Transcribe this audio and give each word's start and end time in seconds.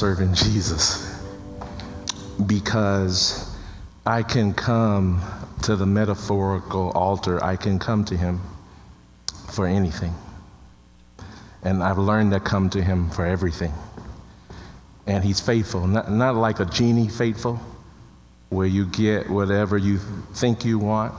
serving 0.00 0.32
Jesus 0.32 1.12
because 2.46 3.52
I 4.06 4.22
can 4.22 4.54
come 4.54 5.20
to 5.64 5.74
the 5.74 5.86
metaphorical 5.86 6.92
altar, 6.92 7.42
I 7.42 7.56
can 7.56 7.80
come 7.80 8.04
to 8.04 8.16
Him 8.16 8.40
for 9.50 9.66
anything. 9.66 10.14
And 11.64 11.82
I've 11.82 11.98
learned 11.98 12.30
to 12.30 12.38
come 12.38 12.70
to 12.70 12.80
Him 12.80 13.10
for 13.10 13.26
everything. 13.26 13.72
And 15.08 15.24
He's 15.24 15.40
faithful, 15.40 15.88
not, 15.88 16.08
not 16.08 16.36
like 16.36 16.60
a 16.60 16.64
genie 16.64 17.08
faithful, 17.08 17.58
where 18.50 18.68
you 18.68 18.86
get 18.86 19.28
whatever 19.28 19.76
you 19.76 19.98
think 20.32 20.64
you 20.64 20.78
want, 20.78 21.12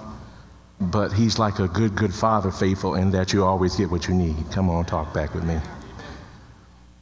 but 0.80 1.12
He's 1.12 1.38
like 1.38 1.60
a 1.60 1.68
good, 1.68 1.98
good 1.98 2.14
Father 2.14 2.50
faithful 2.50 2.96
in 2.96 3.12
that 3.12 3.34
you 3.34 3.44
always 3.44 3.76
get 3.76 3.92
what 3.92 4.08
you 4.08 4.14
need. 4.14 4.38
Come 4.54 4.70
on, 4.70 4.86
talk 4.86 5.14
back 5.14 5.34
with 5.34 5.44
me. 5.44 5.60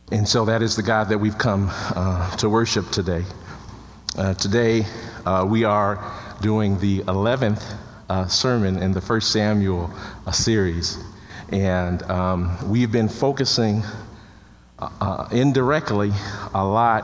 And 0.10 0.26
so 0.26 0.46
that 0.46 0.62
is 0.62 0.78
the 0.78 0.84
God 0.84 1.10
that 1.10 1.18
we've 1.18 1.38
come 1.38 1.70
uh, 1.70 2.34
to 2.38 2.48
worship 2.50 2.92
today. 2.92 3.26
Uh, 4.18 4.34
today, 4.36 4.86
uh, 5.26 5.46
we 5.46 5.66
are 5.66 6.02
doing 6.40 6.80
the 6.80 7.00
11th 7.00 7.76
uh, 8.08 8.26
sermon 8.28 8.82
in 8.82 8.94
the 8.94 9.02
First 9.02 9.34
Samuel 9.34 9.92
uh, 10.26 10.32
series. 10.32 10.98
And 11.50 12.04
um, 12.04 12.72
we've 12.72 12.90
been 12.90 13.10
focusing 13.10 13.84
uh, 14.80 15.28
indirectly 15.30 16.14
a 16.54 16.66
lot 16.66 17.04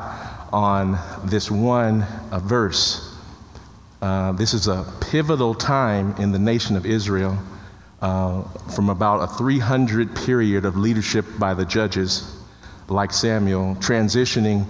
on 0.53 0.97
this 1.25 1.51
one 1.51 2.05
verse. 2.31 3.13
this 3.99 4.53
is 4.53 4.67
a 4.67 4.89
pivotal 5.01 5.53
time 5.55 6.15
in 6.19 6.31
the 6.31 6.39
nation 6.39 6.77
of 6.77 6.85
Israel 6.85 7.37
from 7.99 8.89
about 8.89 9.23
a 9.23 9.27
300 9.27 10.15
period 10.15 10.63
of 10.63 10.77
leadership 10.77 11.25
by 11.37 11.53
the 11.53 11.65
judges 11.65 12.32
like 12.87 13.11
Samuel, 13.11 13.75
transitioning 13.75 14.65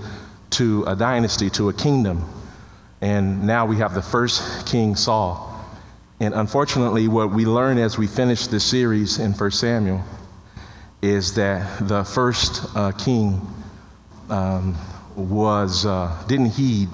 to 0.51 0.83
a 0.85 0.95
dynasty, 0.95 1.49
to 1.51 1.69
a 1.69 1.73
kingdom. 1.73 2.27
And 3.01 3.45
now 3.45 3.65
we 3.65 3.77
have 3.77 3.93
the 3.93 4.01
first 4.01 4.65
king, 4.67 4.95
Saul. 4.95 5.49
And 6.19 6.33
unfortunately, 6.33 7.07
what 7.07 7.31
we 7.31 7.45
learn 7.45 7.77
as 7.77 7.97
we 7.97 8.07
finish 8.07 8.47
this 8.47 8.63
series 8.63 9.19
in 9.19 9.33
1 9.33 9.51
Samuel 9.51 10.03
is 11.01 11.33
that 11.33 11.85
the 11.87 12.03
first 12.05 12.65
uh, 12.75 12.91
king 12.93 13.41
um, 14.29 14.77
was, 15.15 15.85
uh, 15.85 16.23
didn't 16.27 16.51
heed 16.51 16.87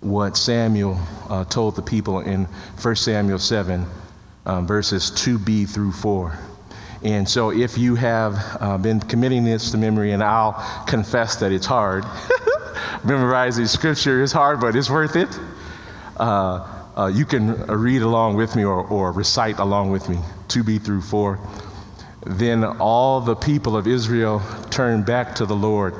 what 0.00 0.36
Samuel 0.36 0.98
uh, 1.28 1.44
told 1.44 1.76
the 1.76 1.82
people 1.82 2.20
in 2.20 2.46
1 2.82 2.96
Samuel 2.96 3.38
7, 3.38 3.86
um, 4.46 4.66
verses 4.66 5.10
2b 5.12 5.68
through 5.68 5.92
4. 5.92 6.38
And 7.02 7.26
so, 7.26 7.50
if 7.50 7.78
you 7.78 7.94
have 7.94 8.36
uh, 8.60 8.76
been 8.76 9.00
committing 9.00 9.44
this 9.44 9.70
to 9.70 9.78
memory, 9.78 10.12
and 10.12 10.22
I'll 10.22 10.52
confess 10.86 11.36
that 11.36 11.50
it's 11.50 11.66
hard, 11.66 12.04
memorizing 13.04 13.66
scripture 13.66 14.22
is 14.22 14.32
hard, 14.32 14.60
but 14.60 14.76
it's 14.76 14.90
worth 14.90 15.16
it. 15.16 15.28
Uh, 16.18 16.80
uh, 16.96 17.06
you 17.06 17.24
can 17.24 17.62
read 17.66 18.02
along 18.02 18.36
with 18.36 18.54
me 18.54 18.64
or, 18.64 18.86
or 18.86 19.12
recite 19.12 19.58
along 19.58 19.90
with 19.90 20.10
me, 20.10 20.18
2b 20.48 20.84
through 20.84 21.00
4. 21.00 21.38
Then 22.26 22.64
all 22.64 23.22
the 23.22 23.34
people 23.34 23.76
of 23.76 23.86
Israel 23.86 24.42
turned 24.68 25.06
back 25.06 25.34
to 25.36 25.46
the 25.46 25.56
Lord. 25.56 25.94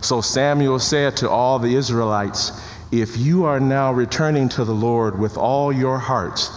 So 0.00 0.22
Samuel 0.22 0.78
said 0.78 1.16
to 1.18 1.28
all 1.28 1.58
the 1.58 1.74
Israelites, 1.74 2.52
If 2.90 3.18
you 3.18 3.44
are 3.44 3.60
now 3.60 3.92
returning 3.92 4.48
to 4.50 4.64
the 4.64 4.74
Lord 4.74 5.18
with 5.18 5.36
all 5.36 5.70
your 5.70 5.98
hearts, 5.98 6.48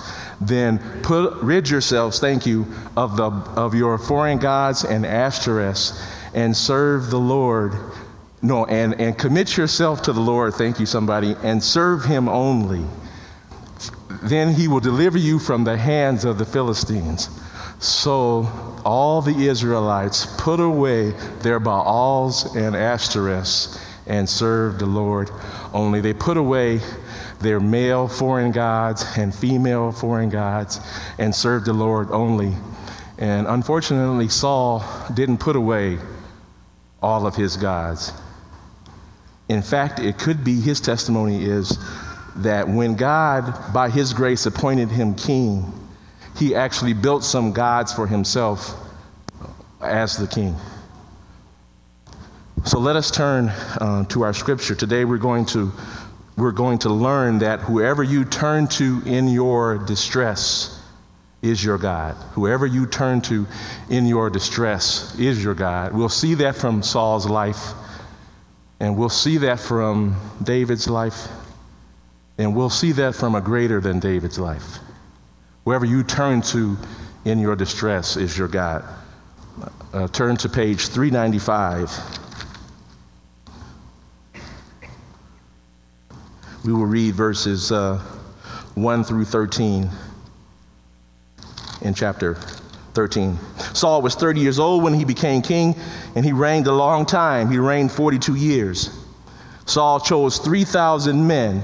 then 0.41 0.79
put, 1.01 1.33
rid 1.41 1.69
yourselves, 1.69 2.19
thank 2.19 2.45
you, 2.45 2.67
of, 2.95 3.17
the, 3.17 3.25
of 3.25 3.75
your 3.75 3.97
foreign 3.97 4.37
gods 4.37 4.83
and 4.83 5.05
Ashtoreths 5.05 6.01
and 6.33 6.55
serve 6.55 7.09
the 7.09 7.19
Lord. 7.19 7.73
No, 8.41 8.65
and, 8.65 8.99
and 8.99 9.17
commit 9.17 9.57
yourself 9.57 10.01
to 10.03 10.13
the 10.13 10.21
Lord, 10.21 10.53
thank 10.53 10.79
you, 10.79 10.85
somebody, 10.85 11.35
and 11.43 11.61
serve 11.61 12.05
him 12.05 12.29
only. 12.29 12.85
Then 14.23 14.53
he 14.53 14.67
will 14.67 14.79
deliver 14.79 15.17
you 15.17 15.39
from 15.39 15.63
the 15.63 15.77
hands 15.77 16.23
of 16.25 16.37
the 16.37 16.45
Philistines. 16.45 17.29
So 17.79 18.47
all 18.85 19.22
the 19.22 19.47
Israelites 19.47 20.25
put 20.38 20.59
away 20.59 21.11
their 21.41 21.59
Baals 21.59 22.55
and 22.55 22.75
Ashtoreths 22.75 23.81
and 24.07 24.28
served 24.28 24.79
the 24.79 24.85
Lord 24.85 25.29
only. 25.73 26.01
They 26.01 26.13
put 26.13 26.35
away 26.35 26.81
their 27.39 27.59
male 27.59 28.07
foreign 28.07 28.51
gods 28.51 29.05
and 29.17 29.33
female 29.33 29.91
foreign 29.91 30.29
gods 30.29 30.79
and 31.17 31.33
served 31.33 31.66
the 31.66 31.73
Lord 31.73 32.09
only. 32.11 32.53
And 33.17 33.47
unfortunately, 33.47 34.29
Saul 34.29 34.83
didn't 35.13 35.39
put 35.39 35.55
away 35.55 35.99
all 37.01 37.25
of 37.25 37.35
his 37.35 37.57
gods. 37.57 38.13
In 39.47 39.61
fact, 39.61 39.99
it 39.99 40.17
could 40.17 40.44
be 40.44 40.59
his 40.59 40.79
testimony 40.79 41.44
is 41.44 41.78
that 42.35 42.67
when 42.67 42.95
God, 42.95 43.73
by 43.73 43.89
his 43.89 44.13
grace, 44.13 44.45
appointed 44.45 44.89
him 44.89 45.16
king, 45.16 45.73
he 46.38 46.55
actually 46.55 46.94
built 46.94 47.23
some 47.23 47.51
gods 47.51 47.91
for 47.91 48.07
himself 48.07 48.75
as 49.81 50.17
the 50.17 50.28
king. 50.28 50.55
So 52.66 52.79
let 52.79 52.95
us 52.95 53.09
turn 53.09 53.49
uh, 53.49 54.05
to 54.05 54.23
our 54.23 54.33
scripture. 54.33 54.75
Today 54.75 55.05
we're 55.05 55.17
going 55.17 55.45
to 55.47 55.72
we're 56.39 56.51
going 56.51 56.79
to 56.79 56.89
learn 56.89 57.39
that 57.39 57.61
whoever 57.61 58.03
you 58.03 58.25
turn 58.25 58.67
to 58.67 59.01
in 59.05 59.27
your 59.27 59.77
distress 59.77 60.79
is 61.41 61.63
your 61.63 61.77
God. 61.77 62.16
Whoever 62.33 62.66
you 62.66 62.85
turn 62.85 63.22
to 63.22 63.47
in 63.89 64.05
your 64.05 64.29
distress 64.29 65.17
is 65.17 65.44
your 65.44 65.53
God. 65.53 65.94
We'll 65.94 66.09
see 66.09 66.33
that 66.35 66.55
from 66.55 66.83
Saul's 66.83 67.25
life, 67.25 67.72
and 68.79 68.97
we'll 68.97 69.09
see 69.09 69.38
that 69.38 69.59
from 69.59 70.19
David's 70.44 70.88
life, 70.88 71.28
and 72.38 72.55
we'll 72.55 72.69
see 72.69 72.91
that 72.94 73.16
from 73.16 73.35
a 73.35 73.41
greater 73.41 73.79
than 73.79 73.99
David's 73.99 74.39
life. 74.39 74.79
Whoever 75.66 75.85
you 75.85 76.03
turn 76.03 76.41
to 76.44 76.78
in 77.25 77.39
your 77.39 77.55
distress 77.55 78.17
is 78.17 78.38
your 78.38 78.47
God. 78.47 78.83
Uh, 79.94 80.07
turn 80.07 80.38
to 80.38 80.49
page 80.49 80.88
395. 80.88 82.28
We 86.66 86.74
will 86.74 86.86
read 86.86 87.16
verses 87.16 87.72
uh, 87.72 88.00
1 88.75 89.03
through 89.06 89.25
13 89.25 89.90
in 91.81 91.94
chapter 91.94 92.36
13. 92.96 93.40
Saul 93.74 94.02
was 94.02 94.16
30 94.16 94.42
years 94.42 94.59
old 94.59 94.84
when 94.84 94.94
he 94.94 95.06
became 95.06 95.42
king, 95.42 95.74
and 96.16 96.25
he 96.25 96.34
reigned 96.34 96.68
a 96.68 96.74
long 96.74 97.06
time. 97.06 97.50
He 97.50 97.58
reigned 97.58 97.94
42 97.94 98.36
years. 98.36 98.90
Saul 99.66 100.02
chose 100.02 100.38
3,000 100.40 101.25
men 101.25 101.64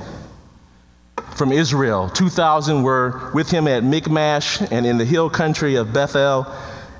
from 1.35 1.51
Israel. 1.51 2.09
2,000 2.09 2.81
were 2.81 3.31
with 3.33 3.51
him 3.51 3.67
at 3.67 3.83
Michmash 3.83 4.61
and 4.71 4.85
in 4.85 4.97
the 4.97 5.05
hill 5.05 5.29
country 5.29 5.75
of 5.75 5.91
Bethel, 5.91 6.47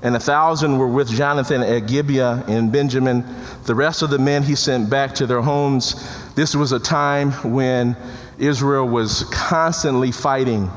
and 0.02 0.18
a 0.18 0.20
thousand 0.20 0.78
were 0.80 0.90
with 0.90 1.08
Jonathan 1.10 1.64
at 1.64 1.88
Gibeah 1.88 2.44
in 2.50 2.72
Benjamin. 2.72 3.24
The 3.64 3.76
rest 3.76 4.02
of 4.02 4.10
the 4.10 4.20
men 4.20 4.44
he 4.44 4.56
sent 4.56 4.90
back 4.90 5.16
to 5.16 5.26
their 5.26 5.42
homes 5.42 5.96
this 6.36 6.56
was 6.56 6.72
a 6.72 6.80
time 6.80 7.32
when 7.54 7.96
Israel 8.38 8.88
was 8.88 9.24
constantly 9.26 10.12
fighting 10.12 10.70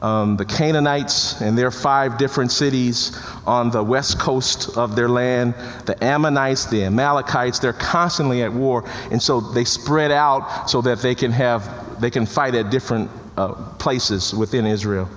um, 0.00 0.36
the 0.36 0.44
Canaanites 0.44 1.40
and 1.40 1.58
their 1.58 1.70
five 1.70 2.16
different 2.16 2.52
cities 2.52 3.18
on 3.46 3.70
the 3.70 3.82
west 3.82 4.18
coast 4.18 4.76
of 4.76 4.96
their 4.96 5.08
land, 5.08 5.54
the 5.84 6.02
Ammonites, 6.02 6.66
the 6.66 6.84
Amalekites, 6.84 7.58
they're 7.58 7.72
constantly 7.72 8.42
at 8.42 8.52
war. 8.52 8.84
And 9.10 9.22
so 9.22 9.40
they 9.40 9.64
spread 9.64 10.10
out 10.10 10.70
so 10.70 10.80
that 10.82 11.00
they 11.00 11.14
can 11.14 11.32
have, 11.32 12.00
they 12.00 12.10
can 12.10 12.24
fight 12.24 12.54
at 12.54 12.70
different 12.70 13.10
uh, 13.36 13.52
places 13.78 14.32
within 14.32 14.66
Israel. 14.66 15.08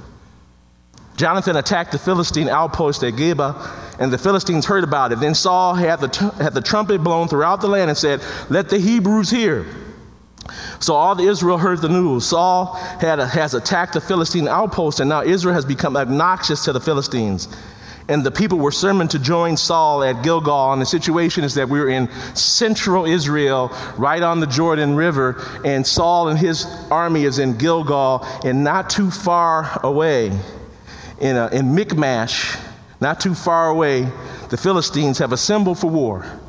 Jonathan 1.16 1.56
attacked 1.56 1.92
the 1.92 2.00
Philistine 2.00 2.50
outpost 2.50 3.04
at 3.04 3.14
Geba, 3.14 4.00
and 4.00 4.12
the 4.12 4.18
Philistines 4.18 4.66
heard 4.66 4.84
about 4.84 5.12
it. 5.12 5.20
Then 5.20 5.36
Saul 5.36 5.76
had 5.76 6.02
the, 6.02 6.08
t- 6.08 6.44
had 6.44 6.54
the 6.54 6.62
trumpet 6.62 7.04
blown 7.04 7.28
throughout 7.28 7.62
the 7.62 7.68
land 7.68 7.90
and 7.90 7.98
said, 7.98 8.22
Let 8.50 8.70
the 8.70 8.80
Hebrews 8.80 9.30
hear. 9.30 9.66
So 10.80 10.94
all 10.96 11.16
the 11.16 11.24
Israel 11.24 11.58
heard 11.58 11.82
the 11.82 11.90
news. 11.90 12.26
Saul 12.26 12.74
had, 13.00 13.20
has 13.20 13.54
attacked 13.54 13.94
the 13.94 14.02
Philistine 14.02 14.48
outpost, 14.48 15.00
and 15.00 15.10
now 15.10 15.24
Israel 15.24 15.56
has 15.56 15.66
become 15.66 15.96
obnoxious 15.96 16.66
to 16.66 16.74
the 16.74 16.82
Philistines. 16.82 17.48
And 18.10 18.26
the 18.26 18.32
people 18.32 18.58
were 18.58 18.72
summoned 18.72 19.12
to 19.12 19.20
join 19.20 19.56
Saul 19.56 20.04
at 20.04 20.24
Gilgal. 20.24 20.74
And 20.74 20.82
the 20.82 20.86
situation 20.86 21.46
is 21.46 21.54
that 21.54 21.70
we're 21.70 21.88
in 21.88 22.10
central 22.36 23.06
Israel, 23.06 23.72
right 23.98 24.22
on 24.22 24.42
the 24.42 24.48
Jordan 24.48 24.96
River, 24.96 25.42
and 25.64 25.88
Saul 25.88 26.28
and 26.28 26.38
his 26.38 26.66
army 26.92 27.24
is 27.24 27.40
in 27.40 27.58
Gilgal, 27.58 28.26
and 28.44 28.64
not 28.64 28.90
too 28.90 29.10
far 29.10 29.80
away, 29.84 30.38
in, 31.22 31.38
a, 31.38 31.48
in 31.48 31.74
Michmash, 31.74 32.58
not 33.00 33.22
too 33.22 33.34
far 33.34 33.70
away, 33.70 34.10
the 34.50 34.58
Philistines 34.58 35.20
have 35.20 35.32
assembled 35.32 35.80
for 35.80 35.90
war. 35.90 36.40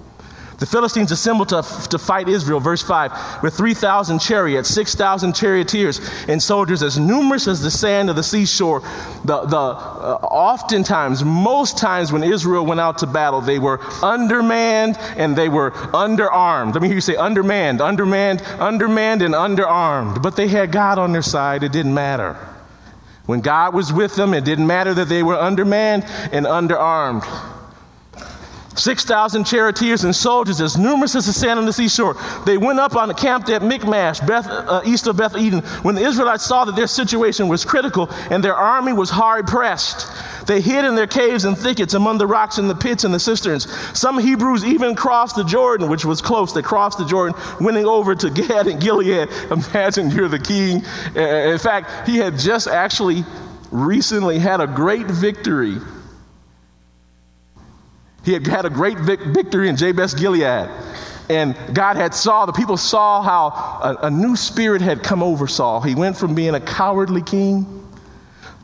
The 0.64 0.70
Philistines 0.70 1.12
assembled 1.12 1.50
to, 1.50 1.62
to 1.90 1.98
fight 1.98 2.26
Israel, 2.26 2.58
verse 2.58 2.80
5, 2.80 3.42
with 3.42 3.54
3,000 3.54 4.18
chariots, 4.18 4.70
6,000 4.70 5.34
charioteers, 5.34 6.00
and 6.26 6.42
soldiers 6.42 6.82
as 6.82 6.98
numerous 6.98 7.46
as 7.46 7.60
the 7.60 7.70
sand 7.70 8.08
of 8.08 8.16
the 8.16 8.22
seashore. 8.22 8.80
The, 9.26 9.42
the, 9.42 9.58
uh, 9.58 10.18
oftentimes, 10.22 11.22
most 11.22 11.76
times 11.76 12.12
when 12.12 12.24
Israel 12.24 12.64
went 12.64 12.80
out 12.80 12.96
to 13.00 13.06
battle, 13.06 13.42
they 13.42 13.58
were 13.58 13.78
undermanned 14.02 14.96
and 15.18 15.36
they 15.36 15.50
were 15.50 15.72
underarmed. 15.92 16.72
Let 16.72 16.80
me 16.80 16.88
hear 16.88 16.94
you 16.94 17.02
say 17.02 17.16
undermanned, 17.16 17.82
undermanned, 17.82 18.40
undermanned, 18.58 19.20
and 19.20 19.34
underarmed. 19.34 20.22
But 20.22 20.36
they 20.36 20.48
had 20.48 20.72
God 20.72 20.98
on 20.98 21.12
their 21.12 21.20
side, 21.20 21.62
it 21.62 21.72
didn't 21.72 21.92
matter. 21.92 22.38
When 23.26 23.42
God 23.42 23.74
was 23.74 23.92
with 23.92 24.16
them, 24.16 24.32
it 24.32 24.46
didn't 24.46 24.66
matter 24.66 24.94
that 24.94 25.10
they 25.10 25.22
were 25.22 25.36
undermanned 25.36 26.04
and 26.32 26.46
underarmed. 26.46 27.52
6,000 28.76 29.44
charioteers 29.44 30.04
and 30.04 30.14
soldiers, 30.14 30.60
as 30.60 30.76
numerous 30.76 31.14
as 31.14 31.26
the 31.26 31.32
sand 31.32 31.58
on 31.58 31.66
the 31.66 31.72
seashore. 31.72 32.16
They 32.44 32.58
went 32.58 32.80
up 32.80 32.96
on 32.96 33.08
the 33.08 33.14
camp 33.14 33.48
at 33.48 33.62
Michmash, 33.62 34.20
Beth, 34.20 34.46
uh, 34.46 34.82
east 34.84 35.06
of 35.06 35.16
Beth 35.16 35.34
Aven. 35.34 35.60
When 35.82 35.94
the 35.94 36.02
Israelites 36.02 36.44
saw 36.44 36.64
that 36.64 36.76
their 36.76 36.86
situation 36.86 37.48
was 37.48 37.64
critical 37.64 38.10
and 38.30 38.42
their 38.42 38.54
army 38.54 38.92
was 38.92 39.10
hard 39.10 39.46
pressed, 39.46 40.08
they 40.46 40.60
hid 40.60 40.84
in 40.84 40.94
their 40.94 41.06
caves 41.06 41.44
and 41.44 41.56
thickets 41.56 41.94
among 41.94 42.18
the 42.18 42.26
rocks 42.26 42.58
and 42.58 42.68
the 42.68 42.74
pits 42.74 43.04
and 43.04 43.14
the 43.14 43.20
cisterns. 43.20 43.70
Some 43.98 44.18
Hebrews 44.18 44.64
even 44.64 44.94
crossed 44.94 45.36
the 45.36 45.44
Jordan, 45.44 45.88
which 45.88 46.04
was 46.04 46.20
close. 46.20 46.52
They 46.52 46.62
crossed 46.62 46.98
the 46.98 47.06
Jordan, 47.06 47.40
winning 47.60 47.86
over 47.86 48.14
to 48.14 48.30
Gad 48.30 48.66
and 48.66 48.80
Gilead. 48.80 49.28
Imagine 49.50 50.10
you're 50.10 50.28
the 50.28 50.38
king. 50.38 50.84
Uh, 51.16 51.20
in 51.20 51.58
fact, 51.58 52.08
he 52.08 52.16
had 52.16 52.38
just 52.38 52.66
actually 52.66 53.24
recently 53.70 54.38
had 54.38 54.60
a 54.60 54.66
great 54.66 55.06
victory 55.06 55.78
he 58.24 58.32
had 58.32 58.46
had 58.46 58.64
a 58.64 58.70
great 58.70 58.98
vic- 58.98 59.20
victory 59.20 59.68
in 59.68 59.76
Jabesh 59.76 60.16
Gilead. 60.16 60.70
And 61.28 61.56
God 61.72 61.96
had 61.96 62.14
saw, 62.14 62.44
the 62.44 62.52
people 62.52 62.76
saw 62.76 63.22
how 63.22 63.48
a, 63.82 64.06
a 64.06 64.10
new 64.10 64.36
spirit 64.36 64.82
had 64.82 65.02
come 65.02 65.22
over 65.22 65.46
Saul. 65.46 65.80
He 65.80 65.94
went 65.94 66.16
from 66.16 66.34
being 66.34 66.54
a 66.54 66.60
cowardly 66.60 67.22
king 67.22 67.88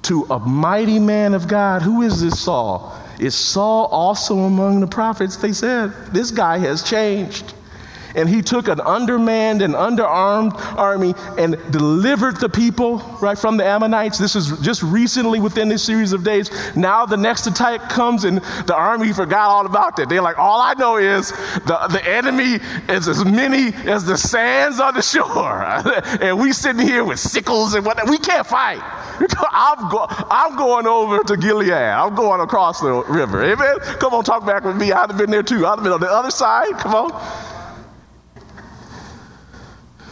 to 0.02 0.26
a 0.30 0.38
mighty 0.38 0.98
man 0.98 1.34
of 1.34 1.48
God. 1.48 1.82
Who 1.82 2.02
is 2.02 2.20
this 2.20 2.40
Saul? 2.40 2.98
Is 3.18 3.34
Saul 3.34 3.86
also 3.86 4.38
among 4.38 4.80
the 4.80 4.86
prophets? 4.86 5.36
They 5.36 5.52
said, 5.52 5.92
This 6.12 6.30
guy 6.30 6.58
has 6.58 6.82
changed. 6.82 7.54
And 8.14 8.28
he 8.28 8.42
took 8.42 8.68
an 8.68 8.80
undermanned 8.80 9.62
and 9.62 9.74
underarmed 9.74 10.58
army 10.76 11.14
and 11.38 11.56
delivered 11.70 12.38
the 12.38 12.48
people 12.48 12.98
right 13.20 13.38
from 13.38 13.56
the 13.56 13.64
Ammonites. 13.64 14.18
This 14.18 14.36
is 14.36 14.58
just 14.60 14.82
recently 14.82 15.40
within 15.40 15.68
this 15.68 15.82
series 15.82 16.12
of 16.12 16.24
days. 16.24 16.50
Now 16.76 17.06
the 17.06 17.16
next 17.16 17.46
attack 17.46 17.88
comes 17.88 18.24
and 18.24 18.38
the 18.66 18.74
army 18.74 19.12
forgot 19.12 19.48
all 19.48 19.66
about 19.66 19.96
that. 19.96 20.08
They're 20.08 20.22
like, 20.22 20.38
all 20.38 20.60
I 20.60 20.74
know 20.74 20.96
is 20.96 21.30
the, 21.30 21.88
the 21.90 22.06
enemy 22.06 22.58
is 22.88 23.08
as 23.08 23.24
many 23.24 23.74
as 23.88 24.04
the 24.04 24.16
sands 24.16 24.80
on 24.80 24.94
the 24.94 25.02
shore. 25.02 25.62
and 26.20 26.38
we 26.38 26.52
sitting 26.52 26.86
here 26.86 27.04
with 27.04 27.18
sickles 27.18 27.74
and 27.74 27.84
whatnot. 27.84 28.08
We 28.08 28.18
can't 28.18 28.46
fight. 28.46 28.80
I'm, 29.52 29.90
go, 29.90 30.06
I'm 30.08 30.56
going 30.56 30.86
over 30.86 31.22
to 31.24 31.36
Gilead. 31.36 31.72
I'm 31.72 32.14
going 32.14 32.40
across 32.40 32.80
the 32.80 33.04
river. 33.04 33.44
Amen. 33.44 33.78
Come 33.98 34.14
on, 34.14 34.24
talk 34.24 34.46
back 34.46 34.64
with 34.64 34.76
me. 34.76 34.92
I'd 34.92 35.10
have 35.10 35.18
been 35.18 35.30
there 35.30 35.42
too. 35.42 35.66
I'd 35.66 35.76
have 35.76 35.82
been 35.82 35.92
on 35.92 36.00
the 36.00 36.10
other 36.10 36.30
side. 36.30 36.72
Come 36.78 36.94
on. 36.94 37.49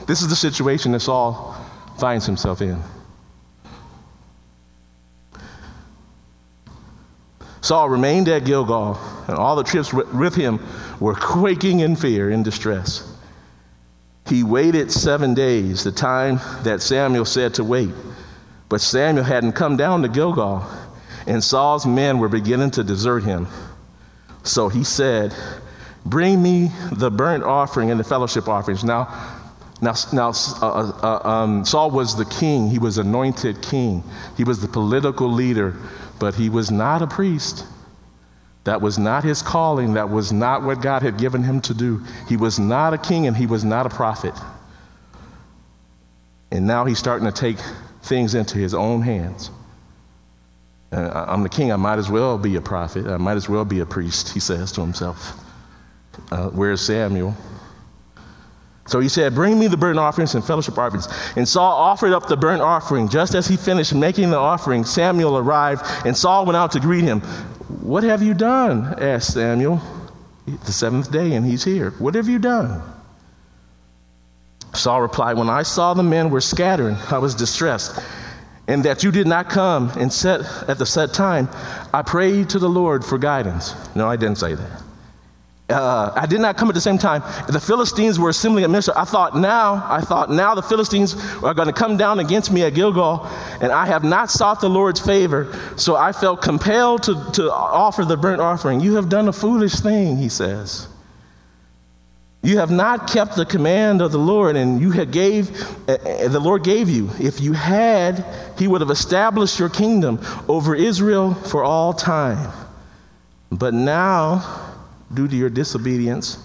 This 0.09 0.23
is 0.23 0.29
the 0.29 0.37
situation 0.37 0.93
that 0.93 1.01
Saul 1.01 1.55
finds 1.99 2.25
himself 2.25 2.63
in. 2.63 2.83
Saul 7.61 7.91
remained 7.91 8.27
at 8.29 8.47
Gilgal, 8.47 8.99
and 9.27 9.37
all 9.37 9.55
the 9.55 9.63
troops 9.63 9.93
with 9.93 10.35
him 10.35 10.61
were 10.99 11.15
quaking 11.15 11.81
in 11.81 11.95
fear 11.95 12.31
and 12.31 12.43
distress. 12.43 13.07
He 14.27 14.43
waited 14.43 14.91
seven 14.91 15.35
days, 15.35 15.85
the 15.85 15.93
time 15.93 16.41
that 16.63 16.81
Samuel 16.81 17.27
said 17.27 17.53
to 17.55 17.65
wait. 17.65 17.93
But 18.71 18.81
Samuel 18.81 19.25
hadn't 19.25 19.53
come 19.53 19.77
down 19.77 20.01
to 20.01 20.09
Gilgal, 20.09 20.67
and 21.27 21.45
Saul's 21.45 21.85
men 21.85 22.19
were 22.19 22.31
beginning 22.31 22.71
to 22.73 22.83
desert 22.83 23.25
him. 23.25 23.47
So 24.43 24.71
he 24.71 24.85
said, 24.85 25.35
Bring 26.07 26.43
me 26.43 26.71
the 26.91 27.11
burnt 27.11 27.45
offering 27.45 27.91
and 27.91 28.01
the 28.01 28.05
fellowship 28.05 28.49
offerings. 28.49 28.83
Now, 28.83 29.38
now, 29.81 29.95
now 30.13 30.31
uh, 30.31 30.63
uh, 30.63 30.99
uh, 31.03 31.29
um, 31.29 31.65
Saul 31.65 31.91
was 31.91 32.17
the 32.17 32.25
king, 32.25 32.69
he 32.71 32.79
was 32.79 32.99
anointed 32.99 33.63
king, 33.63 34.03
he 34.37 34.45
was 34.45 34.61
the 34.61 34.69
political 34.69 35.31
leader, 35.31 35.77
but 36.19 36.35
he 36.35 36.49
was 36.49 36.71
not 36.71 37.01
a 37.01 37.07
priest. 37.07 37.65
That 38.65 38.83
was 38.83 38.99
not 38.99 39.25
his 39.25 39.41
calling, 39.41 39.95
that 39.95 40.11
was 40.11 40.33
not 40.33 40.63
what 40.63 40.83
God 40.83 41.03
had 41.03 41.17
given 41.17 41.45
him 41.45 41.61
to 41.63 41.75
do. 41.75 42.03
He 42.29 42.37
was 42.37 42.59
not 42.59 42.93
a 42.93 42.99
king 42.99 43.27
and 43.27 43.37
he 43.37 43.47
was 43.47 43.65
not 43.65 43.87
a 43.87 43.89
prophet. 43.89 44.35
And 46.51 46.67
now 46.67 46.85
he's 46.85 46.99
starting 46.99 47.27
to 47.27 47.33
take 47.33 47.59
things 48.03 48.35
into 48.35 48.59
his 48.59 48.75
own 48.75 49.03
hands. 49.03 49.51
Uh, 50.91 51.27
I'm 51.29 51.43
the 51.43 51.49
king, 51.49 51.71
I 51.71 51.77
might 51.77 51.99
as 51.99 52.11
well 52.11 52.37
be 52.37 52.57
a 52.57 52.61
prophet, 52.61 53.07
I 53.07 53.17
might 53.17 53.37
as 53.37 53.49
well 53.49 53.65
be 53.65 53.81
a 53.81 53.87
priest, 53.87 54.31
he 54.31 54.41
says 54.41 54.73
to 54.73 54.81
himself. 54.81 55.39
Uh, 56.33 56.49
where's 56.49 56.81
Samuel? 56.81 57.37
So 58.89 59.01
he 59.01 59.09
said, 59.09 59.35
Bring 59.35 59.59
me 59.59 59.69
the 59.69 59.77
burnt 59.77 59.99
offerings 59.99 60.35
and 60.35 60.43
fellowship 60.43 60.77
offerings. 60.79 61.07
And 61.37 61.47
Saul 61.47 61.73
offered 61.73 62.13
up 62.13 62.27
the 62.27 62.39
burnt 62.39 62.63
offering. 62.63 63.09
Just 63.09 63.35
as 63.35 63.47
he 63.47 63.57
finished 63.57 63.95
making 63.95 64.31
the 64.31 64.39
offering, 64.39 64.85
Samuel 64.85 65.37
arrived, 65.37 65.83
and 66.07 66.17
Saul 66.17 66.47
went 66.47 66.57
out 66.57 66.73
to 66.73 66.81
greet 66.81 67.05
him. 67.05 67.21
What 67.83 68.03
have 68.03 68.23
you 68.23 68.33
done? 68.33 68.95
asked 68.99 69.35
Samuel. 69.35 69.81
The 70.47 70.73
seventh 70.73 71.13
day, 71.13 71.35
and 71.35 71.45
he's 71.45 71.65
here. 71.65 71.91
What 71.99 72.15
have 72.15 72.27
you 72.27 72.39
done? 72.39 72.83
Saul 74.73 75.03
replied, 75.03 75.37
When 75.37 75.51
I 75.51 75.63
saw 75.63 75.93
the 75.93 76.03
men 76.03 76.31
were 76.31 76.41
scattering, 76.41 76.97
I 77.11 77.19
was 77.19 77.35
distressed, 77.35 78.03
and 78.67 78.83
that 78.87 79.05
you 79.05 79.13
did 79.13 79.27
not 79.27 79.51
come 79.51 79.91
and 79.99 80.11
set 80.11 80.41
at 80.67 80.79
the 80.79 80.87
set 80.87 81.13
time, 81.13 81.51
I 81.93 82.01
prayed 82.01 82.49
to 82.51 82.59
the 82.59 82.71
Lord 82.71 83.05
for 83.05 83.19
guidance. 83.19 83.75
No, 83.95 84.09
I 84.09 84.17
didn't 84.17 84.39
say 84.39 84.55
that 84.55 84.88
uh, 85.71 86.13
I 86.15 86.25
did 86.25 86.41
not 86.41 86.57
come 86.57 86.69
at 86.69 86.75
the 86.75 86.81
same 86.81 86.97
time. 86.97 87.23
The 87.47 87.61
Philistines 87.61 88.19
were 88.19 88.31
assembling 88.31 88.65
at 88.65 88.71
Mizpah. 88.71 88.93
I 88.97 89.05
thought 89.05 89.37
now, 89.37 89.85
I 89.87 90.01
thought 90.01 90.31
now 90.31 90.55
the 90.55 90.63
Philistines 90.63 91.15
are 91.43 91.53
going 91.53 91.69
to 91.69 91.75
come 91.75 91.99
down 91.99 92.21
against 92.21 92.51
me 92.51 92.63
at 92.63 92.75
Gilgal, 92.75 93.27
and 93.61 93.71
I 93.71 93.85
have 93.87 94.03
not 94.03 94.31
sought 94.31 94.61
the 94.61 94.71
Lord's 94.71 95.01
favor. 95.01 95.55
So 95.77 95.95
I 95.95 96.13
felt 96.13 96.41
compelled 96.41 97.03
to, 97.03 97.31
to 97.33 97.53
offer 97.53 98.05
the 98.07 98.17
burnt 98.17 98.41
offering. 98.41 98.81
You 98.81 98.95
have 98.95 99.11
done 99.11 99.29
a 99.29 99.33
foolish 99.33 99.75
thing, 99.75 100.17
he 100.17 100.31
says. 100.31 100.89
You 102.43 102.59
have 102.59 102.71
not 102.71 103.11
kept 103.11 103.37
the 103.37 103.45
command 103.45 104.01
of 104.01 104.11
the 104.11 104.19
Lord, 104.19 104.57
and 104.57 104.81
you 104.81 104.93
had 104.93 105.11
gave 105.11 105.51
uh, 105.89 105.93
uh 105.93 106.29
the 106.29 106.41
Lord 106.41 106.65
gave 106.65 106.89
you. 106.89 107.11
If 107.21 107.41
you 107.41 107.53
had, 107.53 108.25
He 108.57 108.69
would 108.69 108.81
have 108.81 108.91
established 108.91 109.59
your 109.59 109.69
kingdom 109.69 110.21
over 110.49 110.75
Israel 110.75 111.35
for 111.35 111.63
all 111.63 111.93
time. 111.93 112.53
But 113.51 113.75
now 113.75 114.68
due 115.13 115.29
to 115.29 115.37
your 115.37 115.51
disobedience. 115.51 116.39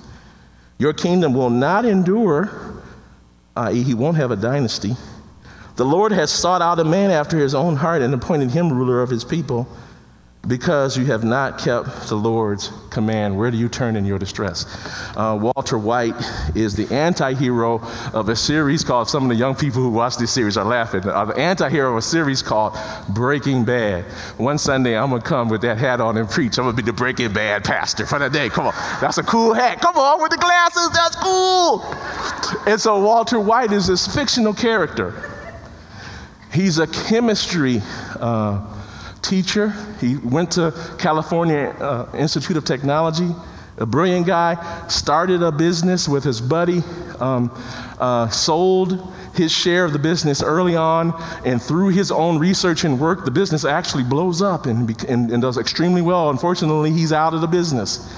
Your 0.77 0.93
kingdom 0.93 1.33
will 1.33 1.49
not 1.49 1.85
endure, 1.85 2.81
i.e., 3.55 3.83
he 3.83 3.93
won't 3.93 4.17
have 4.17 4.31
a 4.31 4.35
dynasty. 4.35 4.95
The 5.75 5.85
Lord 5.85 6.11
has 6.11 6.31
sought 6.31 6.61
out 6.61 6.79
a 6.79 6.83
man 6.83 7.09
after 7.09 7.37
his 7.37 7.55
own 7.55 7.77
heart 7.77 8.01
and 8.01 8.13
appointed 8.13 8.51
him 8.51 8.71
ruler 8.71 9.01
of 9.01 9.09
his 9.09 9.23
people 9.23 9.67
because 10.45 10.97
you 10.97 11.05
have 11.05 11.23
not 11.23 11.57
kept 11.57 12.09
the 12.09 12.15
Lord's 12.15 12.69
command. 12.89 13.37
Where 13.37 13.49
do 13.49 13.55
you 13.55 13.69
turn 13.69 13.95
in 13.95 14.03
your 14.03 14.19
distress? 14.19 14.65
Uh, 15.15 15.37
Walter 15.41 15.77
White 15.77 16.15
is 16.53 16.75
the 16.75 16.93
anti 16.93 17.33
hero 17.33 17.81
of 18.13 18.27
a 18.27 18.35
series 18.35 18.83
called, 18.83 19.09
some 19.09 19.23
of 19.23 19.29
the 19.29 19.35
young 19.35 19.55
people 19.55 19.81
who 19.81 19.89
watch 19.89 20.17
this 20.17 20.31
series 20.31 20.57
are 20.57 20.65
laughing, 20.65 21.07
uh, 21.07 21.25
the 21.25 21.37
anti 21.37 21.69
hero 21.69 21.91
of 21.91 21.97
a 21.97 22.01
series 22.01 22.41
called 22.41 22.77
Breaking 23.07 23.63
Bad. 23.63 24.03
One 24.37 24.57
Sunday, 24.57 24.97
I'm 24.97 25.11
going 25.11 25.21
to 25.21 25.27
come 25.27 25.47
with 25.47 25.61
that 25.61 25.77
hat 25.77 26.01
on 26.01 26.17
and 26.17 26.29
preach. 26.29 26.57
I'm 26.57 26.65
going 26.65 26.75
to 26.75 26.83
be 26.83 26.85
the 26.85 26.93
Breaking 26.93 27.31
Bad 27.31 27.63
pastor 27.63 28.05
for 28.05 28.19
the 28.19 28.29
day. 28.29 28.49
Come 28.49 28.67
on. 28.67 28.73
That's 28.99 29.17
a 29.17 29.23
cool 29.23 29.53
hat. 29.53 29.79
Come 29.79 29.95
on, 29.95 30.21
with 30.21 30.31
the 30.31 30.37
glasses. 30.37 30.89
That's 30.89 31.15
cool. 31.15 31.83
And 32.67 32.81
so, 32.81 33.01
Walter 33.01 33.39
White 33.39 33.71
is 33.71 33.87
this 33.87 34.13
fictional 34.13 34.53
character. 34.53 35.29
He's 36.51 36.79
a 36.79 36.87
chemistry. 36.87 37.81
Uh, 38.19 38.72
teacher. 39.23 39.69
He 39.99 40.17
went 40.17 40.51
to 40.51 40.73
California 40.99 41.75
uh, 41.79 42.11
Institute 42.15 42.57
of 42.57 42.65
Technology. 42.65 43.29
A 43.77 43.85
brilliant 43.87 44.27
guy, 44.27 44.87
started 44.87 45.41
a 45.41 45.51
business 45.51 46.07
with 46.07 46.23
his 46.23 46.39
buddy, 46.39 46.83
um, 47.19 47.49
uh, 47.99 48.29
sold 48.29 49.11
his 49.33 49.51
share 49.51 49.83
of 49.83 49.93
the 49.93 49.99
business 49.99 50.43
early 50.43 50.75
on, 50.75 51.11
and 51.43 51.59
through 51.59 51.89
his 51.89 52.11
own 52.11 52.37
research 52.37 52.83
and 52.83 52.99
work, 52.99 53.25
the 53.25 53.31
business 53.31 53.65
actually 53.65 54.03
blows 54.03 54.43
up 54.43 54.67
and, 54.67 55.03
and, 55.05 55.31
and 55.31 55.41
does 55.41 55.57
extremely 55.57 56.03
well. 56.03 56.29
Unfortunately, 56.29 56.91
he's 56.91 57.11
out 57.11 57.33
of 57.33 57.41
the 57.41 57.47
business. 57.47 58.13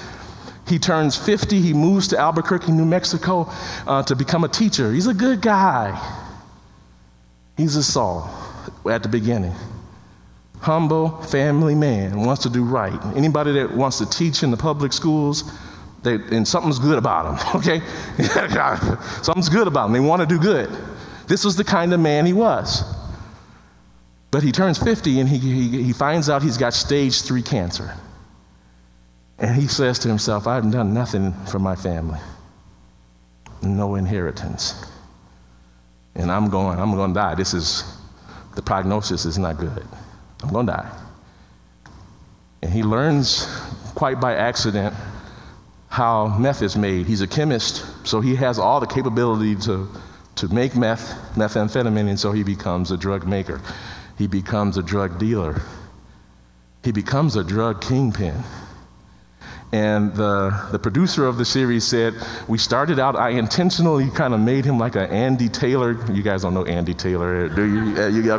He 0.68 0.78
turns 0.78 1.16
50, 1.16 1.60
he 1.60 1.72
moves 1.72 2.08
to 2.08 2.18
Albuquerque, 2.18 2.72
New 2.72 2.84
Mexico 2.84 3.50
uh, 3.86 4.02
to 4.02 4.14
become 4.14 4.44
a 4.44 4.48
teacher. 4.48 4.92
He's 4.92 5.06
a 5.06 5.14
good 5.14 5.40
guy. 5.40 5.98
He's 7.56 7.76
a 7.76 7.82
Saul 7.82 8.30
at 8.84 9.02
the 9.02 9.08
beginning 9.08 9.54
humble 10.66 11.22
family 11.22 11.76
man 11.76 12.20
wants 12.20 12.42
to 12.42 12.50
do 12.50 12.64
right. 12.64 13.00
Anybody 13.14 13.52
that 13.52 13.70
wants 13.72 13.98
to 13.98 14.06
teach 14.06 14.42
in 14.42 14.50
the 14.50 14.56
public 14.56 14.92
schools, 14.92 15.44
They, 16.02 16.14
and 16.14 16.46
something's 16.46 16.80
good 16.80 16.98
about 16.98 17.24
him, 17.26 17.54
okay? 17.60 17.80
something's 19.22 19.48
good 19.48 19.68
about 19.68 19.86
him. 19.86 19.92
They 19.92 20.00
want 20.00 20.22
to 20.22 20.26
do 20.26 20.40
good. 20.40 20.68
This 21.28 21.44
was 21.44 21.54
the 21.54 21.62
kind 21.62 21.92
of 21.92 22.00
man 22.00 22.26
he 22.26 22.32
was. 22.32 22.82
But 24.32 24.42
he 24.42 24.50
turns 24.50 24.76
50 24.76 25.20
and 25.20 25.28
he, 25.28 25.38
he, 25.38 25.84
he 25.84 25.92
finds 25.92 26.28
out 26.28 26.42
he's 26.42 26.58
got 26.58 26.74
stage 26.74 27.22
three 27.22 27.42
cancer. 27.42 27.94
And 29.38 29.54
he 29.54 29.68
says 29.68 30.00
to 30.00 30.08
himself, 30.08 30.48
I've 30.48 30.68
done 30.72 30.92
nothing 30.92 31.32
for 31.46 31.60
my 31.60 31.76
family, 31.76 32.18
no 33.62 33.94
inheritance. 33.94 34.84
And 36.16 36.32
I'm 36.32 36.50
going, 36.50 36.80
I'm 36.80 36.90
going 36.92 37.14
to 37.14 37.20
die. 37.20 37.34
This 37.36 37.54
is, 37.54 37.84
the 38.56 38.62
prognosis 38.62 39.26
is 39.26 39.38
not 39.38 39.58
good. 39.58 39.86
I'm 40.42 40.50
going 40.50 40.66
to 40.66 40.72
die. 40.72 40.90
And 42.62 42.72
he 42.72 42.82
learns 42.82 43.46
quite 43.94 44.20
by 44.20 44.34
accident 44.34 44.94
how 45.88 46.26
meth 46.38 46.62
is 46.62 46.76
made. 46.76 47.06
He's 47.06 47.20
a 47.20 47.26
chemist, 47.26 47.86
so 48.06 48.20
he 48.20 48.36
has 48.36 48.58
all 48.58 48.80
the 48.80 48.86
capability 48.86 49.56
to, 49.56 49.88
to 50.36 50.48
make 50.48 50.76
meth, 50.76 51.14
methamphetamine, 51.34 52.08
and 52.08 52.20
so 52.20 52.32
he 52.32 52.42
becomes 52.42 52.90
a 52.90 52.96
drug 52.96 53.26
maker. 53.26 53.60
He 54.18 54.26
becomes 54.26 54.76
a 54.76 54.82
drug 54.82 55.18
dealer. 55.18 55.62
He 56.82 56.92
becomes 56.92 57.36
a 57.36 57.44
drug 57.44 57.80
kingpin. 57.80 58.42
And 59.72 60.14
the, 60.14 60.68
the 60.70 60.78
producer 60.78 61.26
of 61.26 61.38
the 61.38 61.44
series 61.44 61.84
said, 61.84 62.14
We 62.46 62.56
started 62.56 63.00
out, 63.00 63.16
I 63.16 63.30
intentionally 63.30 64.10
kind 64.10 64.32
of 64.32 64.40
made 64.40 64.64
him 64.64 64.78
like 64.78 64.94
an 64.94 65.10
Andy 65.10 65.48
Taylor. 65.48 65.98
You 66.12 66.22
guys 66.22 66.42
don't 66.42 66.54
know 66.54 66.64
Andy 66.64 66.94
Taylor, 66.94 67.48
do 67.48 67.64
you? 67.64 67.84
You 68.08 68.32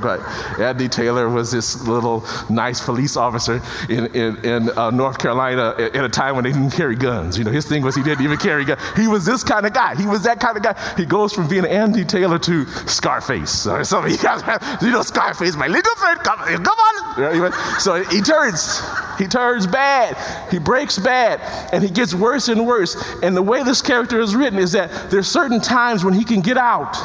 Andy 0.60 0.88
Taylor 0.88 1.30
was 1.30 1.52
this 1.52 1.86
little 1.86 2.26
nice 2.50 2.84
police 2.84 3.18
officer 3.18 3.62
in, 3.90 4.06
in, 4.16 4.46
in 4.46 4.70
uh, 4.78 4.90
North 4.92 5.20
Carolina 5.20 5.76
at 5.78 6.04
a 6.04 6.10
time 6.10 6.36
when 6.36 6.46
they 6.46 6.54
didn't 6.54 6.72
carry 6.72 6.96
guns. 6.96 7.38
You 7.38 7.44
know, 7.44 7.52
his 7.52 7.68
thing 7.68 7.84
was 7.84 7.96
he 7.96 8.04
didn't 8.04 8.24
even 8.24 8.38
carry 8.38 8.64
guns. 8.64 8.82
He 8.96 9.08
was 9.08 9.26
this 9.26 9.44
kind 9.44 9.66
of 9.66 9.74
guy. 9.74 9.96
He 9.96 10.06
was 10.06 10.24
that 10.24 10.40
kind 10.40 10.56
of 10.56 10.64
guy. 10.64 10.76
He 10.96 11.06
goes 11.06 11.34
from 11.34 11.50
being 11.50 11.66
Andy 11.66 12.06
Taylor 12.06 12.40
to 12.40 12.66
Scarface. 12.88 13.68
Or 13.68 13.84
some 13.84 14.08
you 14.08 14.18
guys, 14.18 14.42
you 14.82 14.92
know, 14.92 15.02
Scarface, 15.02 15.56
my 15.56 15.68
little 15.68 15.96
friend, 15.96 16.20
come, 16.20 16.40
come 16.40 16.68
on. 16.68 17.80
So 17.80 18.04
he 18.06 18.22
turns, 18.22 18.82
he 19.18 19.28
turns 19.28 19.66
bad. 19.66 20.16
He 20.52 20.60
breaks 20.60 20.98
bad 20.98 21.42
and 21.74 21.84
he 21.84 21.90
gets 21.90 22.14
worse 22.14 22.48
and 22.48 22.68
worse. 22.68 22.96
And 23.22 23.36
the 23.36 23.42
way 23.42 23.64
this 23.64 23.82
character 23.82 24.20
is 24.20 24.36
written 24.36 24.60
is 24.60 24.74
that 24.74 25.10
there's 25.10 25.28
certain 25.28 25.60
times 25.60 26.04
when 26.04 26.14
he 26.14 26.24
can 26.24 26.42
get 26.42 26.58
out. 26.58 26.96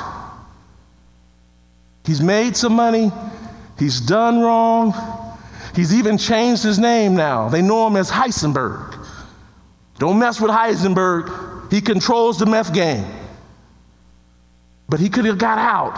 He's 2.05 2.21
made 2.21 2.57
some 2.57 2.75
money, 2.75 3.13
he's 3.79 4.01
done 4.01 4.41
wrong, 4.41 4.93
he's 5.75 5.95
even 5.95 6.19
changed 6.19 6.65
his 6.65 6.79
name 6.79 7.15
now. 7.15 7.49
They 7.49 7.63
know 7.63 7.87
him 7.87 7.97
as 7.97 8.11
Heisenberg. 8.11 8.99
Don't 9.99 10.19
mess 10.19 10.41
with 10.41 10.51
Heisenberg, 10.51 11.71
he 11.71 11.81
controls 11.81 12.39
the 12.39 12.47
meth 12.47 12.75
game. 12.75 13.07
But 14.89 14.99
he 14.99 15.09
could 15.09 15.25
have 15.27 15.39
got 15.39 15.59
out. 15.59 15.97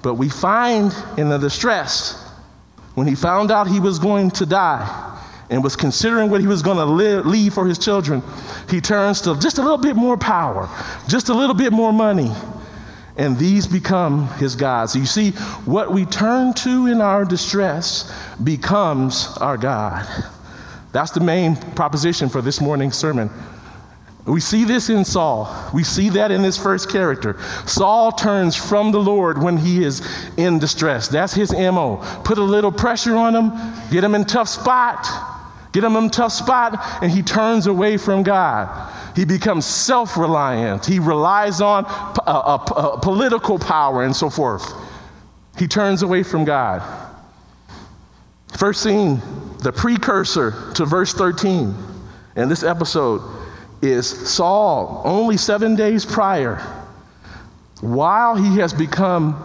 But 0.00 0.14
we 0.14 0.28
find 0.28 0.94
in 1.16 1.28
the 1.28 1.38
distress, 1.38 2.24
when 2.94 3.06
he 3.06 3.14
found 3.14 3.50
out 3.50 3.68
he 3.68 3.80
was 3.80 3.98
going 3.98 4.30
to 4.32 4.46
die, 4.46 5.18
and 5.50 5.64
was 5.64 5.76
considering 5.76 6.30
what 6.30 6.40
he 6.40 6.46
was 6.46 6.62
going 6.62 6.76
to 6.76 6.84
leave 6.84 7.54
for 7.54 7.66
his 7.66 7.78
children, 7.78 8.22
he 8.68 8.80
turns 8.80 9.20
to 9.22 9.34
just 9.38 9.58
a 9.58 9.62
little 9.62 9.78
bit 9.78 9.96
more 9.96 10.16
power, 10.16 10.68
just 11.08 11.28
a 11.28 11.34
little 11.34 11.54
bit 11.54 11.72
more 11.72 11.92
money. 11.92 12.30
And 13.16 13.36
these 13.36 13.66
become 13.66 14.28
his 14.34 14.54
gods. 14.54 14.92
So 14.92 15.00
you 15.00 15.06
see, 15.06 15.32
what 15.64 15.90
we 15.90 16.04
turn 16.04 16.54
to 16.54 16.86
in 16.86 17.00
our 17.00 17.24
distress 17.24 18.12
becomes 18.44 19.36
our 19.40 19.56
God. 19.56 20.06
That's 20.92 21.10
the 21.10 21.20
main 21.20 21.56
proposition 21.56 22.28
for 22.28 22.40
this 22.40 22.60
morning's 22.60 22.96
sermon. 22.96 23.30
We 24.28 24.40
see 24.40 24.64
this 24.64 24.90
in 24.90 25.04
Saul. 25.06 25.70
We 25.72 25.82
see 25.82 26.10
that 26.10 26.30
in 26.30 26.42
this 26.42 26.58
first 26.58 26.90
character. 26.90 27.38
Saul 27.64 28.12
turns 28.12 28.54
from 28.54 28.92
the 28.92 29.00
Lord 29.00 29.42
when 29.42 29.56
he 29.56 29.82
is 29.82 30.06
in 30.36 30.58
distress. 30.58 31.08
That's 31.08 31.32
his 31.32 31.50
MO. 31.52 32.02
Put 32.24 32.36
a 32.36 32.42
little 32.42 32.70
pressure 32.70 33.16
on 33.16 33.34
him, 33.34 33.90
get 33.90 34.04
him 34.04 34.14
in 34.14 34.26
tough 34.26 34.48
spot, 34.48 35.06
get 35.72 35.82
him 35.82 35.96
in 35.96 36.10
tough 36.10 36.32
spot, 36.32 36.78
and 37.02 37.10
he 37.10 37.22
turns 37.22 37.66
away 37.66 37.96
from 37.96 38.22
God. 38.22 38.94
He 39.16 39.24
becomes 39.24 39.64
self 39.64 40.18
reliant. 40.18 40.84
He 40.84 40.98
relies 40.98 41.62
on 41.62 41.86
a, 41.86 42.30
a, 42.30 42.54
a 42.56 43.00
political 43.00 43.58
power 43.58 44.04
and 44.04 44.14
so 44.14 44.28
forth. 44.28 44.74
He 45.58 45.66
turns 45.66 46.02
away 46.02 46.22
from 46.22 46.44
God. 46.44 46.82
First 48.58 48.82
scene, 48.82 49.22
the 49.60 49.72
precursor 49.72 50.72
to 50.74 50.84
verse 50.84 51.14
13 51.14 51.74
in 52.36 52.48
this 52.48 52.62
episode 52.62 53.37
is 53.80 54.06
Saul, 54.06 55.02
only 55.04 55.36
seven 55.36 55.76
days 55.76 56.04
prior, 56.04 56.56
while 57.80 58.36
he 58.36 58.58
has 58.58 58.72
become 58.72 59.42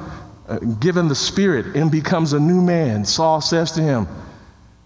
uh, 0.47 0.57
given 0.59 1.07
the 1.07 1.15
Spirit 1.15 1.75
and 1.75 1.91
becomes 1.91 2.33
a 2.33 2.39
new 2.39 2.61
man, 2.61 3.05
Saul 3.05 3.41
says 3.41 3.71
to 3.73 3.81
him, 3.81 4.07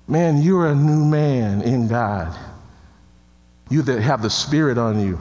Man, 0.08 0.42
you're 0.42 0.68
a 0.68 0.76
new 0.76 1.04
man 1.04 1.62
in 1.62 1.88
God. 1.88 2.38
You 3.70 3.82
that 3.84 4.02
have 4.02 4.22
the 4.22 4.30
Spirit 4.30 4.78
on 4.78 5.00
you. 5.00 5.20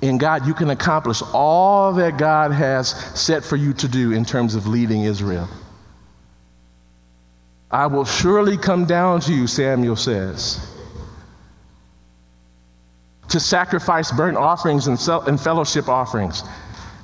In 0.00 0.16
God, 0.16 0.46
you 0.46 0.54
can 0.54 0.70
accomplish 0.70 1.22
all 1.32 1.92
that 1.94 2.16
God 2.16 2.52
has 2.52 2.90
set 3.18 3.44
for 3.44 3.56
you 3.56 3.72
to 3.74 3.88
do 3.88 4.12
in 4.12 4.24
terms 4.24 4.54
of 4.54 4.66
leading 4.66 5.02
Israel. 5.02 5.48
I 7.70 7.86
will 7.86 8.06
surely 8.06 8.56
come 8.56 8.86
down 8.86 9.20
to 9.22 9.34
you, 9.34 9.46
Samuel 9.46 9.96
says, 9.96 10.58
to 13.28 13.40
sacrifice 13.40 14.10
burnt 14.10 14.36
offerings 14.36 14.86
and, 14.86 14.98
fellowship 15.40 15.88
offerings 15.88 16.42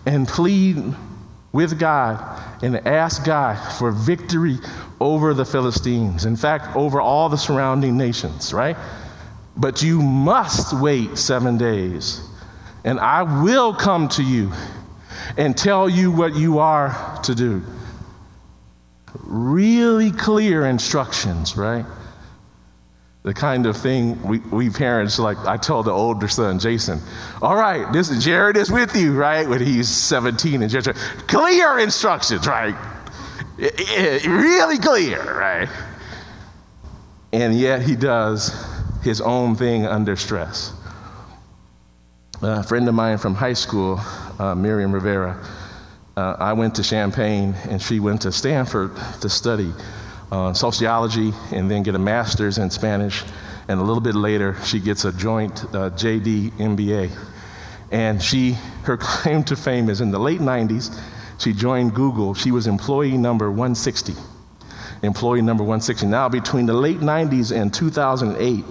and 0.06 0.26
plead 0.26 0.94
with 1.52 1.78
God 1.78 2.42
and 2.62 2.76
ask 2.86 3.24
God 3.24 3.56
for 3.74 3.90
victory 3.90 4.58
over 5.00 5.34
the 5.34 5.44
Philistines. 5.44 6.24
In 6.24 6.36
fact, 6.36 6.74
over 6.76 7.00
all 7.00 7.28
the 7.28 7.36
surrounding 7.36 7.96
nations, 7.96 8.52
right? 8.52 8.76
But 9.56 9.82
you 9.82 10.02
must 10.02 10.72
wait 10.72 11.16
seven 11.16 11.58
days, 11.58 12.20
and 12.84 12.98
I 12.98 13.22
will 13.22 13.74
come 13.74 14.08
to 14.10 14.22
you 14.22 14.52
and 15.36 15.56
tell 15.56 15.88
you 15.88 16.10
what 16.10 16.34
you 16.34 16.58
are 16.58 17.20
to 17.22 17.34
do. 17.34 17.62
Really 19.20 20.10
clear 20.10 20.66
instructions, 20.66 21.56
right? 21.56 21.84
The 23.24 23.32
kind 23.32 23.64
of 23.64 23.74
thing 23.74 24.22
we, 24.22 24.38
we 24.38 24.68
parents 24.68 25.18
like 25.18 25.38
i 25.46 25.56
told 25.56 25.86
the 25.86 25.90
older 25.90 26.28
son 26.28 26.58
jason 26.58 27.00
all 27.40 27.56
right 27.56 27.90
this 27.90 28.10
is 28.10 28.22
jared 28.22 28.54
is 28.56 28.70
with 28.70 28.94
you 28.94 29.14
right 29.14 29.48
when 29.48 29.64
he's 29.64 29.88
17 29.88 30.62
and 30.62 30.70
jared 30.70 30.94
clear 31.26 31.78
instructions 31.78 32.46
right? 32.46 32.76
Really 33.56 34.78
clear 34.78 35.38
right? 35.38 35.68
And 37.32 37.58
yet 37.58 37.82
he 37.82 37.96
does 37.96 38.52
his 39.02 39.20
own 39.20 39.54
thing 39.56 39.86
under 39.86 40.16
stress. 40.16 40.72
A 42.42 42.62
friend 42.62 42.88
of 42.88 42.94
mine 42.94 43.18
from 43.18 43.36
high 43.36 43.52
school 43.54 44.00
uh, 44.38 44.54
miriam 44.54 44.92
rivera 44.92 45.42
uh, 46.16 46.36
i 46.38 46.52
went 46.52 46.74
to 46.74 46.82
champaign 46.82 47.54
and 47.70 47.80
she 47.80 48.00
went 48.00 48.20
to 48.22 48.32
stanford 48.32 48.90
to 49.20 49.28
study 49.30 49.72
uh, 50.34 50.52
sociology 50.52 51.32
and 51.52 51.70
then 51.70 51.84
get 51.84 51.94
a 51.94 51.98
master's 51.98 52.58
in 52.58 52.68
Spanish. 52.68 53.22
And 53.68 53.78
a 53.78 53.82
little 53.82 54.00
bit 54.00 54.16
later, 54.16 54.56
she 54.64 54.80
gets 54.80 55.04
a 55.04 55.12
joint 55.12 55.64
uh, 55.66 55.90
JD 55.90 56.50
MBA. 56.52 57.10
And 57.92 58.20
she, 58.20 58.56
her 58.82 58.96
claim 59.00 59.44
to 59.44 59.54
fame 59.56 59.88
is 59.88 60.00
in 60.00 60.10
the 60.10 60.18
late 60.18 60.40
90s, 60.40 61.00
she 61.38 61.52
joined 61.52 61.94
Google. 61.94 62.34
She 62.34 62.50
was 62.50 62.66
employee 62.66 63.16
number 63.16 63.48
160. 63.48 64.14
Employee 65.02 65.42
number 65.42 65.62
160. 65.62 66.06
Now, 66.06 66.28
between 66.28 66.66
the 66.66 66.74
late 66.74 66.98
90s 66.98 67.54
and 67.54 67.72
2008, 67.72 68.64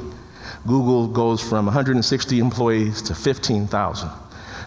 Google 0.67 1.07
goes 1.07 1.41
from 1.41 1.65
160 1.65 2.39
employees 2.39 3.01
to 3.03 3.15
15,000. 3.15 4.09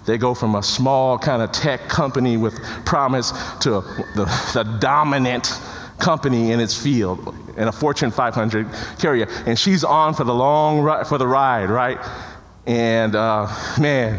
They 0.06 0.18
go 0.18 0.34
from 0.34 0.54
a 0.54 0.62
small 0.62 1.18
kind 1.18 1.42
of 1.42 1.52
tech 1.52 1.88
company 1.88 2.36
with 2.36 2.54
promise 2.84 3.32
to 3.60 3.82
the, 4.14 4.24
the 4.54 4.62
dominant 4.78 5.58
company 5.98 6.52
in 6.52 6.60
its 6.60 6.76
field 6.76 7.34
in 7.56 7.68
a 7.68 7.72
Fortune 7.72 8.10
500 8.10 8.68
carrier, 8.98 9.26
and 9.46 9.58
she's 9.58 9.84
on 9.84 10.14
for 10.14 10.24
the 10.24 10.34
long 10.34 10.80
ride, 10.80 11.06
for 11.06 11.18
the 11.18 11.26
ride, 11.26 11.70
right? 11.70 11.98
And 12.66 13.14
uh, 13.14 13.48
man, 13.80 14.18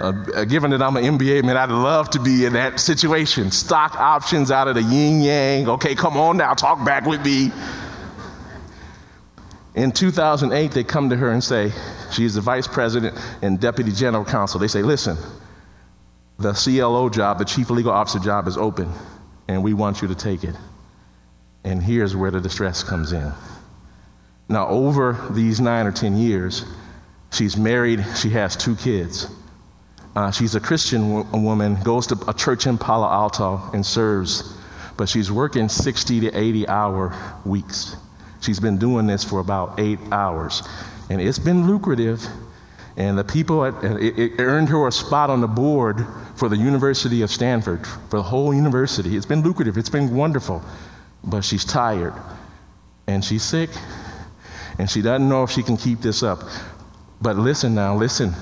uh, 0.00 0.44
given 0.44 0.70
that 0.72 0.82
I'm 0.82 0.96
an 0.96 1.18
MBA 1.18 1.44
man, 1.44 1.56
I'd 1.56 1.70
love 1.70 2.10
to 2.10 2.20
be 2.20 2.44
in 2.44 2.54
that 2.54 2.80
situation. 2.80 3.50
Stock 3.50 3.94
options 3.96 4.50
out 4.50 4.68
of 4.68 4.74
the 4.74 4.82
yin 4.82 5.20
yang. 5.20 5.68
Okay, 5.68 5.94
come 5.94 6.16
on 6.16 6.36
now, 6.36 6.54
talk 6.54 6.84
back 6.84 7.06
with 7.06 7.24
me. 7.24 7.52
In 9.74 9.92
2008, 9.92 10.72
they 10.72 10.84
come 10.84 11.10
to 11.10 11.16
her 11.16 11.30
and 11.30 11.44
say, 11.44 11.70
she's 12.10 12.34
the 12.34 12.40
vice 12.40 12.66
president 12.66 13.18
and 13.42 13.60
deputy 13.60 13.92
general 13.92 14.24
counsel. 14.24 14.58
They 14.58 14.68
say, 14.68 14.82
listen, 14.82 15.18
the 16.38 16.52
CLO 16.52 17.10
job, 17.10 17.38
the 17.38 17.44
chief 17.44 17.68
legal 17.68 17.92
officer 17.92 18.18
job 18.18 18.48
is 18.48 18.56
open, 18.56 18.90
and 19.48 19.62
we 19.62 19.74
want 19.74 20.00
you 20.00 20.08
to 20.08 20.14
take 20.14 20.44
it. 20.44 20.54
And 21.66 21.82
here's 21.82 22.16
where 22.16 22.30
the 22.30 22.40
distress 22.40 22.82
comes 22.82 23.12
in. 23.12 23.30
Now, 24.48 24.68
over 24.68 25.28
these 25.32 25.60
nine 25.60 25.86
or 25.86 25.92
10 25.92 26.16
years, 26.16 26.64
She's 27.36 27.56
married, 27.56 28.04
she 28.16 28.30
has 28.30 28.56
two 28.56 28.76
kids. 28.76 29.28
Uh, 30.14 30.30
she's 30.30 30.54
a 30.54 30.60
Christian 30.60 31.30
woman, 31.30 31.76
goes 31.82 32.06
to 32.06 32.18
a 32.26 32.32
church 32.32 32.66
in 32.66 32.78
Palo 32.78 33.06
Alto 33.06 33.60
and 33.74 33.84
serves, 33.84 34.56
but 34.96 35.08
she's 35.08 35.30
working 35.30 35.68
60 35.68 36.20
to 36.20 36.34
80 36.34 36.68
hour 36.68 37.14
weeks. 37.44 37.96
She's 38.40 38.58
been 38.58 38.78
doing 38.78 39.06
this 39.06 39.22
for 39.22 39.40
about 39.40 39.78
eight 39.78 39.98
hours, 40.10 40.66
and 41.10 41.20
it's 41.20 41.38
been 41.38 41.66
lucrative. 41.66 42.26
And 42.96 43.18
the 43.18 43.24
people, 43.24 43.66
at, 43.66 43.84
it, 43.84 44.18
it 44.18 44.32
earned 44.38 44.70
her 44.70 44.88
a 44.88 44.92
spot 44.92 45.28
on 45.28 45.42
the 45.42 45.46
board 45.46 46.06
for 46.36 46.48
the 46.48 46.56
University 46.56 47.20
of 47.20 47.30
Stanford, 47.30 47.86
for 47.86 48.16
the 48.16 48.22
whole 48.22 48.54
university. 48.54 49.14
It's 49.14 49.26
been 49.26 49.42
lucrative, 49.42 49.76
it's 49.76 49.90
been 49.90 50.16
wonderful, 50.16 50.62
but 51.26 51.42
she's 51.42 51.64
tired 51.64 52.14
and 53.06 53.24
she's 53.24 53.42
sick 53.42 53.70
and 54.78 54.88
she 54.90 55.02
doesn't 55.02 55.28
know 55.28 55.42
if 55.42 55.50
she 55.50 55.62
can 55.62 55.76
keep 55.76 56.00
this 56.00 56.22
up. 56.22 56.42
But 57.20 57.36
listen 57.36 57.74
now, 57.74 57.96
listen. 57.96 58.34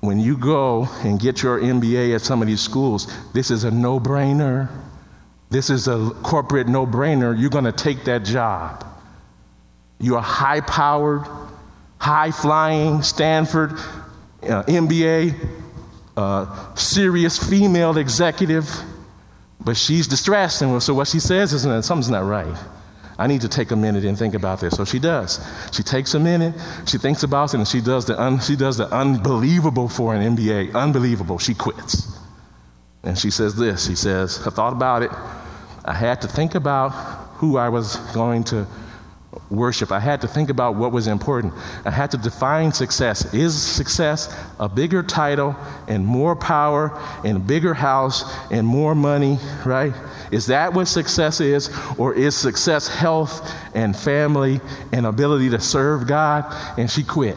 When 0.00 0.20
you 0.20 0.36
go 0.36 0.88
and 1.02 1.18
get 1.18 1.42
your 1.42 1.58
MBA 1.58 2.14
at 2.14 2.20
some 2.20 2.42
of 2.42 2.48
these 2.48 2.60
schools, 2.60 3.12
this 3.32 3.50
is 3.50 3.64
a 3.64 3.70
no 3.70 3.98
brainer. 3.98 4.68
This 5.48 5.70
is 5.70 5.88
a 5.88 6.10
corporate 6.22 6.68
no 6.68 6.86
brainer. 6.86 7.38
You're 7.38 7.50
going 7.50 7.64
to 7.64 7.72
take 7.72 8.04
that 8.04 8.24
job. 8.24 8.84
You're 9.98 10.20
high 10.20 10.60
powered, 10.60 11.22
high 11.98 12.30
flying, 12.30 13.02
Stanford, 13.02 13.72
uh, 14.42 14.62
MBA, 14.64 15.34
uh, 16.16 16.74
serious 16.74 17.38
female 17.38 17.96
executive, 17.96 18.68
but 19.66 19.76
she's 19.76 20.06
distressed. 20.06 20.62
And 20.62 20.80
so 20.80 20.94
what 20.94 21.08
she 21.08 21.18
says 21.18 21.52
is 21.52 21.62
something's 21.84 22.08
not 22.08 22.24
right. 22.24 22.56
I 23.18 23.26
need 23.26 23.40
to 23.40 23.48
take 23.48 23.72
a 23.72 23.76
minute 23.76 24.04
and 24.04 24.16
think 24.16 24.34
about 24.34 24.60
this. 24.60 24.76
So 24.76 24.84
she 24.84 25.00
does. 25.00 25.44
She 25.72 25.82
takes 25.82 26.14
a 26.14 26.20
minute, 26.20 26.54
she 26.86 26.98
thinks 26.98 27.24
about 27.24 27.52
it, 27.52 27.56
and 27.56 27.66
she 27.66 27.80
does 27.80 28.04
the, 28.04 28.20
un, 28.20 28.38
she 28.38 28.54
does 28.54 28.76
the 28.76 28.86
unbelievable 28.94 29.88
for 29.88 30.14
an 30.14 30.36
MBA. 30.36 30.72
Unbelievable. 30.74 31.38
She 31.38 31.52
quits. 31.52 32.16
And 33.02 33.18
she 33.18 33.30
says 33.30 33.56
this 33.56 33.86
She 33.86 33.96
says, 33.96 34.46
I 34.46 34.50
thought 34.50 34.72
about 34.72 35.02
it. 35.02 35.10
I 35.84 35.94
had 35.94 36.20
to 36.22 36.28
think 36.28 36.54
about 36.54 36.90
who 37.38 37.56
I 37.56 37.68
was 37.68 37.96
going 38.14 38.44
to 38.44 38.66
worship. 39.50 39.92
I 39.92 40.00
had 40.00 40.20
to 40.22 40.28
think 40.28 40.50
about 40.50 40.76
what 40.76 40.92
was 40.92 41.06
important. 41.06 41.54
I 41.84 41.90
had 41.90 42.10
to 42.12 42.16
define 42.16 42.72
success. 42.72 43.32
Is 43.34 43.60
success 43.60 44.34
a 44.58 44.68
bigger 44.68 45.02
title 45.02 45.56
and 45.88 46.04
more 46.04 46.34
power 46.36 46.98
and 47.24 47.36
a 47.36 47.40
bigger 47.40 47.74
house 47.74 48.24
and 48.50 48.66
more 48.66 48.94
money, 48.94 49.38
right? 49.64 49.94
Is 50.30 50.46
that 50.46 50.72
what 50.74 50.86
success 50.88 51.40
is? 51.40 51.70
Or 51.98 52.14
is 52.14 52.34
success 52.34 52.88
health 52.88 53.50
and 53.74 53.96
family 53.96 54.60
and 54.92 55.06
ability 55.06 55.50
to 55.50 55.60
serve 55.60 56.06
God? 56.06 56.44
And 56.78 56.90
she 56.90 57.02
quit. 57.02 57.36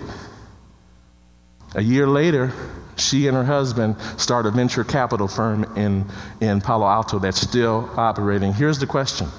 A 1.76 1.82
year 1.82 2.08
later, 2.08 2.52
she 2.98 3.28
and 3.28 3.36
her 3.38 3.46
husband 3.46 3.96
start 4.18 4.46
a 4.46 4.52
venture 4.52 4.84
capital 4.84 5.28
firm 5.28 5.64
in, 5.78 6.06
in 6.42 6.62
Palo 6.62 6.88
Alto 6.88 7.20
that's 7.20 7.40
still 7.40 7.90
operating. 7.96 8.54
Here's 8.54 8.80
the 8.80 8.88
question 8.88 9.30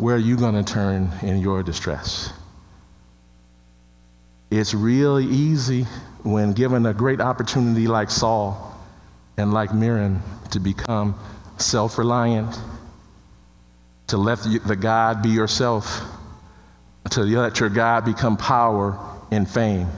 Where 0.00 0.14
are 0.14 0.18
you 0.18 0.38
going 0.38 0.54
to 0.54 0.62
turn 0.62 1.10
in 1.20 1.40
your 1.40 1.62
distress? 1.62 2.32
It's 4.50 4.72
really 4.72 5.26
easy 5.26 5.82
when 6.22 6.54
given 6.54 6.86
a 6.86 6.94
great 6.94 7.20
opportunity 7.20 7.86
like 7.86 8.10
Saul 8.10 8.80
and 9.36 9.52
like 9.52 9.74
Miriam 9.74 10.22
to 10.52 10.58
become 10.58 11.20
self 11.58 11.98
reliant, 11.98 12.58
to 14.06 14.16
let 14.16 14.38
the 14.38 14.74
God 14.74 15.20
be 15.22 15.28
yourself, 15.28 16.00
to 17.10 17.20
let 17.20 17.60
your 17.60 17.68
God 17.68 18.06
become 18.06 18.38
power 18.38 18.98
and 19.30 19.46
fame 19.46 19.88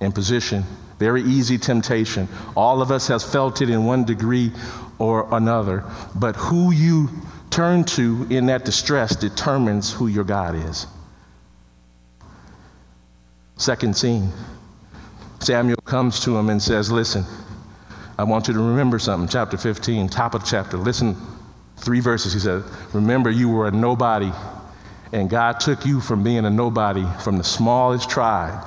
and 0.00 0.14
position. 0.14 0.64
Very 0.98 1.22
easy 1.22 1.58
temptation. 1.58 2.28
All 2.56 2.80
of 2.80 2.90
us 2.90 3.08
has 3.08 3.30
felt 3.30 3.60
it 3.60 3.68
in 3.68 3.84
one 3.84 4.06
degree 4.06 4.52
or 4.98 5.28
another. 5.30 5.84
But 6.14 6.36
who 6.36 6.72
you 6.72 7.10
turn 7.50 7.84
to 7.84 8.26
in 8.30 8.46
that 8.46 8.64
distress 8.64 9.14
determines 9.16 9.92
who 9.92 10.06
your 10.06 10.24
God 10.24 10.54
is. 10.54 10.86
Second 13.56 13.96
scene. 13.96 14.30
Samuel 15.40 15.80
comes 15.84 16.20
to 16.20 16.36
him 16.36 16.48
and 16.48 16.62
says, 16.62 16.90
Listen, 16.90 17.24
I 18.18 18.24
want 18.24 18.48
you 18.48 18.54
to 18.54 18.60
remember 18.60 18.98
something. 18.98 19.28
Chapter 19.28 19.56
15, 19.56 20.08
top 20.08 20.34
of 20.34 20.44
chapter. 20.44 20.76
Listen, 20.76 21.16
three 21.76 22.00
verses. 22.00 22.32
He 22.32 22.38
said, 22.38 22.62
Remember, 22.92 23.30
you 23.30 23.48
were 23.48 23.68
a 23.68 23.70
nobody, 23.70 24.32
and 25.12 25.28
God 25.28 25.60
took 25.60 25.84
you 25.84 26.00
from 26.00 26.22
being 26.22 26.44
a 26.44 26.50
nobody 26.50 27.06
from 27.22 27.38
the 27.38 27.44
smallest 27.44 28.08
tribe 28.08 28.64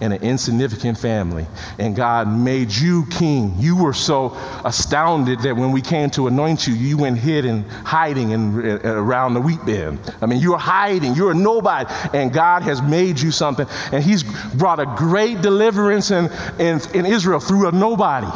in 0.00 0.12
an 0.12 0.22
insignificant 0.22 0.98
family, 0.98 1.46
and 1.78 1.94
God 1.94 2.28
made 2.28 2.72
you 2.72 3.06
king. 3.06 3.54
You 3.58 3.76
were 3.76 3.92
so 3.92 4.36
astounded 4.64 5.40
that 5.40 5.56
when 5.56 5.72
we 5.72 5.82
came 5.82 6.10
to 6.10 6.26
anoint 6.26 6.66
you, 6.66 6.74
you 6.74 6.98
went 6.98 7.18
hid 7.18 7.44
and 7.44 7.64
hiding 7.70 8.30
in, 8.30 8.58
uh, 8.58 8.80
around 8.84 9.34
the 9.34 9.40
wheat 9.40 9.64
bin. 9.64 9.98
I 10.20 10.26
mean, 10.26 10.40
you 10.40 10.52
were 10.52 10.58
hiding. 10.58 11.14
You're 11.14 11.32
a 11.32 11.34
nobody, 11.34 11.90
and 12.12 12.32
God 12.32 12.62
has 12.62 12.80
made 12.82 13.20
you 13.20 13.30
something, 13.30 13.66
and 13.92 14.02
He's 14.02 14.22
brought 14.54 14.80
a 14.80 14.86
great 14.96 15.40
deliverance 15.42 16.10
in, 16.10 16.30
in, 16.58 16.80
in 16.94 17.06
Israel 17.06 17.40
through 17.40 17.68
a 17.68 17.72
nobody. 17.72 18.28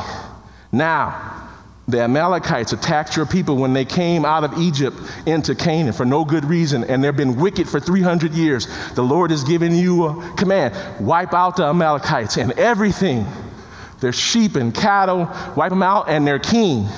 Now, 0.72 1.39
the 1.90 2.00
Amalekites 2.00 2.72
attacked 2.72 3.16
your 3.16 3.26
people 3.26 3.56
when 3.56 3.72
they 3.72 3.84
came 3.84 4.24
out 4.24 4.44
of 4.44 4.58
Egypt 4.58 4.96
into 5.26 5.54
Canaan 5.54 5.92
for 5.92 6.04
no 6.04 6.24
good 6.24 6.44
reason, 6.44 6.84
and 6.84 7.02
they've 7.02 7.16
been 7.16 7.36
wicked 7.36 7.68
for 7.68 7.80
300 7.80 8.32
years. 8.32 8.66
The 8.94 9.02
Lord 9.02 9.30
has 9.30 9.44
given 9.44 9.74
you 9.74 10.06
a 10.06 10.34
command 10.36 10.74
wipe 11.00 11.34
out 11.34 11.56
the 11.56 11.64
Amalekites 11.64 12.36
and 12.36 12.52
everything 12.52 13.26
their 14.00 14.12
sheep 14.12 14.56
and 14.56 14.74
cattle, 14.74 15.30
wipe 15.56 15.70
them 15.70 15.82
out, 15.82 16.08
and 16.08 16.26
their 16.26 16.38
king. 16.38 16.88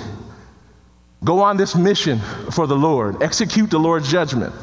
Go 1.24 1.40
on 1.40 1.56
this 1.56 1.74
mission 1.74 2.20
for 2.50 2.66
the 2.66 2.76
Lord, 2.76 3.22
execute 3.22 3.70
the 3.70 3.78
Lord's 3.78 4.10
judgment. 4.10 4.54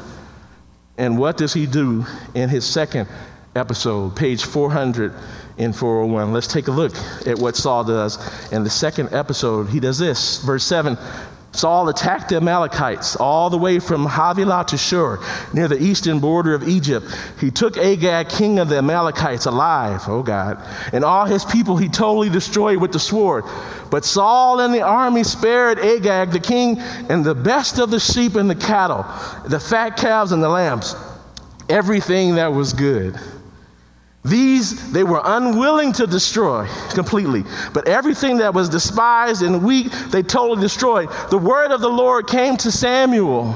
And 0.98 1.18
what 1.18 1.36
does 1.36 1.54
he 1.54 1.66
do 1.66 2.06
in 2.34 2.48
his 2.48 2.66
second 2.66 3.08
episode, 3.54 4.16
page 4.16 4.44
400? 4.44 5.14
In 5.60 5.72
401. 5.72 6.32
Let's 6.32 6.46
take 6.46 6.68
a 6.68 6.72
look 6.72 6.92
at 7.26 7.38
what 7.38 7.54
Saul 7.54 7.84
does. 7.84 8.18
In 8.50 8.64
the 8.64 8.70
second 8.70 9.12
episode, 9.12 9.68
he 9.68 9.78
does 9.78 9.98
this. 9.98 10.42
Verse 10.42 10.64
7 10.64 10.96
Saul 11.52 11.88
attacked 11.88 12.28
the 12.28 12.36
Amalekites 12.36 13.16
all 13.16 13.50
the 13.50 13.58
way 13.58 13.80
from 13.80 14.06
Havilah 14.06 14.66
to 14.68 14.78
Shur, 14.78 15.18
near 15.52 15.66
the 15.66 15.82
eastern 15.82 16.20
border 16.20 16.54
of 16.54 16.68
Egypt. 16.68 17.06
He 17.40 17.50
took 17.50 17.76
Agag, 17.76 18.28
king 18.28 18.60
of 18.60 18.68
the 18.68 18.78
Amalekites, 18.78 19.46
alive, 19.46 20.02
oh 20.06 20.22
God, 20.22 20.62
and 20.92 21.04
all 21.04 21.24
his 21.24 21.44
people 21.44 21.76
he 21.76 21.88
totally 21.88 22.30
destroyed 22.30 22.78
with 22.78 22.92
the 22.92 23.00
sword. 23.00 23.44
But 23.90 24.04
Saul 24.04 24.60
and 24.60 24.72
the 24.72 24.82
army 24.82 25.24
spared 25.24 25.80
Agag, 25.80 26.30
the 26.30 26.38
king, 26.38 26.78
and 26.78 27.24
the 27.24 27.34
best 27.34 27.80
of 27.80 27.90
the 27.90 28.00
sheep 28.00 28.36
and 28.36 28.48
the 28.48 28.54
cattle, 28.54 29.04
the 29.44 29.58
fat 29.58 29.96
calves 29.96 30.30
and 30.30 30.42
the 30.42 30.48
lambs, 30.48 30.94
everything 31.68 32.36
that 32.36 32.52
was 32.52 32.72
good. 32.72 33.18
These 34.24 34.92
they 34.92 35.02
were 35.02 35.22
unwilling 35.24 35.92
to 35.94 36.06
destroy 36.06 36.66
completely, 36.90 37.44
but 37.72 37.88
everything 37.88 38.36
that 38.38 38.52
was 38.52 38.68
despised 38.68 39.42
and 39.42 39.64
weak, 39.64 39.90
they 40.10 40.22
totally 40.22 40.60
destroyed. 40.60 41.08
The 41.30 41.38
word 41.38 41.70
of 41.70 41.80
the 41.80 41.88
Lord 41.88 42.26
came 42.26 42.56
to 42.58 42.70
Samuel 42.70 43.52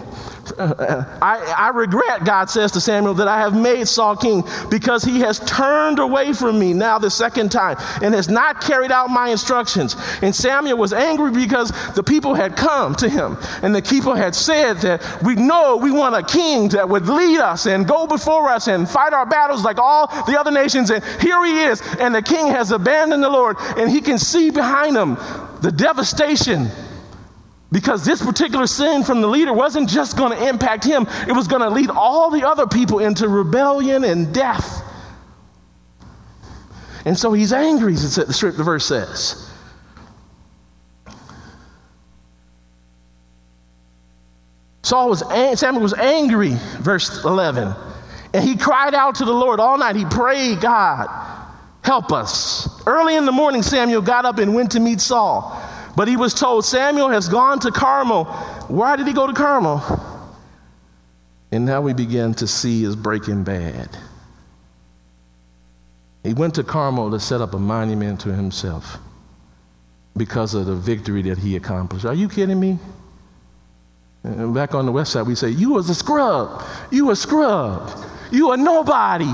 I, 0.59 1.55
I 1.57 1.71
regret, 1.75 2.25
God 2.25 2.51
says 2.51 2.73
to 2.73 2.81
Samuel, 2.81 3.15
that 3.15 3.29
I 3.29 3.39
have 3.39 3.55
made 3.55 3.89
Saul 3.89 4.17
king 4.17 4.45
because 4.71 5.05
he 5.05 5.21
has 5.21 5.39
turned 5.41 5.99
away 5.99 6.33
from 6.33 6.59
me 6.59 6.73
now 6.73 6.99
the 6.99 7.11
second 7.11 7.51
time 7.51 7.77
and 8.03 8.15
has 8.15 8.29
not 8.29 8.61
carried 8.61 8.93
out 8.93 9.11
my 9.11 9.29
instructions. 9.29 9.97
And 10.23 10.35
Samuel 10.35 10.79
was 10.79 10.93
angry 10.93 11.31
because 11.31 11.73
the 11.95 12.03
people 12.03 12.35
had 12.35 12.57
come 12.57 12.95
to 12.97 13.09
him 13.09 13.37
and 13.63 13.75
the 13.75 13.83
people 13.83 14.15
had 14.15 14.35
said 14.35 14.79
that 14.79 15.23
we 15.23 15.35
know 15.35 15.77
we 15.77 15.91
want 15.91 16.15
a 16.15 16.23
king 16.23 16.69
that 16.71 16.89
would 16.89 17.07
lead 17.07 17.39
us 17.39 17.67
and 17.67 17.87
go 17.87 18.07
before 18.07 18.49
us 18.49 18.69
and 18.69 18.89
fight 18.89 19.13
our 19.13 19.27
battles 19.27 19.65
like 19.65 19.79
all 19.79 20.07
the 20.25 20.39
other 20.39 20.51
nations. 20.51 20.91
And 20.91 21.03
here 21.21 21.43
he 21.45 21.63
is, 21.65 21.83
and 21.99 22.15
the 22.15 22.23
king 22.23 22.49
has 22.49 22.71
abandoned 22.71 23.23
the 23.23 23.31
Lord, 23.31 23.57
and 23.77 23.91
he 23.91 24.01
can 24.01 24.19
see 24.19 24.51
behind 24.51 24.97
him 24.97 25.17
the 25.61 25.73
devastation 25.73 26.71
because 27.73 28.05
this 28.05 28.25
particular 28.25 28.67
sin 28.67 29.03
from 29.03 29.21
the 29.21 29.27
leader 29.27 29.53
wasn't 29.53 29.89
just 29.89 30.17
going 30.17 30.31
to 30.31 30.49
impact 30.49 30.85
him, 30.85 31.07
it 31.27 31.33
was 31.33 31.49
going 31.49 31.63
to 31.63 31.71
lead 31.71 31.91
all 31.91 32.31
the 32.31 32.47
other 32.47 32.67
people 32.67 33.01
into 33.01 33.29
rebellion 33.29 34.05
and 34.05 34.33
death. 34.33 34.83
And 37.05 37.19
so 37.19 37.33
he's 37.33 37.53
angry, 37.53 37.95
the 37.95 38.63
verse 38.65 38.87
says. 38.87 39.51
Saul 44.83 45.09
was 45.09 45.21
Samuel 45.59 45.83
was 45.83 45.95
angry, 45.95 46.53
verse 46.79 47.25
11. 47.25 47.75
And 48.35 48.45
he 48.45 48.57
cried 48.57 48.95
out 48.95 49.17
to 49.17 49.25
the 49.25 49.33
Lord 49.33 49.59
all 49.59 49.79
night. 49.79 49.97
He 49.97 50.05
prayed, 50.05 50.61
God, 50.61 51.09
help 51.83 52.13
us. 52.13 52.69
Early 52.87 53.17
in 53.17 53.27
the 53.27 53.33
morning, 53.33 53.63
Samuel 53.63 54.03
got 54.03 54.25
up 54.25 54.39
and 54.39 54.55
went 54.55 54.73
to 54.73 54.81
meet 54.81 55.01
Saul. 55.01 55.61
But 55.97 56.09
he 56.09 56.17
was 56.17 56.35
told, 56.35 56.65
Samuel 56.65 57.09
has 57.09 57.29
gone 57.29 57.61
to 57.61 57.71
Carmel. 57.71 58.25
Why 58.69 58.97
did 58.97 59.07
he 59.07 59.13
go 59.13 59.27
to 59.27 59.33
Carmel? 59.33 59.83
And 61.53 61.65
now 61.65 61.81
we 61.81 61.93
begin 61.93 62.35
to 62.35 62.47
see 62.47 62.83
his 62.83 62.97
breaking 62.97 63.45
bad. 63.45 63.97
He 66.25 66.35
went 66.35 66.55
to 66.57 66.65
Carmel 66.65 67.11
to 67.11 67.21
set 67.21 67.41
up 67.41 67.55
a 67.55 67.59
monument 67.59 68.21
to 68.23 68.33
himself 68.33 68.99
because 70.17 70.55
of 70.55 70.67
the 70.67 70.75
victory 70.75 71.23
that 71.23 71.39
he 71.39 71.55
accomplished. 71.55 72.05
Are 72.05 72.15
you 72.15 72.29
kidding 72.29 72.59
me? 72.59 72.79
And 74.25 74.55
back 74.55 74.75
on 74.75 74.87
the 74.87 74.93
west 74.93 75.13
side, 75.13 75.27
we 75.27 75.35
say, 75.35 75.51
You 75.51 75.75
was 75.75 75.91
a 75.91 75.95
scrub. 75.95 76.65
You 76.91 77.11
a 77.11 77.17
scrub. 77.17 77.91
You 78.33 78.53
a 78.53 78.57
nobody 78.57 79.33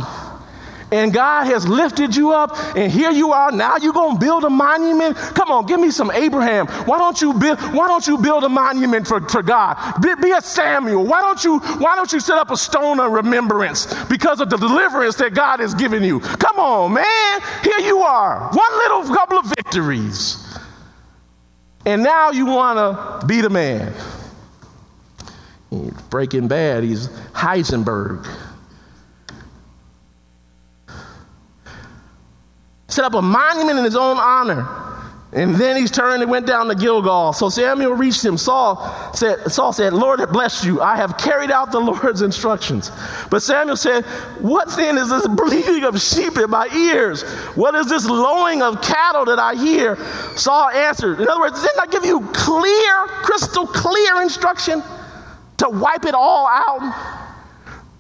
and 0.92 1.12
God 1.12 1.44
has 1.44 1.66
lifted 1.66 2.16
you 2.16 2.33
up, 2.33 2.57
and 2.76 2.90
here 2.90 3.11
you 3.11 3.33
are. 3.33 3.53
Now 3.53 3.76
you're 3.76 3.92
gonna 3.92 4.18
build 4.18 4.44
a 4.44 4.50
monument. 4.50 5.16
Come 5.16 5.50
on, 5.50 5.66
give 5.66 5.81
me 5.81 5.90
some 5.90 6.11
Abraham. 6.11 6.66
Why 6.87 6.98
don't 6.98 7.20
you 7.20 7.33
build? 7.35 7.61
Why 7.61 7.88
don't 7.88 8.07
you 8.07 8.18
build 8.18 8.44
a 8.44 8.48
monument 8.48 9.07
for, 9.07 9.20
for 9.29 9.42
God? 9.42 9.76
Be, 10.03 10.14
be 10.20 10.31
a 10.33 10.40
Samuel. 10.40 11.05
Why 11.05 11.20
don't 11.20 11.42
you? 11.44 11.59
Why 11.59 11.94
don't 11.94 12.12
you 12.12 12.20
set 12.20 12.38
up 12.38 12.50
a 12.50 12.57
stone 12.57 13.00
of 13.00 13.12
remembrance 13.12 13.92
because 14.05 14.40
of 14.40 14.50
the 14.50 14.57
deliverance 14.57 15.16
that 15.16 15.35
God 15.35 15.61
has 15.61 15.74
given 15.74 16.03
you? 16.03 16.20
Come 16.20 16.59
on, 16.59 16.94
man. 16.94 17.40
Here 17.62 17.79
you 17.79 17.98
are. 18.00 18.48
One 18.53 18.72
little 18.79 19.14
couple 19.14 19.38
of 19.38 19.46
victories, 19.46 20.59
and 21.87 22.03
now 22.03 22.31
you 22.31 22.46
wanna 22.46 23.24
be 23.26 23.40
the 23.40 23.50
man. 23.50 23.92
Breaking 26.11 26.48
bad. 26.48 26.83
He's 26.83 27.07
Heisenberg. 27.33 28.26
Set 32.90 33.05
up 33.05 33.14
a 33.14 33.22
monument 33.22 33.79
in 33.79 33.85
his 33.85 33.96
own 33.96 34.18
honor. 34.18 34.81
And 35.33 35.55
then 35.55 35.76
he's 35.76 35.92
turned 35.92 36.22
and 36.22 36.31
went 36.31 36.48
down 36.48 36.66
to 36.68 36.74
Gilgal. 36.74 37.33
So 37.33 37.48
Samuel 37.48 37.92
reached 37.92 38.24
him. 38.24 38.37
Saul 38.37 39.12
said, 39.14 39.53
Saul 39.53 39.72
said, 39.72 39.92
Lord 39.92 40.20
blessed 40.33 40.64
you. 40.64 40.81
I 40.81 40.96
have 40.96 41.16
carried 41.18 41.53
out 41.53 41.70
the 41.70 41.79
Lord's 41.81 42.22
instructions. 42.22 42.90
But 43.31 43.40
Samuel 43.40 43.76
said, 43.76 44.05
What 44.40 44.68
then 44.70 44.98
is 44.98 45.09
this 45.09 45.29
bleating 45.29 45.85
of 45.85 46.00
sheep 46.00 46.37
in 46.37 46.50
my 46.50 46.66
ears? 46.74 47.22
What 47.55 47.76
is 47.76 47.88
this 47.88 48.07
lowing 48.07 48.61
of 48.61 48.83
cattle 48.83 49.24
that 49.26 49.38
I 49.38 49.55
hear? 49.55 49.96
Saul 50.37 50.68
answered, 50.70 51.20
In 51.20 51.29
other 51.29 51.40
words, 51.40 51.62
didn't 51.62 51.81
I 51.81 51.87
give 51.87 52.05
you 52.05 52.29
clear, 52.33 53.07
crystal 53.22 53.68
clear 53.68 54.22
instruction 54.22 54.83
to 55.59 55.68
wipe 55.68 56.07
it 56.07 56.14
all 56.14 56.48
out? 56.48 57.19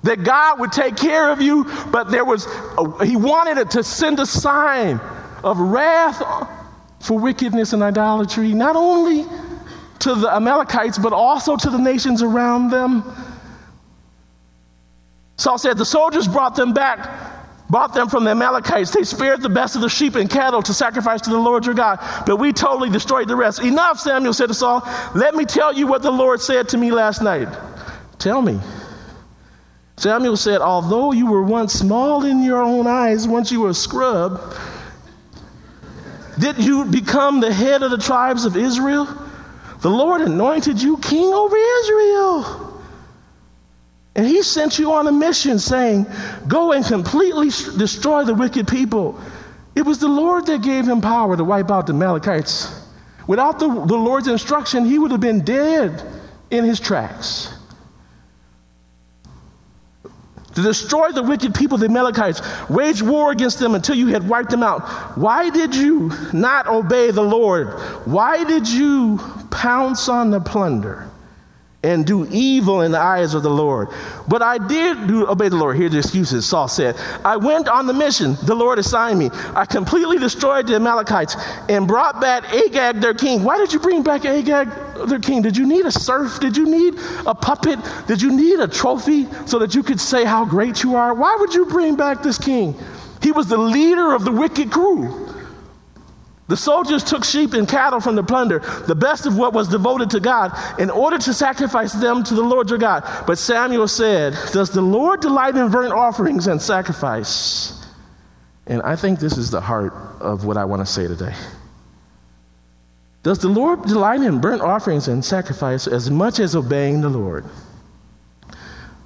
That 0.02 0.22
God 0.22 0.60
would 0.60 0.72
take 0.72 0.96
care 0.96 1.30
of 1.30 1.40
you, 1.40 1.64
but 1.90 2.10
there 2.10 2.24
was, 2.24 2.46
a, 2.46 3.04
he 3.04 3.16
wanted 3.16 3.58
it 3.58 3.70
to 3.72 3.84
send 3.84 4.18
a 4.18 4.26
sign 4.26 5.00
of 5.44 5.58
wrath 5.58 6.22
for 7.00 7.18
wickedness 7.18 7.72
and 7.72 7.82
idolatry, 7.82 8.52
not 8.52 8.76
only 8.76 9.24
to 10.00 10.14
the 10.14 10.34
Amalekites, 10.34 10.98
but 10.98 11.12
also 11.12 11.56
to 11.56 11.70
the 11.70 11.78
nations 11.78 12.22
around 12.22 12.70
them. 12.70 13.04
Saul 15.36 15.58
said, 15.58 15.76
The 15.76 15.84
soldiers 15.84 16.26
brought 16.26 16.56
them 16.56 16.72
back, 16.72 17.68
brought 17.68 17.94
them 17.94 18.08
from 18.08 18.24
the 18.24 18.30
Amalekites. 18.30 18.90
They 18.90 19.04
spared 19.04 19.42
the 19.42 19.48
best 19.48 19.76
of 19.76 19.82
the 19.82 19.88
sheep 19.88 20.14
and 20.14 20.28
cattle 20.28 20.62
to 20.62 20.74
sacrifice 20.74 21.20
to 21.22 21.30
the 21.30 21.38
Lord 21.38 21.66
your 21.66 21.74
God, 21.74 21.98
but 22.26 22.36
we 22.36 22.52
totally 22.52 22.90
destroyed 22.90 23.28
the 23.28 23.36
rest. 23.36 23.62
Enough, 23.62 24.00
Samuel 24.00 24.32
said 24.32 24.48
to 24.48 24.54
Saul. 24.54 24.82
Let 25.14 25.34
me 25.34 25.44
tell 25.44 25.74
you 25.74 25.86
what 25.86 26.02
the 26.02 26.10
Lord 26.10 26.40
said 26.40 26.70
to 26.70 26.78
me 26.78 26.90
last 26.90 27.22
night. 27.22 27.48
Tell 28.18 28.40
me. 28.40 28.60
Samuel 30.00 30.38
said, 30.38 30.62
Although 30.62 31.12
you 31.12 31.26
were 31.26 31.42
once 31.42 31.74
small 31.74 32.24
in 32.24 32.42
your 32.42 32.62
own 32.62 32.86
eyes, 32.86 33.28
once 33.28 33.52
you 33.52 33.60
were 33.60 33.68
a 33.68 33.74
scrub, 33.74 34.40
did 36.38 36.58
you 36.64 36.86
become 36.86 37.40
the 37.40 37.52
head 37.52 37.82
of 37.82 37.90
the 37.90 37.98
tribes 37.98 38.46
of 38.46 38.56
Israel? 38.56 39.06
The 39.82 39.90
Lord 39.90 40.22
anointed 40.22 40.80
you 40.80 40.96
king 40.96 41.34
over 41.34 41.54
Israel. 41.54 42.82
And 44.16 44.26
he 44.26 44.42
sent 44.42 44.78
you 44.78 44.90
on 44.90 45.06
a 45.06 45.12
mission 45.12 45.58
saying, 45.58 46.06
Go 46.48 46.72
and 46.72 46.82
completely 46.82 47.48
destroy 47.76 48.24
the 48.24 48.32
wicked 48.32 48.68
people. 48.68 49.20
It 49.74 49.82
was 49.82 49.98
the 49.98 50.08
Lord 50.08 50.46
that 50.46 50.62
gave 50.62 50.88
him 50.88 51.02
power 51.02 51.36
to 51.36 51.44
wipe 51.44 51.70
out 51.70 51.86
the 51.86 51.92
Amalekites. 51.92 52.74
Without 53.26 53.58
the, 53.58 53.68
the 53.68 53.98
Lord's 53.98 54.28
instruction, 54.28 54.86
he 54.86 54.98
would 54.98 55.10
have 55.10 55.20
been 55.20 55.42
dead 55.42 56.02
in 56.50 56.64
his 56.64 56.80
tracks 56.80 57.59
to 60.54 60.62
destroy 60.62 61.12
the 61.12 61.22
wicked 61.22 61.54
people, 61.54 61.78
the 61.78 61.86
Amalekites, 61.86 62.40
wage 62.68 63.02
war 63.02 63.30
against 63.30 63.58
them 63.58 63.74
until 63.74 63.94
you 63.94 64.08
had 64.08 64.28
wiped 64.28 64.50
them 64.50 64.62
out. 64.62 64.80
Why 65.16 65.50
did 65.50 65.74
you 65.74 66.12
not 66.32 66.66
obey 66.66 67.10
the 67.10 67.22
Lord? 67.22 67.68
Why 68.06 68.44
did 68.44 68.68
you 68.68 69.18
pounce 69.50 70.08
on 70.08 70.30
the 70.30 70.40
plunder? 70.40 71.09
And 71.82 72.04
do 72.04 72.26
evil 72.30 72.82
in 72.82 72.92
the 72.92 72.98
eyes 72.98 73.32
of 73.32 73.42
the 73.42 73.50
Lord. 73.50 73.88
But 74.28 74.42
I 74.42 74.58
did 74.58 75.06
do, 75.06 75.26
obey 75.26 75.48
the 75.48 75.56
Lord. 75.56 75.76
Here 75.76 75.88
the 75.88 75.98
excuses. 75.98 76.46
Saul 76.46 76.68
said, 76.68 76.94
I 77.24 77.36
went 77.36 77.68
on 77.68 77.86
the 77.86 77.94
mission 77.94 78.36
the 78.42 78.54
Lord 78.54 78.78
assigned 78.78 79.18
me. 79.18 79.30
I 79.54 79.64
completely 79.64 80.18
destroyed 80.18 80.66
the 80.66 80.76
Amalekites 80.76 81.36
and 81.68 81.88
brought 81.88 82.20
back 82.20 82.52
Agag, 82.52 83.00
their 83.00 83.14
king. 83.14 83.42
Why 83.42 83.56
did 83.56 83.72
you 83.72 83.78
bring 83.78 84.02
back 84.02 84.26
Agag, 84.26 84.68
their 85.08 85.18
king? 85.18 85.40
Did 85.40 85.56
you 85.56 85.66
need 85.66 85.86
a 85.86 85.92
serf? 85.92 86.38
Did 86.40 86.56
you 86.56 86.66
need 86.66 86.96
a 87.26 87.34
puppet? 87.34 87.78
Did 88.06 88.20
you 88.20 88.30
need 88.30 88.60
a 88.60 88.68
trophy 88.68 89.26
so 89.46 89.58
that 89.58 89.74
you 89.74 89.82
could 89.82 90.00
say 90.00 90.24
how 90.24 90.44
great 90.44 90.82
you 90.82 90.96
are? 90.96 91.14
Why 91.14 91.36
would 91.40 91.54
you 91.54 91.64
bring 91.64 91.96
back 91.96 92.22
this 92.22 92.36
king? 92.36 92.78
He 93.22 93.32
was 93.32 93.48
the 93.48 93.58
leader 93.58 94.12
of 94.14 94.24
the 94.24 94.32
wicked 94.32 94.70
crew. 94.70 95.29
The 96.50 96.56
soldiers 96.56 97.04
took 97.04 97.24
sheep 97.24 97.52
and 97.52 97.68
cattle 97.68 98.00
from 98.00 98.16
the 98.16 98.24
plunder, 98.24 98.58
the 98.88 98.96
best 98.96 99.24
of 99.24 99.36
what 99.36 99.52
was 99.52 99.68
devoted 99.68 100.10
to 100.10 100.18
God, 100.18 100.50
in 100.80 100.90
order 100.90 101.16
to 101.16 101.32
sacrifice 101.32 101.92
them 101.92 102.24
to 102.24 102.34
the 102.34 102.42
Lord 102.42 102.68
your 102.70 102.78
God. 102.80 103.04
But 103.24 103.38
Samuel 103.38 103.86
said, 103.86 104.36
Does 104.52 104.70
the 104.70 104.82
Lord 104.82 105.20
delight 105.20 105.54
in 105.54 105.70
burnt 105.70 105.92
offerings 105.92 106.48
and 106.48 106.60
sacrifice? 106.60 107.86
And 108.66 108.82
I 108.82 108.96
think 108.96 109.20
this 109.20 109.38
is 109.38 109.52
the 109.52 109.60
heart 109.60 109.92
of 110.18 110.44
what 110.44 110.56
I 110.56 110.64
want 110.64 110.84
to 110.84 110.92
say 110.92 111.06
today. 111.06 111.36
Does 113.22 113.38
the 113.38 113.48
Lord 113.48 113.82
delight 113.82 114.20
in 114.20 114.40
burnt 114.40 114.60
offerings 114.60 115.06
and 115.06 115.24
sacrifice 115.24 115.86
as 115.86 116.10
much 116.10 116.40
as 116.40 116.56
obeying 116.56 117.00
the 117.00 117.10
Lord? 117.10 117.44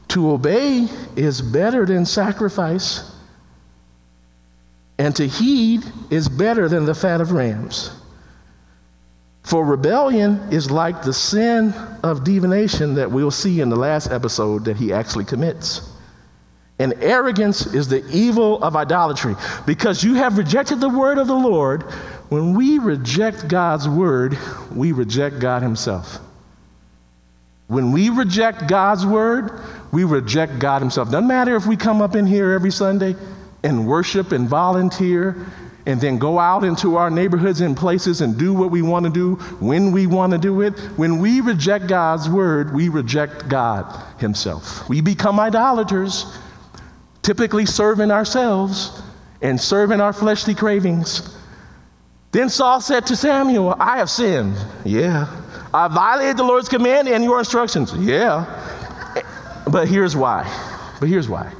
To 0.08 0.30
obey 0.30 0.88
is 1.14 1.42
better 1.42 1.84
than 1.84 2.06
sacrifice 2.06 3.13
and 4.98 5.14
to 5.16 5.26
heed 5.26 5.84
is 6.10 6.28
better 6.28 6.68
than 6.68 6.84
the 6.84 6.94
fat 6.94 7.20
of 7.20 7.32
rams. 7.32 7.90
For 9.42 9.64
rebellion 9.64 10.40
is 10.50 10.70
like 10.70 11.02
the 11.02 11.12
sin 11.12 11.74
of 12.02 12.24
divination 12.24 12.94
that 12.94 13.10
we'll 13.10 13.30
see 13.30 13.60
in 13.60 13.68
the 13.68 13.76
last 13.76 14.10
episode 14.10 14.64
that 14.64 14.78
he 14.78 14.92
actually 14.92 15.24
commits. 15.26 15.90
And 16.78 16.94
arrogance 16.94 17.66
is 17.66 17.88
the 17.88 18.04
evil 18.10 18.62
of 18.62 18.74
idolatry. 18.74 19.36
Because 19.66 20.02
you 20.02 20.14
have 20.14 20.38
rejected 20.38 20.80
the 20.80 20.88
word 20.88 21.18
of 21.18 21.26
the 21.26 21.34
Lord, 21.34 21.82
when 22.30 22.54
we 22.54 22.78
reject 22.78 23.46
God's 23.46 23.88
word, 23.88 24.36
we 24.74 24.90
reject 24.92 25.38
God 25.38 25.62
Himself. 25.62 26.18
When 27.68 27.92
we 27.92 28.08
reject 28.08 28.66
God's 28.66 29.06
word, 29.06 29.60
we 29.92 30.04
reject 30.04 30.58
God 30.58 30.82
Himself. 30.82 31.10
Doesn't 31.10 31.28
matter 31.28 31.54
if 31.54 31.66
we 31.66 31.76
come 31.76 32.02
up 32.02 32.16
in 32.16 32.26
here 32.26 32.50
every 32.52 32.72
Sunday 32.72 33.14
and 33.64 33.86
worship 33.86 34.30
and 34.30 34.48
volunteer 34.48 35.46
and 35.86 36.00
then 36.00 36.18
go 36.18 36.38
out 36.38 36.64
into 36.64 36.96
our 36.96 37.10
neighborhoods 37.10 37.60
and 37.60 37.76
places 37.76 38.20
and 38.20 38.38
do 38.38 38.54
what 38.54 38.70
we 38.70 38.80
want 38.80 39.04
to 39.04 39.12
do 39.12 39.34
when 39.60 39.92
we 39.92 40.06
want 40.06 40.32
to 40.32 40.38
do 40.38 40.62
it. 40.62 40.78
When 40.96 41.18
we 41.18 41.40
reject 41.40 41.88
God's 41.88 42.28
word, 42.28 42.74
we 42.74 42.88
reject 42.88 43.48
God 43.48 43.84
Himself. 44.18 44.88
We 44.88 45.00
become 45.00 45.38
idolaters, 45.38 46.38
typically 47.22 47.66
serving 47.66 48.10
ourselves 48.10 49.02
and 49.42 49.60
serving 49.60 50.00
our 50.00 50.12
fleshly 50.12 50.54
cravings. 50.54 51.36
Then 52.32 52.48
Saul 52.48 52.80
said 52.80 53.06
to 53.06 53.16
Samuel, 53.16 53.76
I 53.78 53.98
have 53.98 54.10
sinned. 54.10 54.56
Yeah. 54.84 55.28
I 55.72 55.88
violated 55.88 56.36
the 56.38 56.44
Lord's 56.44 56.68
command 56.68 57.08
and 57.08 57.22
your 57.22 57.38
instructions. 57.38 57.92
Yeah. 57.94 58.46
But 59.70 59.88
here's 59.88 60.16
why. 60.16 60.44
But 60.98 61.08
here's 61.08 61.28
why. 61.28 61.52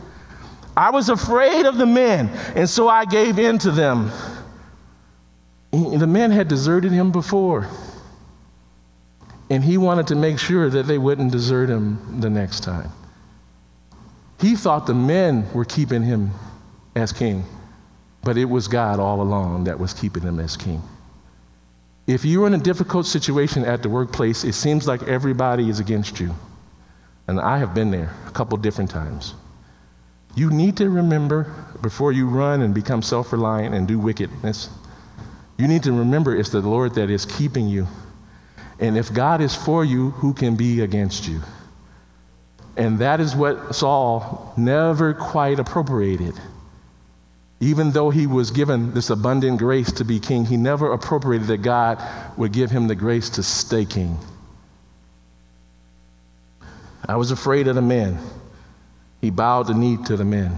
I 0.77 0.91
was 0.91 1.09
afraid 1.09 1.67
of 1.67 1.77
the 1.77 1.87
men, 1.87 2.29
and 2.55 2.69
so 2.69 2.89
I 2.89 3.05
gave 3.05 3.39
in 3.39 3.59
to 3.59 3.71
them. 3.71 4.11
The 5.71 6.07
men 6.07 6.31
had 6.31 6.49
deserted 6.49 6.93
him 6.93 7.13
before, 7.13 7.69
and 9.51 9.65
he 9.65 9.79
wanted 9.79 10.07
to 10.09 10.15
make 10.15 10.39
sure 10.39 10.69
that 10.71 10.87
they 10.87 10.99
wouldn't 10.99 11.33
desert 11.33 11.69
him 11.69 12.21
the 12.21 12.31
next 12.31 12.61
time. 12.61 12.91
He 14.41 14.57
thought 14.57 14.87
the 14.87 14.95
men 14.95 15.53
were 15.53 15.65
keeping 15.65 16.03
him 16.03 16.33
as 16.97 17.13
king, 17.13 17.45
but 18.23 18.37
it 18.37 18.47
was 18.47 18.69
God 18.69 18.99
all 18.99 19.21
along 19.21 19.65
that 19.65 19.79
was 19.79 19.93
keeping 19.93 20.23
him 20.23 20.39
as 20.41 20.57
king. 20.57 20.83
If 22.07 22.25
you're 22.25 22.47
in 22.47 22.55
a 22.55 22.59
difficult 22.59 23.07
situation 23.07 23.65
at 23.65 23.83
the 23.83 23.89
workplace, 23.89 24.45
it 24.45 24.55
seems 24.55 24.87
like 24.87 25.03
everybody 25.05 25.71
is 25.71 25.81
against 25.81 26.21
you. 26.21 26.35
And 27.27 27.41
I 27.41 27.59
have 27.59 27.75
been 27.75 27.91
there 27.91 28.13
a 28.27 28.31
couple 28.31 28.59
different 28.59 28.91
times. 28.91 29.35
You 30.37 30.51
need 30.51 30.77
to 30.79 30.90
remember 30.90 31.53
before 31.81 32.12
you 32.12 32.27
run 32.27 32.62
and 32.62 32.75
become 32.75 33.03
self 33.03 33.33
reliant 33.33 33.75
and 33.75 33.87
do 33.87 33.99
wickedness, 33.99 34.68
you 35.57 35.68
need 35.68 35.83
to 35.85 35.92
remember 35.92 36.35
it's 36.35 36.51
the 36.51 36.61
Lord 36.61 36.94
that 36.94 37.11
is 37.11 37.25
keeping 37.25 37.68
you. 37.68 37.87
And 38.81 38.97
if 38.99 39.12
God 39.12 39.40
is 39.40 39.55
for 39.55 39.85
you, 39.85 40.11
who 40.11 40.35
can 40.35 40.57
be 40.57 40.81
against 40.81 41.29
you? 41.29 41.42
And 42.77 42.99
that 42.99 43.20
is 43.20 43.37
what 43.37 43.75
Saul 43.75 44.53
never 44.57 45.14
quite 45.14 45.61
appropriated. 45.61 46.35
Even 47.61 47.92
though 47.92 48.11
he 48.11 48.27
was 48.27 48.51
given 48.51 48.94
this 48.94 49.11
abundant 49.11 49.59
grace 49.59 49.92
to 49.92 50.05
be 50.05 50.18
king, 50.18 50.47
he 50.47 50.57
never 50.57 50.92
appropriated 50.92 51.47
that 51.47 51.59
God 51.59 52.03
would 52.37 52.53
give 52.53 52.73
him 52.73 52.88
the 52.88 52.97
grace 52.97 53.31
to 53.31 53.42
stay 53.44 53.85
king. 53.85 54.18
I 57.09 57.16
was 57.16 57.31
afraid 57.31 57.68
of 57.68 57.77
the 57.77 57.83
men. 57.83 58.18
He 59.25 59.31
bowed 59.31 59.69
the 59.69 59.75
knee 59.75 59.97
to 60.05 60.19
the 60.19 60.25
men 60.25 60.55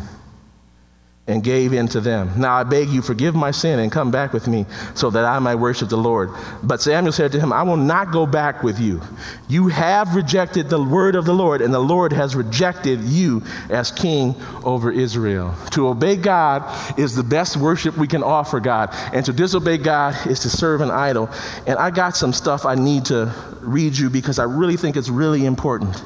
and 1.29 1.45
gave 1.45 1.73
in 1.73 1.87
to 1.87 2.01
them. 2.01 2.33
Now 2.37 2.57
I 2.57 2.65
beg 2.65 2.89
you, 2.89 3.01
forgive 3.01 3.33
my 3.33 3.53
sin 3.53 3.79
and 3.79 3.93
come 3.93 4.11
back 4.11 4.33
with 4.33 4.49
me 4.49 4.67
so 4.95 5.09
that 5.11 5.25
I 5.25 5.39
might 5.39 5.55
worship 5.55 5.89
the 5.89 5.97
Lord. 5.97 6.31
But 6.65 6.83
Samuel 6.83 7.13
said 7.13 7.31
to 7.31 7.39
him, 7.39 7.53
I 7.53 7.63
will 7.63 7.77
not 7.77 8.11
go 8.11 8.27
back 8.27 8.65
with 8.65 8.81
you. 8.81 9.03
You 9.49 9.69
have 9.69 10.17
rejected 10.17 10.69
the 10.69 10.83
word 10.83 11.15
of 11.15 11.27
the 11.27 11.33
Lord, 11.33 11.63
and 11.63 11.73
the 11.73 11.79
Lord 11.79 12.13
has 12.13 12.35
rejected 12.35 13.05
you 13.05 13.45
as 13.71 13.93
king 13.93 14.35
over 14.65 14.91
Israel. 14.91 15.55
To 15.71 15.87
obey 15.87 16.17
God 16.17 16.65
is 16.99 17.15
the 17.15 17.23
best 17.23 17.57
worship 17.57 17.97
we 17.97 18.09
can 18.09 18.25
offer 18.25 18.59
God, 18.59 18.91
and 19.13 19.25
to 19.27 19.33
disobey 19.33 19.79
God 19.79 20.27
is 20.27 20.41
to 20.41 20.51
serve 20.51 20.81
an 20.81 20.91
idol. 20.91 21.31
And 21.69 21.79
I 21.79 21.93
got 21.93 22.17
some 22.17 22.33
stuff 22.33 22.67
I 22.67 22.75
need 22.75 23.05
to 23.05 23.33
read 23.61 23.97
you 23.97 24.11
because 24.11 24.41
I 24.41 24.45
really 24.45 24.77
think 24.77 24.97
it's 24.97 25.09
really 25.09 25.47
important. 25.47 26.03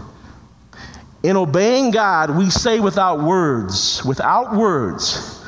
In 1.23 1.37
obeying 1.37 1.91
God, 1.91 2.31
we 2.31 2.49
say 2.49 2.81
without 2.81 3.23
words, 3.23 4.03
without 4.05 4.55
words, 4.55 5.39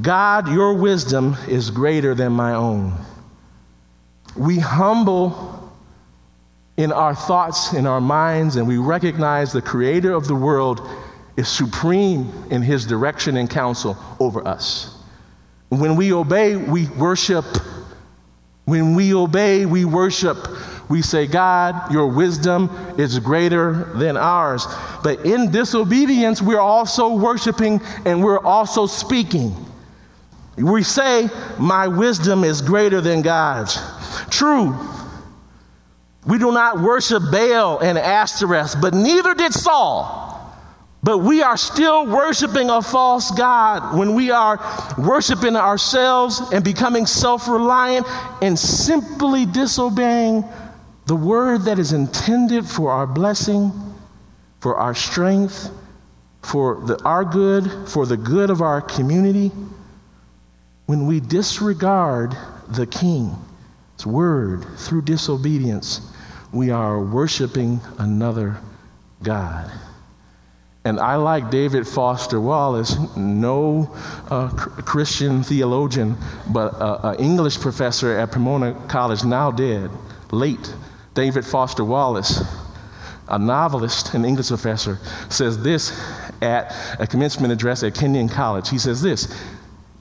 God, 0.00 0.48
your 0.48 0.74
wisdom 0.74 1.36
is 1.48 1.70
greater 1.70 2.14
than 2.14 2.32
my 2.32 2.54
own. 2.54 2.94
We 4.36 4.60
humble 4.60 5.72
in 6.76 6.92
our 6.92 7.14
thoughts, 7.14 7.72
in 7.72 7.86
our 7.86 8.00
minds, 8.00 8.56
and 8.56 8.68
we 8.68 8.78
recognize 8.78 9.52
the 9.52 9.60
creator 9.60 10.12
of 10.12 10.28
the 10.28 10.34
world 10.34 10.88
is 11.36 11.48
supreme 11.48 12.32
in 12.50 12.62
his 12.62 12.86
direction 12.86 13.36
and 13.36 13.50
counsel 13.50 13.96
over 14.20 14.46
us. 14.46 14.96
When 15.70 15.96
we 15.96 16.12
obey, 16.12 16.56
we 16.56 16.86
worship. 16.86 17.44
When 18.64 18.94
we 18.94 19.12
obey, 19.14 19.66
we 19.66 19.84
worship. 19.84 20.36
We 20.90 21.02
say, 21.02 21.28
God, 21.28 21.92
your 21.92 22.08
wisdom 22.08 22.68
is 22.98 23.16
greater 23.20 23.84
than 23.94 24.16
ours. 24.16 24.66
But 25.04 25.24
in 25.24 25.52
disobedience, 25.52 26.42
we're 26.42 26.58
also 26.58 27.14
worshiping 27.14 27.80
and 28.04 28.24
we're 28.24 28.40
also 28.40 28.86
speaking. 28.86 29.54
We 30.56 30.82
say, 30.82 31.30
My 31.60 31.86
wisdom 31.86 32.42
is 32.42 32.60
greater 32.60 33.00
than 33.00 33.22
God's. 33.22 33.78
True. 34.30 34.76
We 36.26 36.38
do 36.38 36.50
not 36.50 36.80
worship 36.80 37.22
Baal 37.30 37.78
and 37.78 37.96
Ashtoreth, 37.96 38.74
but 38.80 38.92
neither 38.92 39.34
did 39.34 39.54
Saul. 39.54 40.28
But 41.04 41.18
we 41.18 41.40
are 41.42 41.56
still 41.56 42.04
worshiping 42.04 42.68
a 42.68 42.82
false 42.82 43.30
God 43.30 43.96
when 43.96 44.14
we 44.14 44.32
are 44.32 44.58
worshiping 44.98 45.54
ourselves 45.54 46.40
and 46.52 46.64
becoming 46.64 47.06
self 47.06 47.48
reliant 47.48 48.06
and 48.42 48.58
simply 48.58 49.46
disobeying 49.46 50.44
the 51.10 51.16
word 51.16 51.62
that 51.62 51.76
is 51.76 51.92
intended 51.92 52.64
for 52.64 52.92
our 52.92 53.04
blessing, 53.04 53.72
for 54.60 54.76
our 54.76 54.94
strength, 54.94 55.68
for 56.40 56.80
the, 56.86 57.02
our 57.02 57.24
good, 57.24 57.68
for 57.88 58.06
the 58.06 58.16
good 58.16 58.48
of 58.48 58.62
our 58.62 58.80
community, 58.80 59.50
when 60.86 61.08
we 61.08 61.18
disregard 61.18 62.36
the 62.68 62.86
King's 62.86 64.06
word 64.06 64.64
through 64.78 65.02
disobedience, 65.02 66.00
we 66.52 66.70
are 66.70 67.02
worshiping 67.02 67.80
another 67.98 68.58
God. 69.20 69.68
And 70.84 71.00
I 71.00 71.16
like 71.16 71.50
David 71.50 71.88
Foster 71.88 72.40
Wallace, 72.40 72.96
no 73.16 73.92
uh, 74.30 74.48
Christian 74.50 75.42
theologian, 75.42 76.16
but 76.48 76.72
an 76.78 77.18
English 77.18 77.58
professor 77.58 78.16
at 78.16 78.30
Pomona 78.30 78.74
College, 78.86 79.24
now 79.24 79.50
dead, 79.50 79.90
late 80.30 80.72
David 81.14 81.44
Foster 81.44 81.84
Wallace, 81.84 82.42
a 83.28 83.38
novelist 83.38 84.14
and 84.14 84.24
English 84.24 84.48
professor, 84.48 84.98
says 85.28 85.62
this 85.62 85.98
at 86.42 86.74
a 86.98 87.06
commencement 87.06 87.52
address 87.52 87.82
at 87.82 87.94
Kenyon 87.94 88.28
College. 88.28 88.70
He 88.70 88.78
says 88.78 89.02
this 89.02 89.26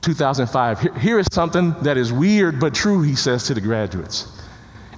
2005. 0.01 0.97
Here, 0.97 1.19
is 1.19 1.27
something 1.31 1.75
that 1.81 1.97
is 1.97 2.11
weird 2.11 2.59
but 2.59 2.73
true, 2.73 3.01
he 3.01 3.15
says 3.15 3.45
to 3.45 3.53
the 3.53 3.61
graduates. 3.61 4.35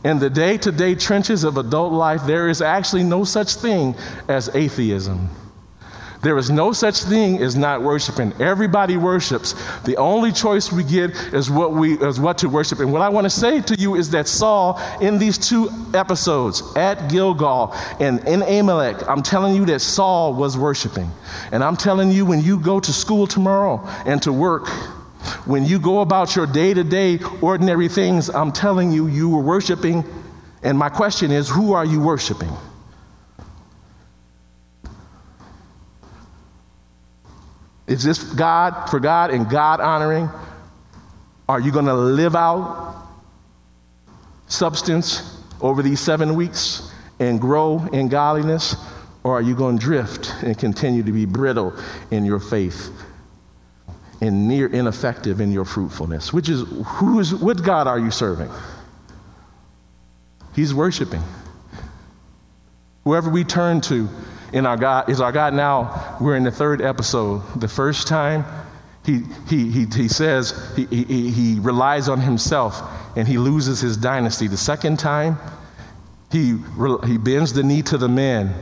In 0.03 0.19
the 0.19 0.29
day 0.29 0.57
to 0.57 0.71
day 0.71 0.95
trenches 0.95 1.43
of 1.43 1.57
adult 1.57 1.93
life, 1.93 2.21
there 2.25 2.49
is 2.49 2.61
actually 2.61 3.03
no 3.03 3.23
such 3.23 3.55
thing 3.55 3.95
as 4.27 4.49
atheism. 4.55 5.29
There 6.21 6.37
is 6.37 6.51
no 6.51 6.71
such 6.71 7.01
thing 7.03 7.41
as 7.41 7.55
not 7.55 7.81
worshiping. 7.81 8.33
Everybody 8.39 8.95
worships. 8.95 9.55
The 9.85 9.97
only 9.97 10.31
choice 10.31 10.71
we 10.71 10.83
get 10.83 11.11
is 11.33 11.49
what 11.49 11.73
we 11.73 11.97
is 11.97 12.19
what 12.19 12.37
to 12.39 12.49
worship. 12.49 12.79
And 12.79 12.93
what 12.93 13.01
I 13.01 13.09
want 13.09 13.25
to 13.25 13.29
say 13.29 13.59
to 13.61 13.75
you 13.75 13.95
is 13.95 14.11
that 14.11 14.27
Saul, 14.27 14.79
in 15.01 15.17
these 15.17 15.37
two 15.37 15.71
episodes 15.95 16.61
at 16.75 17.09
Gilgal 17.09 17.73
and 17.99 18.19
in 18.27 18.43
Amalek, 18.43 19.07
I'm 19.07 19.23
telling 19.23 19.55
you 19.55 19.65
that 19.65 19.79
Saul 19.79 20.35
was 20.35 20.57
worshiping. 20.57 21.09
And 21.51 21.63
I'm 21.63 21.75
telling 21.75 22.11
you, 22.11 22.25
when 22.25 22.41
you 22.41 22.59
go 22.59 22.79
to 22.79 22.93
school 22.93 23.25
tomorrow 23.25 23.81
and 24.05 24.21
to 24.21 24.31
work, 24.31 24.67
when 25.45 25.65
you 25.65 25.79
go 25.79 26.01
about 26.01 26.35
your 26.35 26.45
day 26.45 26.75
to 26.75 26.83
day 26.83 27.19
ordinary 27.41 27.87
things, 27.87 28.29
I'm 28.29 28.51
telling 28.51 28.91
you, 28.91 29.07
you 29.07 29.29
were 29.29 29.41
worshiping. 29.41 30.03
And 30.61 30.77
my 30.77 30.89
question 30.89 31.31
is, 31.31 31.49
who 31.49 31.73
are 31.73 31.85
you 31.85 31.99
worshiping? 31.99 32.51
Is 37.91 38.03
this 38.03 38.23
God 38.23 38.89
for 38.89 39.01
God 39.01 39.31
and 39.31 39.49
God 39.49 39.81
honoring? 39.81 40.29
Are 41.49 41.59
you 41.59 41.73
going 41.73 41.87
to 41.87 41.93
live 41.93 42.37
out 42.37 42.95
substance 44.47 45.37
over 45.59 45.83
these 45.83 45.99
seven 45.99 46.35
weeks 46.35 46.89
and 47.19 47.41
grow 47.41 47.85
in 47.91 48.07
godliness? 48.07 48.77
Or 49.23 49.33
are 49.33 49.41
you 49.41 49.55
going 49.55 49.77
to 49.77 49.83
drift 49.83 50.33
and 50.41 50.57
continue 50.57 51.03
to 51.03 51.11
be 51.11 51.25
brittle 51.25 51.75
in 52.09 52.23
your 52.23 52.39
faith 52.39 52.89
and 54.21 54.47
near 54.47 54.67
ineffective 54.67 55.41
in 55.41 55.51
your 55.51 55.65
fruitfulness? 55.65 56.31
Which 56.31 56.47
is, 56.47 56.63
who 56.85 57.19
is, 57.19 57.35
what 57.35 57.61
God 57.61 57.87
are 57.87 57.99
you 57.99 58.09
serving? 58.09 58.49
He's 60.55 60.73
worshiping. 60.73 61.23
Whoever 63.03 63.29
we 63.29 63.43
turn 63.43 63.81
to, 63.81 64.07
in 64.53 64.65
our 64.65 64.77
God 64.77 65.09
is 65.09 65.21
our 65.21 65.31
God 65.31 65.53
now. 65.53 66.17
We're 66.19 66.35
in 66.35 66.43
the 66.43 66.51
third 66.51 66.81
episode. 66.81 67.41
The 67.59 67.67
first 67.67 68.07
time, 68.07 68.45
he, 69.05 69.21
he, 69.47 69.71
he, 69.71 69.85
he 69.85 70.07
says 70.07 70.53
he, 70.75 70.85
he, 70.85 71.31
he 71.31 71.59
relies 71.59 72.07
on 72.07 72.21
himself 72.21 72.81
and 73.15 73.27
he 73.27 73.37
loses 73.37 73.81
his 73.81 73.97
dynasty. 73.97 74.47
The 74.47 74.57
second 74.57 74.99
time, 74.99 75.37
he, 76.31 76.57
he 77.05 77.17
bends 77.17 77.53
the 77.53 77.63
knee 77.63 77.81
to 77.83 77.97
the 77.97 78.07
men, 78.07 78.53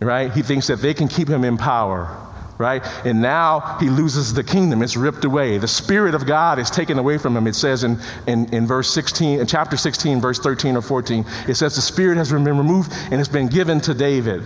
right? 0.00 0.32
He 0.32 0.42
thinks 0.42 0.66
that 0.68 0.76
they 0.76 0.94
can 0.94 1.08
keep 1.08 1.28
him 1.28 1.44
in 1.44 1.56
power, 1.56 2.16
right? 2.58 2.84
And 3.04 3.22
now 3.22 3.78
he 3.80 3.88
loses 3.88 4.34
the 4.34 4.44
kingdom. 4.44 4.82
It's 4.82 4.96
ripped 4.96 5.24
away. 5.24 5.58
The 5.58 5.66
Spirit 5.66 6.14
of 6.14 6.26
God 6.26 6.58
is 6.58 6.70
taken 6.70 6.98
away 6.98 7.18
from 7.18 7.36
him. 7.36 7.46
It 7.46 7.54
says 7.54 7.82
in, 7.82 7.98
in, 8.26 8.52
in 8.54 8.66
verse 8.66 8.92
16, 8.92 9.40
in 9.40 9.46
chapter 9.46 9.76
16, 9.76 10.20
verse 10.20 10.38
13 10.38 10.76
or 10.76 10.82
14, 10.82 11.24
it 11.48 11.54
says 11.54 11.74
the 11.74 11.82
Spirit 11.82 12.18
has 12.18 12.30
been 12.30 12.44
removed 12.44 12.92
and 13.10 13.14
it's 13.14 13.28
been 13.28 13.48
given 13.48 13.80
to 13.80 13.94
David. 13.94 14.44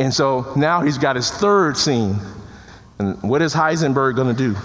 And 0.00 0.14
so 0.14 0.50
now 0.56 0.80
he's 0.80 0.96
got 0.96 1.14
his 1.14 1.30
third 1.30 1.76
scene. 1.76 2.18
And 2.98 3.22
what 3.22 3.42
is 3.42 3.54
Heisenberg 3.54 4.16
going 4.16 4.34
to 4.34 4.52
do? 4.52 4.58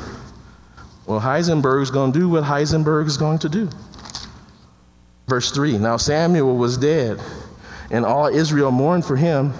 Well, 1.06 1.20
Heisenberg's 1.20 1.92
going 1.92 2.14
to 2.14 2.20
do 2.20 2.30
what 2.30 2.46
Heisenberg 2.46 3.06
is 3.06 3.18
going 3.18 3.40
to 3.40 3.50
do. 3.50 3.70
Verse 5.28 5.52
3 5.52 5.78
Now 5.78 5.98
Samuel 5.98 6.56
was 6.56 6.78
dead, 6.78 7.22
and 7.92 8.06
all 8.06 8.28
Israel 8.28 8.72
mourned 8.72 9.06
for 9.06 9.18
him. 9.18 9.54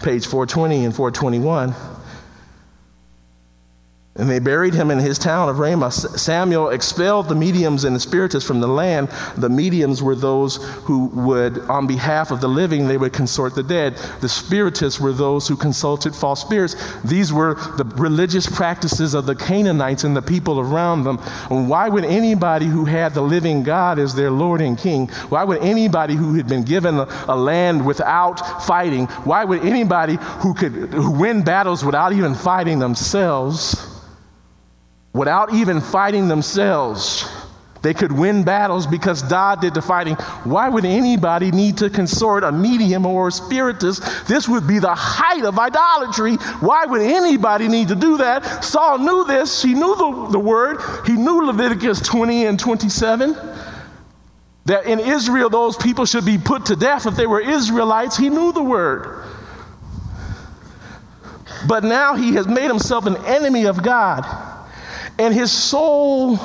Page 0.00 0.26
420 0.26 0.84
and 0.84 0.94
421. 0.94 1.74
And 4.16 4.30
they 4.30 4.38
buried 4.38 4.74
him 4.74 4.92
in 4.92 5.00
his 5.00 5.18
town 5.18 5.48
of 5.48 5.58
Ramah. 5.58 5.90
Samuel 5.90 6.68
expelled 6.68 7.28
the 7.28 7.34
mediums 7.34 7.82
and 7.82 7.96
the 7.96 8.00
spiritists 8.00 8.46
from 8.46 8.60
the 8.60 8.68
land. 8.68 9.08
The 9.36 9.48
mediums 9.48 10.04
were 10.04 10.14
those 10.14 10.56
who 10.84 11.06
would, 11.06 11.58
on 11.62 11.88
behalf 11.88 12.30
of 12.30 12.40
the 12.40 12.48
living, 12.48 12.86
they 12.86 12.96
would 12.96 13.12
consort 13.12 13.56
the 13.56 13.64
dead. 13.64 13.96
The 14.20 14.28
spiritists 14.28 15.00
were 15.00 15.12
those 15.12 15.48
who 15.48 15.56
consulted 15.56 16.14
false 16.14 16.40
spirits. 16.40 16.76
These 17.02 17.32
were 17.32 17.54
the 17.76 17.84
religious 17.96 18.46
practices 18.46 19.14
of 19.14 19.26
the 19.26 19.34
Canaanites 19.34 20.04
and 20.04 20.16
the 20.16 20.22
people 20.22 20.60
around 20.60 21.02
them. 21.02 21.18
And 21.50 21.68
why 21.68 21.88
would 21.88 22.04
anybody 22.04 22.66
who 22.66 22.84
had 22.84 23.14
the 23.14 23.22
living 23.22 23.64
God 23.64 23.98
as 23.98 24.14
their 24.14 24.30
Lord 24.30 24.60
and 24.60 24.78
King, 24.78 25.08
why 25.28 25.42
would 25.42 25.60
anybody 25.60 26.14
who 26.14 26.34
had 26.34 26.46
been 26.46 26.62
given 26.62 27.00
a, 27.00 27.08
a 27.26 27.34
land 27.34 27.84
without 27.84 28.62
fighting, 28.64 29.06
why 29.24 29.42
would 29.42 29.64
anybody 29.64 30.18
who 30.20 30.54
could 30.54 30.94
win 30.94 31.42
battles 31.42 31.84
without 31.84 32.12
even 32.12 32.36
fighting 32.36 32.78
themselves? 32.78 33.90
Without 35.14 35.54
even 35.54 35.80
fighting 35.80 36.28
themselves, 36.28 37.26
They 37.84 37.92
could 37.92 38.12
win 38.12 38.44
battles 38.44 38.86
because 38.86 39.22
God 39.22 39.60
did 39.60 39.74
the 39.74 39.82
fighting. 39.82 40.14
Why 40.44 40.70
would 40.70 40.86
anybody 40.86 41.50
need 41.50 41.76
to 41.78 41.90
consort 41.90 42.42
a 42.42 42.50
medium 42.50 43.04
or 43.04 43.28
a 43.28 43.30
spiritist? 43.30 44.26
This 44.26 44.48
would 44.48 44.66
be 44.66 44.78
the 44.78 44.94
height 44.94 45.44
of 45.44 45.58
idolatry. 45.58 46.36
Why 46.60 46.86
would 46.86 47.02
anybody 47.02 47.68
need 47.68 47.88
to 47.88 47.94
do 47.94 48.16
that? 48.16 48.64
Saul 48.64 49.00
knew 49.00 49.26
this. 49.26 49.60
He 49.60 49.74
knew 49.74 49.94
the, 49.96 50.28
the 50.30 50.38
word. 50.38 50.80
He 51.04 51.12
knew 51.12 51.44
Leviticus 51.44 52.00
20 52.00 52.46
and 52.46 52.58
27. 52.58 53.36
That 54.64 54.86
in 54.86 54.98
Israel, 54.98 55.50
those 55.50 55.76
people 55.76 56.06
should 56.06 56.24
be 56.24 56.38
put 56.38 56.64
to 56.66 56.76
death 56.76 57.04
if 57.04 57.16
they 57.16 57.26
were 57.26 57.42
Israelites. 57.42 58.16
He 58.16 58.30
knew 58.30 58.50
the 58.50 58.62
word. 58.62 59.26
But 61.68 61.84
now 61.84 62.14
he 62.14 62.32
has 62.36 62.48
made 62.48 62.68
himself 62.68 63.04
an 63.04 63.16
enemy 63.26 63.66
of 63.66 63.82
God. 63.82 64.53
And 65.18 65.32
his 65.32 65.52
soul 65.52 66.38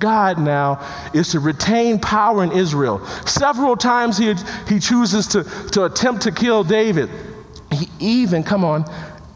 God 0.00 0.38
now 0.38 0.84
is 1.14 1.28
to 1.32 1.40
retain 1.40 2.00
power 2.00 2.42
in 2.42 2.52
Israel. 2.52 3.06
Several 3.26 3.76
times 3.76 4.18
he, 4.18 4.34
he 4.66 4.80
chooses 4.80 5.26
to, 5.28 5.44
to 5.72 5.84
attempt 5.84 6.22
to 6.22 6.32
kill 6.32 6.64
David. 6.64 7.10
He 7.70 7.88
even, 8.00 8.42
come 8.42 8.64
on, 8.64 8.84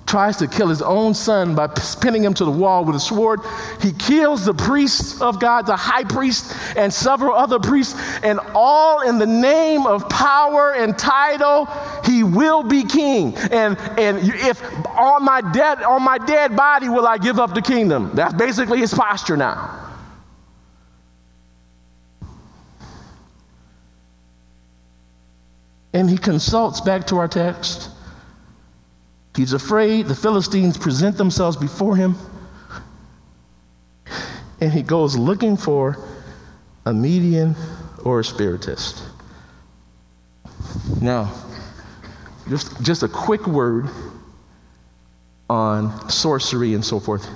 tries 0.07 0.37
to 0.37 0.47
kill 0.47 0.69
his 0.69 0.83
own 0.83 1.15
son 1.15 1.55
by 1.55 1.67
pinning 2.01 2.23
him 2.23 2.35
to 2.35 2.45
the 2.45 2.51
wall 2.51 2.85
with 2.85 2.97
a 2.97 3.01
sword. 3.01 3.41
He 3.81 3.93
kills 3.93 4.45
the 4.45 4.55
priests 4.55 5.21
of 5.21 5.41
God, 5.41 5.67
the 5.67 5.77
high 5.77 6.05
priest, 6.05 6.55
and 6.77 6.93
several 6.93 7.35
other 7.35 7.59
priests, 7.59 7.99
and 8.23 8.39
all 8.55 9.01
in 9.01 9.19
the 9.19 9.27
name 9.27 9.87
of 9.87 10.09
power 10.09 10.75
and 10.75 10.97
title, 10.99 11.67
he 12.05 12.23
will 12.23 12.63
be 12.63 12.85
king. 12.85 13.35
And, 13.37 13.79
and 13.99 14.19
if 14.23 14.63
on 14.89 15.25
my 15.25 15.41
dead 15.53 15.83
on 15.83 16.03
my 16.03 16.19
dead 16.19 16.57
body 16.57 16.89
will 16.89 17.07
I 17.07 17.19
give 17.19 17.39
up 17.39 17.55
the 17.55 17.63
kingdom. 17.63 18.11
That's 18.15 18.35
basically 18.35 18.79
his 18.79 18.93
posture 18.93 19.37
now. 19.37 19.81
And 25.93 26.11
he 26.11 26.19
consults 26.19 26.81
back 26.81 27.07
to 27.07 27.19
our 27.19 27.29
text. 27.29 27.89
He's 29.37 29.53
afraid. 29.53 30.07
The 30.07 30.15
Philistines 30.15 30.79
present 30.79 31.17
themselves 31.17 31.57
before 31.57 31.97
him. 31.97 32.17
And 34.61 34.73
he 34.73 34.83
goes 34.83 35.17
looking 35.17 35.57
for 35.57 35.99
a 36.87 36.95
medium 36.95 37.57
or 38.05 38.21
a 38.21 38.25
spiritist. 38.25 39.03
Now, 41.01 41.33
just, 42.49 42.81
just 42.83 43.03
a 43.03 43.09
quick 43.09 43.47
word 43.47 43.89
on 45.51 46.09
sorcery 46.09 46.75
and 46.75 46.85
so 46.85 47.01
forth. 47.01 47.29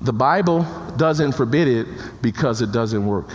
The 0.00 0.12
Bible 0.12 0.66
doesn't 0.96 1.32
forbid 1.32 1.68
it 1.68 1.86
because 2.22 2.62
it 2.62 2.72
doesn't 2.72 3.04
work. 3.04 3.28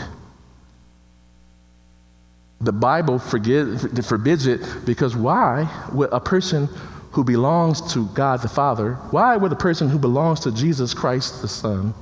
The 2.59 2.73
Bible 2.73 3.19
forbids 3.19 4.47
it 4.47 4.85
because 4.85 5.15
why 5.15 5.69
would 5.91 6.11
a 6.11 6.19
person 6.19 6.69
who 7.15 7.23
belongs 7.23 7.93
to 7.93 8.07
God 8.07 8.41
the 8.41 8.49
Father, 8.49 8.95
why 9.09 9.37
would 9.37 9.49
a 9.49 9.55
person 9.55 9.87
who 9.87 9.97
belongs 9.97 10.41
to 10.41 10.51
Jesus 10.51 10.93
Christ 10.93 11.41
the 11.41 11.47
Son, 11.47 11.93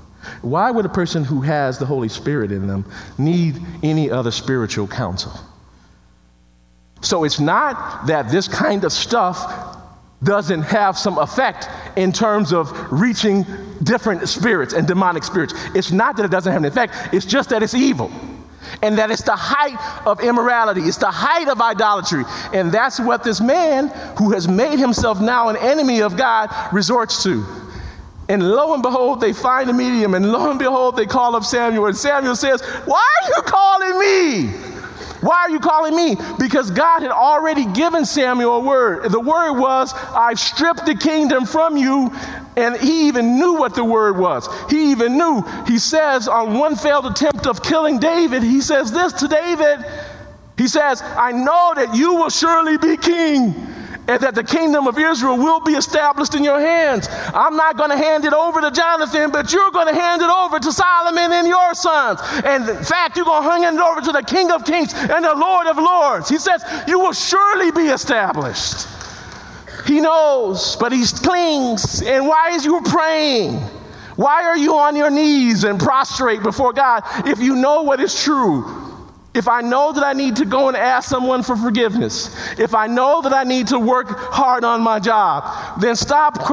why 0.41 0.71
would 0.71 0.85
a 0.85 0.89
person 0.89 1.25
who 1.25 1.41
has 1.41 1.77
the 1.77 1.85
Holy 1.85 2.09
Spirit 2.09 2.51
in 2.51 2.65
them 2.65 2.91
need 3.15 3.61
any 3.83 4.09
other 4.09 4.31
spiritual 4.31 4.87
counsel? 4.87 5.31
So 7.01 7.25
it's 7.25 7.39
not 7.39 8.07
that 8.07 8.31
this 8.31 8.47
kind 8.47 8.83
of 8.83 8.91
stuff 8.91 9.77
doesn't 10.23 10.63
have 10.63 10.97
some 10.97 11.19
effect 11.19 11.69
in 11.95 12.11
terms 12.11 12.51
of 12.51 12.71
reaching 12.91 13.45
different 13.83 14.27
spirits 14.27 14.73
and 14.73 14.87
demonic 14.87 15.23
spirits. 15.23 15.53
It's 15.75 15.91
not 15.91 16.17
that 16.17 16.25
it 16.25 16.31
doesn't 16.31 16.51
have 16.51 16.63
an 16.63 16.67
effect, 16.67 17.13
it's 17.13 17.25
just 17.25 17.49
that 17.49 17.61
it's 17.61 17.75
evil 17.75 18.11
and 18.81 18.97
that 18.97 19.11
it's 19.11 19.23
the 19.23 19.35
height 19.35 19.77
of 20.05 20.21
immorality, 20.21 20.81
it's 20.81 20.97
the 20.97 21.11
height 21.11 21.47
of 21.47 21.61
idolatry. 21.61 22.23
And 22.53 22.71
that's 22.71 22.99
what 22.99 23.23
this 23.23 23.41
man 23.41 23.89
who 24.17 24.31
has 24.31 24.47
made 24.47 24.79
himself 24.79 25.21
now 25.21 25.49
an 25.49 25.57
enemy 25.57 26.01
of 26.01 26.17
God 26.17 26.49
resorts 26.73 27.23
to. 27.23 27.45
And 28.29 28.49
lo 28.49 28.73
and 28.73 28.81
behold, 28.81 29.19
they 29.19 29.33
find 29.33 29.69
a 29.69 29.73
medium, 29.73 30.13
and 30.13 30.31
lo 30.31 30.49
and 30.49 30.57
behold, 30.57 30.95
they 30.95 31.05
call 31.05 31.35
up 31.35 31.43
Samuel. 31.43 31.87
And 31.87 31.97
Samuel 31.97 32.35
says, 32.35 32.61
Why 32.85 33.05
are 33.21 33.27
you 33.27 33.41
calling 33.43 33.99
me? 33.99 34.47
Why 35.23 35.43
are 35.43 35.49
you 35.49 35.59
calling 35.59 35.95
me? 35.95 36.17
Because 36.37 36.69
God 36.69 37.01
had 37.01 37.11
already 37.11 37.65
given 37.65 38.05
Samuel 38.05 38.57
a 38.57 38.59
word. 38.59 39.09
The 39.09 39.19
word 39.19 39.53
was, 39.53 39.93
I've 39.93 40.39
stripped 40.39 40.85
the 40.85 40.95
kingdom 40.95 41.45
from 41.45 41.77
you. 41.77 42.11
And 42.55 42.77
he 42.77 43.07
even 43.07 43.37
knew 43.37 43.53
what 43.53 43.75
the 43.75 43.83
word 43.83 44.17
was. 44.17 44.47
He 44.69 44.91
even 44.91 45.17
knew. 45.17 45.41
He 45.65 45.79
says, 45.79 46.27
on 46.27 46.57
one 46.57 46.75
failed 46.75 47.05
attempt 47.05 47.47
of 47.47 47.63
killing 47.63 47.99
David, 47.99 48.43
he 48.43 48.61
says 48.61 48.91
this 48.91 49.13
to 49.13 49.27
David. 49.27 49.85
He 50.57 50.67
says, 50.67 51.01
I 51.01 51.31
know 51.31 51.73
that 51.75 51.95
you 51.95 52.13
will 52.13 52.29
surely 52.29 52.77
be 52.77 52.97
king 52.97 53.73
and 54.07 54.19
that 54.19 54.35
the 54.35 54.43
kingdom 54.43 54.85
of 54.87 54.99
Israel 54.99 55.37
will 55.37 55.61
be 55.61 55.73
established 55.73 56.35
in 56.35 56.43
your 56.43 56.59
hands. 56.59 57.07
I'm 57.33 57.55
not 57.55 57.77
going 57.77 57.89
to 57.89 57.97
hand 57.97 58.25
it 58.25 58.33
over 58.33 58.59
to 58.61 58.69
Jonathan, 58.69 59.31
but 59.31 59.51
you're 59.53 59.71
going 59.71 59.87
to 59.87 59.99
hand 59.99 60.21
it 60.21 60.29
over 60.29 60.59
to 60.59 60.71
Solomon 60.73 61.31
and 61.31 61.47
your 61.47 61.73
sons. 61.73 62.19
And 62.43 62.67
in 62.67 62.83
fact, 62.83 63.15
you're 63.15 63.25
going 63.25 63.43
to 63.43 63.49
hand 63.49 63.77
it 63.77 63.81
over 63.81 64.01
to 64.01 64.11
the 64.11 64.21
King 64.21 64.51
of 64.51 64.65
Kings 64.65 64.93
and 64.93 65.23
the 65.23 65.35
Lord 65.35 65.67
of 65.67 65.77
Lords. 65.77 66.29
He 66.29 66.37
says, 66.37 66.63
You 66.87 66.99
will 66.99 67.13
surely 67.13 67.71
be 67.71 67.83
established. 67.83 68.87
He 69.85 69.99
knows, 69.99 70.75
but 70.77 70.91
he 70.91 71.03
clings. 71.05 72.01
And 72.01 72.27
why 72.27 72.51
is 72.51 72.65
you 72.65 72.81
praying? 72.81 73.59
Why 74.15 74.43
are 74.43 74.57
you 74.57 74.75
on 74.75 74.95
your 74.95 75.09
knees 75.09 75.63
and 75.63 75.79
prostrate 75.79 76.43
before 76.43 76.71
God 76.73 77.03
if 77.27 77.39
you 77.39 77.55
know 77.55 77.81
what 77.81 77.99
is 77.99 78.23
true? 78.23 78.91
If 79.33 79.47
I 79.47 79.61
know 79.61 79.91
that 79.91 80.03
I 80.03 80.13
need 80.13 80.35
to 80.35 80.45
go 80.45 80.67
and 80.67 80.77
ask 80.77 81.09
someone 81.09 81.41
for 81.41 81.55
forgiveness, 81.55 82.29
if 82.59 82.75
I 82.75 82.85
know 82.85 83.23
that 83.23 83.33
I 83.33 83.43
need 83.43 83.69
to 83.69 83.79
work 83.79 84.07
hard 84.09 84.63
on 84.63 84.81
my 84.81 84.99
job, 84.99 85.81
then 85.81 85.95
stop 85.95 86.45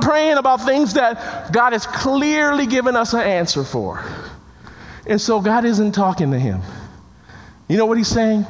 praying 0.00 0.38
about 0.38 0.62
things 0.62 0.94
that 0.94 1.52
God 1.52 1.74
has 1.74 1.86
clearly 1.86 2.66
given 2.66 2.96
us 2.96 3.12
an 3.12 3.20
answer 3.20 3.62
for. 3.64 4.02
And 5.06 5.20
so 5.20 5.42
God 5.42 5.66
isn't 5.66 5.92
talking 5.92 6.30
to 6.30 6.38
him. 6.38 6.62
You 7.68 7.76
know 7.76 7.84
what 7.84 7.98
he's 7.98 8.08
saying? 8.08 8.46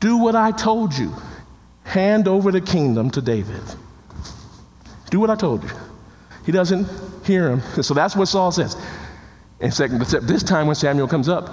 Do 0.00 0.16
what 0.16 0.34
I 0.34 0.50
told 0.50 0.96
you. 0.96 1.12
Hand 1.86 2.28
over 2.28 2.52
the 2.52 2.60
kingdom 2.60 3.10
to 3.10 3.22
David. 3.22 3.62
Do 5.10 5.20
what 5.20 5.30
I 5.30 5.36
told 5.36 5.62
you. 5.62 5.70
He 6.44 6.52
doesn't 6.52 6.86
hear 7.24 7.50
him. 7.50 7.62
So 7.82 7.94
that's 7.94 8.14
what 8.14 8.26
Saul 8.26 8.52
says. 8.52 8.76
And 9.60 9.72
second, 9.72 10.02
except 10.02 10.26
this 10.26 10.42
time 10.42 10.66
when 10.66 10.76
Samuel 10.76 11.08
comes 11.08 11.28
up, 11.28 11.48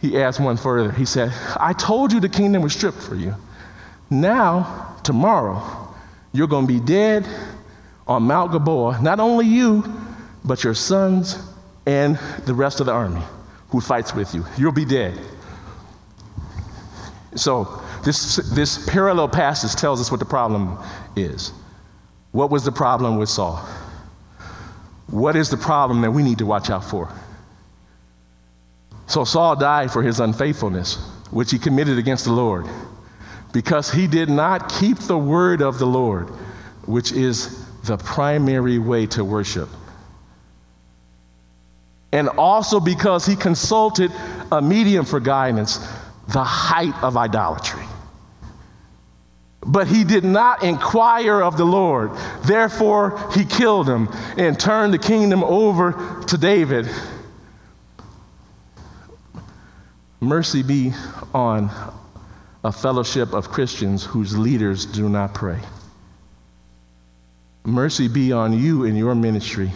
he 0.00 0.20
asked 0.20 0.38
one 0.38 0.56
further. 0.56 0.92
He 0.92 1.04
said, 1.04 1.32
I 1.58 1.72
told 1.72 2.12
you 2.12 2.20
the 2.20 2.28
kingdom 2.28 2.62
was 2.62 2.74
stripped 2.74 3.02
for 3.02 3.14
you. 3.14 3.34
Now, 4.10 4.96
tomorrow, 5.02 5.62
you're 6.32 6.46
going 6.46 6.66
to 6.66 6.72
be 6.72 6.80
dead 6.80 7.26
on 8.06 8.24
Mount 8.24 8.52
Gilboa. 8.52 9.00
Not 9.00 9.18
only 9.18 9.46
you, 9.46 9.82
but 10.44 10.62
your 10.62 10.74
sons 10.74 11.38
and 11.86 12.18
the 12.44 12.54
rest 12.54 12.80
of 12.80 12.86
the 12.86 12.92
army 12.92 13.22
who 13.70 13.80
fights 13.80 14.14
with 14.14 14.34
you. 14.34 14.44
You'll 14.58 14.72
be 14.72 14.84
dead. 14.84 15.18
So, 17.34 17.82
this, 18.04 18.36
this 18.54 18.88
parallel 18.88 19.28
passage 19.28 19.74
tells 19.74 20.00
us 20.00 20.10
what 20.10 20.20
the 20.20 20.26
problem 20.26 20.78
is. 21.16 21.52
What 22.32 22.50
was 22.50 22.64
the 22.64 22.72
problem 22.72 23.16
with 23.16 23.28
Saul? 23.28 23.56
What 25.06 25.36
is 25.36 25.50
the 25.50 25.56
problem 25.56 26.00
that 26.02 26.10
we 26.10 26.22
need 26.22 26.38
to 26.38 26.46
watch 26.46 26.70
out 26.70 26.84
for? 26.84 27.12
So 29.06 29.24
Saul 29.24 29.56
died 29.56 29.90
for 29.90 30.02
his 30.02 30.18
unfaithfulness, 30.18 30.96
which 31.30 31.50
he 31.50 31.58
committed 31.58 31.98
against 31.98 32.24
the 32.24 32.32
Lord, 32.32 32.66
because 33.52 33.92
he 33.92 34.06
did 34.06 34.28
not 34.28 34.68
keep 34.68 34.98
the 34.98 35.18
word 35.18 35.60
of 35.60 35.78
the 35.78 35.86
Lord, 35.86 36.28
which 36.86 37.12
is 37.12 37.64
the 37.82 37.96
primary 37.96 38.78
way 38.78 39.06
to 39.06 39.24
worship. 39.24 39.68
And 42.12 42.28
also 42.28 42.80
because 42.80 43.26
he 43.26 43.36
consulted 43.36 44.10
a 44.50 44.62
medium 44.62 45.04
for 45.04 45.20
guidance, 45.20 45.78
the 46.28 46.44
height 46.44 46.94
of 47.02 47.16
idolatry. 47.16 47.83
But 49.66 49.86
he 49.86 50.04
did 50.04 50.24
not 50.24 50.62
inquire 50.62 51.40
of 51.42 51.56
the 51.56 51.64
Lord. 51.64 52.10
Therefore, 52.44 53.18
he 53.34 53.44
killed 53.44 53.88
him 53.88 54.08
and 54.36 54.58
turned 54.60 54.92
the 54.92 54.98
kingdom 54.98 55.42
over 55.42 56.22
to 56.28 56.36
David 56.36 56.86
Mercy 60.24 60.62
be 60.62 60.92
on 61.34 61.70
a 62.64 62.72
fellowship 62.72 63.34
of 63.34 63.50
Christians 63.50 64.04
whose 64.04 64.36
leaders 64.38 64.86
do 64.86 65.08
not 65.10 65.34
pray. 65.34 65.60
Mercy 67.64 68.08
be 68.08 68.32
on 68.32 68.58
you 68.58 68.84
in 68.84 68.96
your 68.96 69.14
ministry 69.14 69.70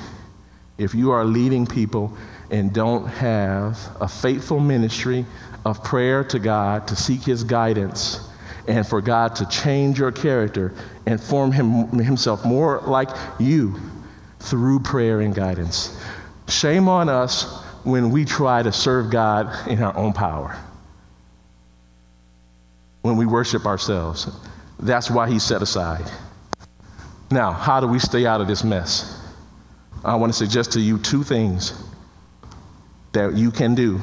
if 0.78 0.94
you 0.94 1.10
are 1.10 1.24
leading 1.26 1.66
people 1.66 2.16
and 2.50 2.72
don't 2.72 3.06
have 3.06 3.78
a 4.00 4.08
faithful 4.08 4.58
ministry 4.58 5.26
of 5.66 5.84
prayer 5.84 6.24
to 6.24 6.38
God 6.38 6.88
to 6.88 6.96
seek 6.96 7.22
His 7.22 7.44
guidance 7.44 8.26
and 8.68 8.86
for 8.86 9.00
God 9.00 9.34
to 9.36 9.46
change 9.46 9.98
your 9.98 10.12
character 10.12 10.74
and 11.06 11.20
form 11.20 11.52
him, 11.52 11.88
Himself 11.98 12.44
more 12.44 12.80
like 12.86 13.08
you 13.40 13.80
through 14.38 14.80
prayer 14.80 15.20
and 15.20 15.34
guidance. 15.34 15.98
Shame 16.48 16.88
on 16.88 17.08
us 17.08 17.64
when 17.82 18.10
we 18.10 18.24
try 18.24 18.62
to 18.62 18.70
serve 18.70 19.10
God 19.10 19.68
in 19.68 19.82
our 19.82 19.96
own 19.96 20.12
power, 20.12 20.56
when 23.02 23.16
we 23.16 23.26
worship 23.26 23.64
ourselves. 23.66 24.30
That's 24.78 25.10
why 25.10 25.28
He 25.28 25.38
set 25.38 25.62
aside. 25.62 26.04
Now, 27.30 27.52
how 27.52 27.80
do 27.80 27.86
we 27.86 27.98
stay 27.98 28.26
out 28.26 28.40
of 28.40 28.48
this 28.48 28.62
mess? 28.62 29.14
I 30.04 30.14
want 30.14 30.32
to 30.32 30.38
suggest 30.38 30.72
to 30.72 30.80
you 30.80 30.98
two 30.98 31.24
things 31.24 31.72
that 33.12 33.34
you 33.34 33.50
can 33.50 33.74
do 33.74 34.00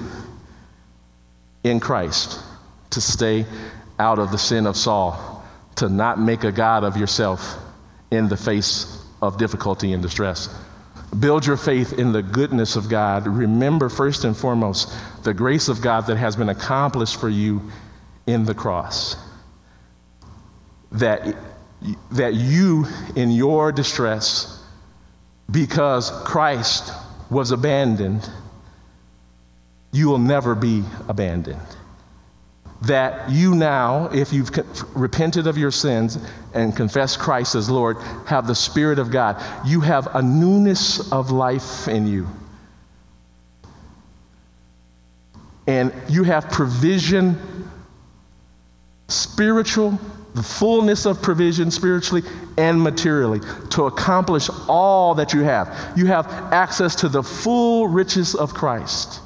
in 1.63 1.79
Christ 1.79 2.39
to 2.91 3.01
stay 3.01 3.45
out 3.99 4.19
of 4.19 4.31
the 4.31 4.37
sin 4.37 4.65
of 4.65 4.75
Saul, 4.75 5.43
to 5.75 5.89
not 5.89 6.19
make 6.19 6.43
a 6.43 6.51
God 6.51 6.83
of 6.83 6.97
yourself 6.97 7.57
in 8.11 8.27
the 8.27 8.37
face 8.37 9.03
of 9.21 9.37
difficulty 9.37 9.93
and 9.93 10.01
distress. 10.01 10.49
Build 11.19 11.45
your 11.45 11.57
faith 11.57 11.93
in 11.93 12.11
the 12.11 12.21
goodness 12.21 12.75
of 12.75 12.89
God. 12.89 13.25
Remember, 13.27 13.89
first 13.89 14.23
and 14.23 14.35
foremost, 14.35 14.91
the 15.23 15.33
grace 15.33 15.69
of 15.69 15.81
God 15.81 16.07
that 16.07 16.17
has 16.17 16.35
been 16.35 16.49
accomplished 16.49 17.19
for 17.19 17.29
you 17.29 17.61
in 18.27 18.45
the 18.45 18.53
cross. 18.53 19.15
That, 20.91 21.35
that 22.11 22.33
you, 22.33 22.85
in 23.15 23.31
your 23.31 23.71
distress, 23.71 24.61
because 25.49 26.11
Christ 26.23 26.91
was 27.29 27.51
abandoned, 27.51 28.29
you 29.91 30.07
will 30.07 30.19
never 30.19 30.55
be 30.55 30.83
abandoned. 31.07 31.74
That 32.81 33.31
you 33.31 33.55
now, 33.55 34.09
if 34.13 34.31
you've 34.31 34.51
repented 34.95 35.47
of 35.47 35.57
your 35.57 35.71
sins 35.71 36.19
and 36.53 36.75
confessed 36.75 37.19
Christ 37.19 37.55
as 37.55 37.69
Lord, 37.69 37.97
have 38.27 38.47
the 38.47 38.55
Spirit 38.55 38.99
of 38.99 39.11
God. 39.11 39.41
You 39.65 39.81
have 39.81 40.13
a 40.15 40.21
newness 40.21 41.11
of 41.11 41.31
life 41.31 41.87
in 41.87 42.07
you. 42.07 42.27
And 45.67 45.93
you 46.07 46.23
have 46.23 46.51
provision, 46.51 47.39
spiritual, 49.07 49.99
the 50.35 50.43
fullness 50.43 51.05
of 51.05 51.21
provision 51.21 51.71
spiritually 51.71 52.21
and 52.57 52.81
materially 52.81 53.39
to 53.69 53.85
accomplish 53.85 54.49
all 54.67 55.15
that 55.15 55.33
you 55.33 55.41
have. 55.41 55.93
You 55.95 56.07
have 56.07 56.27
access 56.51 56.93
to 56.97 57.09
the 57.09 57.23
full 57.23 57.87
riches 57.87 58.35
of 58.35 58.53
Christ. 58.53 59.21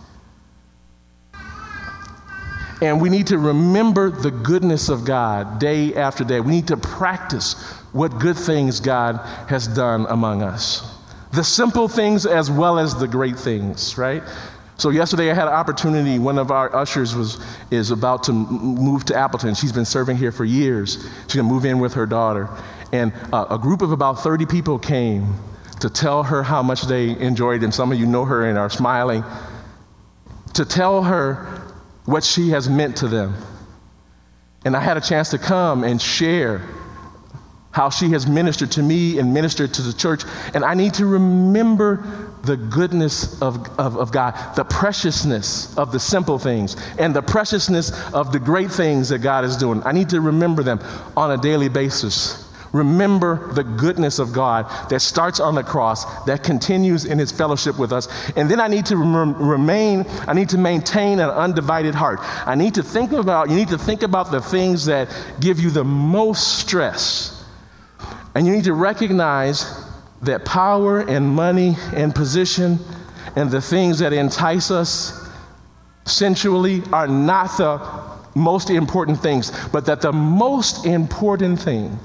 And 2.81 3.01
we 3.01 3.09
need 3.09 3.27
to 3.27 3.37
remember 3.37 4.09
the 4.09 4.31
goodness 4.31 4.89
of 4.89 5.03
God 5.03 5.59
day 5.59 5.93
after 5.95 6.23
day. 6.23 6.39
We 6.39 6.51
need 6.51 6.67
to 6.67 6.77
practice 6.77 7.61
what 7.91 8.19
good 8.19 8.37
things 8.37 8.79
God 8.79 9.17
has 9.49 9.67
done 9.67 10.05
among 10.09 10.41
us. 10.41 10.85
The 11.33 11.43
simple 11.43 11.87
things 11.87 12.25
as 12.25 12.49
well 12.49 12.79
as 12.79 12.95
the 12.95 13.07
great 13.07 13.37
things, 13.37 13.97
right? 13.97 14.23
So 14.77 14.91
yesterday 14.91 15.29
I 15.29 15.33
had 15.33 15.47
an 15.47 15.53
opportunity. 15.53 16.19
One 16.19 16.37
of 16.37 16.51
our 16.51 16.73
ushers 16.73 17.13
was 17.13 17.37
is 17.69 17.91
about 17.91 18.23
to 18.23 18.31
move 18.31 19.03
to 19.05 19.15
Appleton. 19.15 19.53
She's 19.53 19.73
been 19.73 19.85
serving 19.85 20.15
here 20.15 20.31
for 20.31 20.45
years. 20.45 21.05
She's 21.27 21.35
gonna 21.35 21.49
move 21.49 21.65
in 21.65 21.79
with 21.79 21.95
her 21.95 22.05
daughter, 22.05 22.47
and 22.93 23.11
uh, 23.33 23.47
a 23.49 23.57
group 23.57 23.81
of 23.81 23.91
about 23.91 24.23
30 24.23 24.45
people 24.45 24.79
came 24.79 25.35
to 25.81 25.89
tell 25.89 26.23
her 26.23 26.43
how 26.43 26.63
much 26.63 26.83
they 26.83 27.09
enjoyed, 27.19 27.61
and 27.61 27.73
some 27.73 27.91
of 27.91 27.99
you 27.99 28.05
know 28.05 28.23
her 28.23 28.45
and 28.45 28.57
are 28.57 28.69
smiling. 28.69 29.25
To 30.53 30.63
tell 30.63 31.03
her 31.03 31.58
what 32.09 32.23
she 32.23 32.49
has 32.49 32.69
meant 32.69 32.97
to 32.97 33.07
them. 33.07 33.35
And 34.65 34.75
I 34.75 34.81
had 34.81 34.97
a 34.97 35.01
chance 35.01 35.29
to 35.29 35.37
come 35.37 35.83
and 35.83 36.01
share 36.01 36.67
how 37.71 37.89
she 37.89 38.09
has 38.09 38.27
ministered 38.27 38.71
to 38.71 38.83
me 38.83 39.19
and 39.19 39.33
ministered 39.33 39.73
to 39.75 39.81
the 39.81 39.93
church. 39.93 40.23
And 40.53 40.65
I 40.65 40.73
need 40.73 40.95
to 40.95 41.05
remember 41.05 42.29
the 42.43 42.57
goodness 42.57 43.39
of, 43.41 43.67
of, 43.79 43.95
of, 43.95 44.11
God, 44.11 44.33
the 44.55 44.63
preciousness 44.63 45.77
of 45.77 45.91
the 45.91 45.99
simple 45.99 46.39
things, 46.39 46.75
and 46.97 47.15
the 47.15 47.21
preciousness 47.21 47.91
of 48.13 48.31
the 48.31 48.39
great 48.39 48.71
things 48.71 49.09
that 49.09 49.19
God 49.19 49.45
is 49.45 49.55
doing. 49.55 49.83
I 49.83 49.91
need 49.91 50.09
to 50.09 50.21
remember 50.21 50.63
them 50.63 50.79
on 51.15 51.31
a 51.31 51.37
daily 51.37 51.69
basis. 51.69 52.48
Remember 52.71 53.51
the 53.53 53.63
goodness 53.63 54.19
of 54.19 54.31
God 54.31 54.67
that 54.89 54.99
starts 54.99 55.39
on 55.39 55.55
the 55.55 55.63
cross, 55.63 56.05
that 56.25 56.43
continues 56.43 57.05
in 57.05 57.17
his 57.17 57.31
fellowship 57.31 57.79
with 57.79 57.91
us. 57.91 58.07
And 58.35 58.49
then 58.49 58.59
I 58.59 58.67
need 58.67 58.85
to 58.87 58.97
rem- 58.97 59.35
remain, 59.35 60.05
I 60.27 60.33
need 60.33 60.49
to 60.49 60.57
maintain 60.57 61.19
an 61.19 61.29
undivided 61.29 61.95
heart. 61.95 62.19
I 62.47 62.55
need 62.55 62.75
to 62.75 62.83
think 62.83 63.11
about, 63.11 63.49
you 63.49 63.55
need 63.55 63.69
to 63.69 63.77
think 63.77 64.03
about 64.03 64.31
the 64.31 64.41
things 64.41 64.85
that 64.85 65.09
give 65.39 65.59
you 65.59 65.71
the 65.71 65.83
most 65.83 66.59
stress. 66.59 67.43
And 68.35 68.45
you 68.45 68.53
need 68.53 68.65
to 68.65 68.73
recognize 68.73 69.65
that 70.21 70.45
power 70.45 70.99
and 70.99 71.27
money 71.27 71.75
and 71.93 72.13
position 72.13 72.77
and 73.35 73.49
the 73.49 73.61
things 73.61 73.99
that 73.99 74.13
entice 74.13 74.69
us 74.69 75.27
sensually 76.05 76.83
are 76.91 77.07
not 77.07 77.57
the 77.57 77.79
most 78.35 78.69
important 78.69 79.19
things, 79.19 79.51
but 79.69 79.85
that 79.85 80.01
the 80.01 80.13
most 80.13 80.85
important 80.85 81.59
thing 81.59 81.97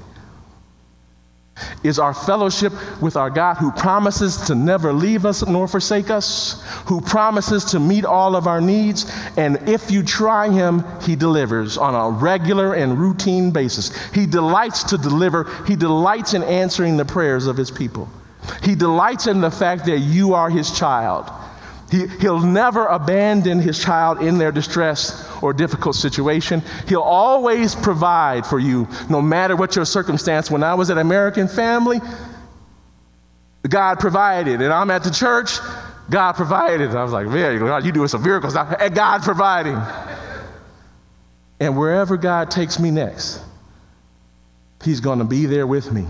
is 1.83 1.99
our 1.99 2.13
fellowship 2.13 2.73
with 3.01 3.15
our 3.15 3.29
God 3.29 3.55
who 3.55 3.71
promises 3.71 4.37
to 4.47 4.55
never 4.55 4.91
leave 4.91 5.25
us 5.25 5.45
nor 5.45 5.67
forsake 5.67 6.09
us, 6.09 6.61
who 6.87 6.99
promises 7.01 7.63
to 7.65 7.79
meet 7.79 8.05
all 8.05 8.35
of 8.35 8.47
our 8.47 8.61
needs, 8.61 9.11
and 9.37 9.57
if 9.67 9.89
you 9.91 10.03
try 10.03 10.49
him, 10.49 10.83
he 11.01 11.15
delivers 11.15 11.77
on 11.77 11.95
a 11.95 12.17
regular 12.17 12.73
and 12.73 12.97
routine 12.97 13.51
basis. 13.51 13.95
He 14.13 14.25
delights 14.25 14.83
to 14.85 14.97
deliver, 14.97 15.49
he 15.65 15.75
delights 15.75 16.33
in 16.33 16.43
answering 16.43 16.97
the 16.97 17.05
prayers 17.05 17.47
of 17.47 17.57
his 17.57 17.71
people. 17.71 18.09
He 18.61 18.75
delights 18.75 19.27
in 19.27 19.41
the 19.41 19.51
fact 19.51 19.85
that 19.85 19.99
you 19.99 20.33
are 20.33 20.49
his 20.49 20.71
child. 20.77 21.31
He, 21.91 22.07
he'll 22.07 22.39
never 22.39 22.85
abandon 22.87 23.59
his 23.59 23.79
child 23.79 24.21
in 24.21 24.37
their 24.37 24.51
distress 24.51 25.29
or 25.41 25.53
difficult 25.53 25.95
situation. 25.95 26.63
He'll 26.87 27.01
always 27.01 27.75
provide 27.75 28.45
for 28.45 28.59
you, 28.59 28.87
no 29.09 29.21
matter 29.21 29.55
what 29.55 29.75
your 29.75 29.85
circumstance. 29.85 30.49
When 30.49 30.63
I 30.63 30.73
was 30.73 30.89
at 30.89 30.97
American 30.97 31.47
Family, 31.47 32.01
God 33.67 33.99
provided, 33.99 34.61
and 34.61 34.73
I'm 34.73 34.89
at 34.89 35.03
the 35.03 35.11
church, 35.11 35.59
God 36.09 36.33
provided. 36.33 36.91
I 36.91 37.03
was 37.03 37.11
like, 37.11 37.27
man, 37.27 37.59
God, 37.59 37.85
you 37.85 37.91
doing 37.91 38.07
some 38.07 38.23
miracles. 38.23 38.55
And 38.55 38.95
God 38.95 39.21
providing. 39.21 39.79
And 41.59 41.77
wherever 41.77 42.17
God 42.17 42.51
takes 42.51 42.79
me 42.79 42.91
next, 42.91 43.41
He's 44.83 44.99
going 44.99 45.19
to 45.19 45.25
be 45.25 45.45
there 45.45 45.65
with 45.65 45.91
me 45.91 46.05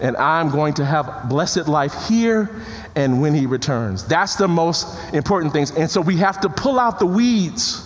and 0.00 0.16
I'm 0.16 0.50
going 0.50 0.74
to 0.74 0.84
have 0.84 1.28
blessed 1.28 1.68
life 1.68 2.08
here 2.08 2.50
and 2.94 3.20
when 3.20 3.34
he 3.34 3.46
returns. 3.46 4.04
That's 4.04 4.36
the 4.36 4.48
most 4.48 4.86
important 5.12 5.52
things. 5.52 5.70
And 5.70 5.90
so 5.90 6.00
we 6.00 6.16
have 6.16 6.40
to 6.42 6.48
pull 6.48 6.78
out 6.78 6.98
the 6.98 7.06
weeds 7.06 7.84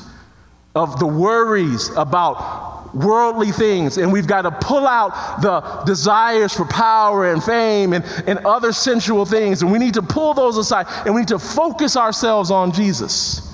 of 0.75 0.99
the 0.99 1.07
worries 1.07 1.91
about 1.97 2.95
worldly 2.95 3.51
things, 3.53 3.97
and 3.97 4.13
we've 4.13 4.27
got 4.27 4.43
to 4.43 4.51
pull 4.51 4.87
out 4.87 5.41
the 5.41 5.61
desires 5.87 6.53
for 6.55 6.67
power 6.67 7.33
and 7.33 7.43
fame 7.43 7.93
and, 7.93 8.05
and 8.27 8.39
other 8.41 8.73
sensual 8.73 9.25
things, 9.25 9.63
and 9.63 9.73
we 9.73 9.79
need 9.79 9.95
to 9.95 10.03
pull 10.03 10.35
those 10.35 10.59
aside, 10.59 10.87
and 11.07 11.15
we 11.15 11.23
need 11.23 11.29
to 11.29 11.39
focus 11.39 11.97
ourselves 11.97 12.51
on 12.51 12.73
Jesus. 12.73 13.49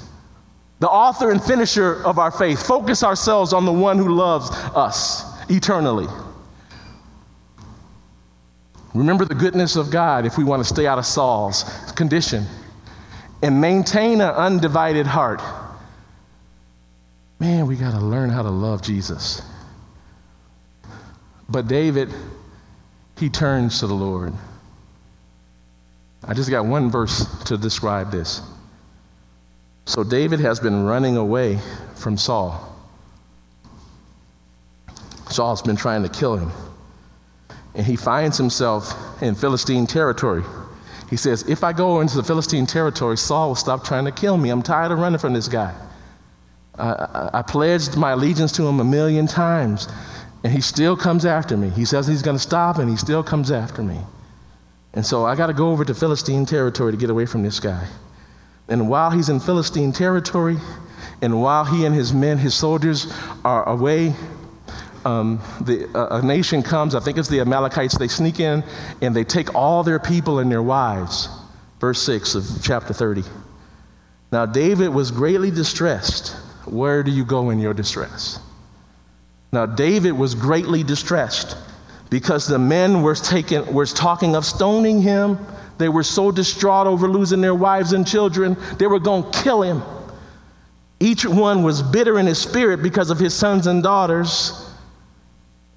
The 0.81 0.89
author 0.89 1.31
and 1.31 1.43
finisher 1.43 2.05
of 2.05 2.19
our 2.19 2.31
faith. 2.31 2.65
Focus 2.65 3.03
ourselves 3.03 3.53
on 3.53 3.65
the 3.65 3.73
one 3.73 3.99
who 3.99 4.15
loves 4.15 4.51
us 4.75 5.25
eternally. 5.51 6.07
Remember 8.99 9.25
the 9.25 9.37
goodness 9.37 9.77
of 9.77 9.93
God 9.93 10.27
if 10.27 10.37
we 10.37 10.43
want 10.43 10.61
to 10.61 10.69
stay 10.69 10.85
out 10.85 10.99
of 10.99 11.07
Saul's 11.07 11.63
condition 11.93 12.47
and 13.41 13.61
maintain 13.61 14.21
an 14.21 14.31
undivided 14.31 15.07
heart. 15.07 15.41
Man, 17.39 17.69
we 17.69 17.77
got 17.77 17.93
to 17.93 18.01
learn 18.01 18.31
how 18.31 18.43
to 18.43 18.51
love 18.51 18.83
Jesus. 18.83 19.41
But 21.49 21.69
David, 21.69 22.13
he 23.17 23.31
turns 23.31 23.79
to 23.79 23.87
the 23.87 23.95
Lord. 23.95 24.33
I 26.27 26.35
just 26.35 26.51
got 26.51 26.67
one 26.67 26.91
verse 26.91 27.25
to 27.45 27.57
describe 27.57 28.11
this. 28.11 28.43
So 29.87 30.03
David 30.03 30.41
has 30.41 30.59
been 30.59 30.85
running 30.85 31.17
away 31.17 31.61
from 31.95 32.19
Saul. 32.19 32.77
Saul's 35.31 35.63
been 35.63 35.77
trying 35.77 36.03
to 36.03 36.09
kill 36.09 36.37
him 36.37 36.51
and 37.79 37.87
he 37.87 37.95
finds 37.95 38.37
himself 38.37 39.23
in 39.23 39.37
Philistine 39.37 39.87
territory. 39.87 40.43
He 41.09 41.17
says, 41.17 41.49
If 41.49 41.63
I 41.63 41.73
go 41.73 42.01
into 42.01 42.17
the 42.17 42.25
Philistine 42.25 42.67
territory, 42.67 43.17
Saul 43.17 43.49
will 43.49 43.55
stop 43.55 43.85
trying 43.85 44.05
to 44.05 44.11
kill 44.11 44.37
me. 44.37 44.51
I'm 44.51 44.63
tired 44.63 44.91
of 44.91 44.99
running 44.99 45.21
from 45.21 45.33
this 45.33 45.47
guy. 45.47 45.73
I, 46.77 47.31
I, 47.35 47.43
pledged 47.43 47.97
my 47.97 48.11
allegiance 48.11 48.51
to 48.53 48.67
him 48.67 48.81
a 48.81 48.85
million 48.85 49.29
times, 49.29 49.89
and 50.43 50.53
he 50.53 50.61
still 50.61 50.97
comes 50.97 51.25
after 51.25 51.57
me. 51.57 51.71
He 51.71 51.85
says 51.85 52.09
he's 52.09 52.23
going 52.23 52.37
to 52.37 52.43
stop, 52.43 52.79
and 52.79 52.91
he 52.91 52.97
still 52.97 53.23
comes 53.23 53.51
after 53.51 53.83
me. 53.83 54.01
And 54.93 55.07
so 55.07 55.25
I 55.25 55.37
got 55.37 55.47
to 55.47 55.53
go 55.53 55.71
over 55.71 55.85
to 55.85 55.95
Philistine 55.95 56.47
territory 56.47 56.93
to 56.93 56.99
get 56.99 57.11
away 57.11 57.27
from 57.27 57.45
this 57.45 57.61
guy. 57.61 57.87
And 58.69 58.89
while 58.89 59.11
he's 59.13 59.29
in 59.29 59.39
Philistine 59.39 59.93
territory, 59.93 60.57
and 61.23 61.41
while 61.41 61.65
he 61.65 61.85
and 61.85 61.95
his 61.95 62.13
men, 62.13 62.39
his 62.39 62.55
soldiers, 62.55 63.13
are 63.45 63.69
away 63.69 64.15
um, 65.09 65.41
the, 65.63 65.89
uh, 65.95 66.19
a 66.19 66.23
nation 66.23 66.63
comes, 66.63 66.95
I 66.95 67.01
think 67.01 67.17
it's 67.17 67.29
the 67.29 67.41
Amalekites, 67.41 67.97
they 67.97 68.09
sneak 68.09 68.41
in 68.41 68.63
and 69.01 69.17
they 69.17 69.25
take 69.25 69.55
all 69.55 69.83
their 69.83 69.99
people 69.99 70.39
and 70.39 70.53
their 70.53 70.63
wives. 70.63 71.29
Verse 71.81 72.03
6 72.03 72.35
of 72.35 72.45
chapter 72.63 72.93
30. 72.93 73.23
Now, 74.31 74.45
David 74.45 74.89
was 74.89 75.11
greatly 75.11 75.51
distressed. 75.51 76.37
Where 76.67 77.03
do 77.03 77.11
you 77.11 77.25
go 77.25 77.49
in 77.49 77.59
your 77.59 77.73
distress? 77.73 78.39
Now, 79.51 79.65
David 79.65 80.13
was 80.13 80.35
greatly 80.35 80.83
distressed 80.83 81.57
because 82.11 82.47
the 82.47 82.59
men 82.59 83.01
were, 83.01 83.17
were 83.73 83.87
talking 83.87 84.37
of 84.37 84.45
stoning 84.45 85.01
him. 85.01 85.39
They 85.79 85.89
were 85.89 86.03
so 86.03 86.31
distraught 86.31 86.87
over 86.87 87.09
losing 87.09 87.41
their 87.41 87.55
wives 87.55 87.95
and 87.95 88.07
children, 88.07 88.59
they 88.79 88.87
were 88.87 89.01
going 89.01 89.31
to 89.31 89.43
kill 89.43 89.63
him. 89.63 89.83
Each 91.01 91.25
one 91.25 91.63
was 91.63 91.81
bitter 91.81 92.19
in 92.19 92.27
his 92.27 92.39
spirit 92.39 92.83
because 92.83 93.09
of 93.09 93.19
his 93.19 93.33
sons 93.33 93.67
and 93.67 93.83
daughters. 93.83 94.68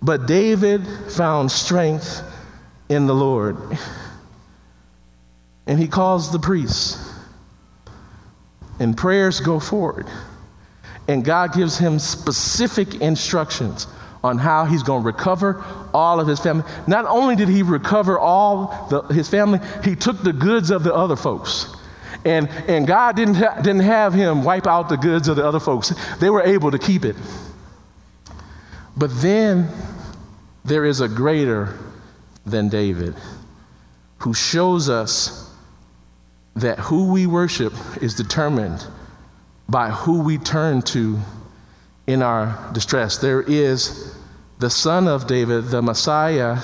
But 0.01 0.25
David 0.25 0.85
found 1.09 1.51
strength 1.51 2.23
in 2.89 3.07
the 3.07 3.15
Lord. 3.15 3.57
And 5.67 5.79
he 5.79 5.87
calls 5.87 6.31
the 6.31 6.39
priests. 6.39 7.09
And 8.79 8.97
prayers 8.97 9.39
go 9.39 9.59
forward. 9.59 10.07
And 11.07 11.23
God 11.23 11.53
gives 11.53 11.77
him 11.77 11.99
specific 11.99 12.95
instructions 12.95 13.87
on 14.23 14.37
how 14.37 14.65
he's 14.65 14.83
going 14.83 15.01
to 15.01 15.05
recover 15.05 15.63
all 15.93 16.19
of 16.19 16.27
his 16.27 16.39
family. 16.39 16.63
Not 16.87 17.05
only 17.05 17.35
did 17.35 17.47
he 17.47 17.63
recover 17.63 18.19
all 18.19 18.87
the, 18.89 19.01
his 19.13 19.27
family, 19.27 19.59
he 19.83 19.95
took 19.95 20.21
the 20.23 20.33
goods 20.33 20.69
of 20.69 20.83
the 20.83 20.93
other 20.93 21.15
folks. 21.15 21.75
And, 22.23 22.49
and 22.67 22.85
God 22.85 23.15
didn't, 23.15 23.35
ha- 23.35 23.55
didn't 23.61 23.81
have 23.81 24.13
him 24.13 24.43
wipe 24.43 24.67
out 24.67 24.89
the 24.89 24.97
goods 24.97 25.27
of 25.27 25.37
the 25.37 25.45
other 25.45 25.59
folks, 25.59 25.93
they 26.19 26.29
were 26.29 26.43
able 26.43 26.71
to 26.71 26.77
keep 26.77 27.03
it. 27.03 27.15
But 29.01 29.19
then 29.19 29.67
there 30.63 30.85
is 30.85 31.01
a 31.01 31.07
greater 31.07 31.75
than 32.45 32.69
David 32.69 33.15
who 34.19 34.35
shows 34.35 34.89
us 34.89 35.51
that 36.55 36.77
who 36.77 37.11
we 37.11 37.25
worship 37.25 37.73
is 37.99 38.13
determined 38.13 38.85
by 39.67 39.89
who 39.89 40.21
we 40.21 40.37
turn 40.37 40.83
to 40.83 41.17
in 42.05 42.21
our 42.21 42.69
distress. 42.73 43.17
There 43.17 43.41
is 43.41 44.15
the 44.59 44.69
Son 44.69 45.07
of 45.07 45.25
David, 45.25 45.69
the 45.69 45.81
Messiah, 45.81 46.59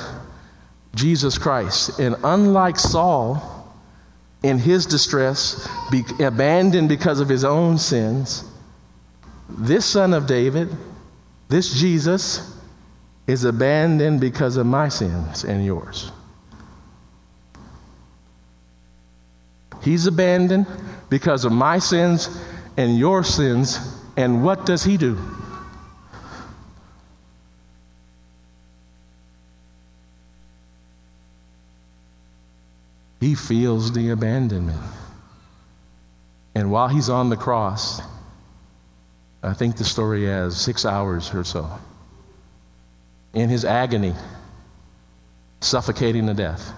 Jesus 0.94 1.40
Christ. 1.40 1.98
And 1.98 2.18
unlike 2.24 2.78
Saul, 2.78 3.74
in 4.44 4.60
his 4.60 4.86
distress, 4.86 5.68
be 5.90 6.04
abandoned 6.20 6.88
because 6.88 7.20
of 7.20 7.30
his 7.30 7.44
own 7.44 7.80
sins, 7.80 8.44
this 9.50 9.88
Son 9.88 10.14
of 10.14 10.28
David, 10.28 10.78
this 11.50 11.74
Jesus, 11.80 12.58
is 13.28 13.44
abandoned 13.44 14.22
because 14.22 14.56
of 14.56 14.66
my 14.66 14.88
sins 14.88 15.44
and 15.44 15.66
yours. 15.66 16.12
He's 19.82 20.08
abandoned 20.08 20.66
because 21.10 21.46
of 21.46 21.52
my 21.52 21.80
sins 21.80 22.30
and 22.78 22.98
your 22.98 23.24
sins. 23.24 23.80
And 24.16 24.44
what 24.44 24.66
does 24.66 24.86
he 24.86 24.98
do? 24.98 25.18
He 33.20 33.36
feels 33.36 33.92
the 33.92 34.10
abandonment. 34.10 34.80
And 36.56 36.72
while 36.72 36.88
he's 36.88 37.10
on 37.10 37.30
the 37.30 37.36
cross, 37.36 38.02
I 39.48 39.54
think 39.54 39.78
the 39.78 39.86
story 39.86 40.26
has 40.26 40.60
six 40.60 40.84
hours 40.84 41.34
or 41.34 41.46
so, 41.46 41.80
in 43.34 43.48
his 43.48 43.64
agony, 43.64 44.14
suffocating 45.62 46.28
to 46.28 46.34
death, 46.34 46.74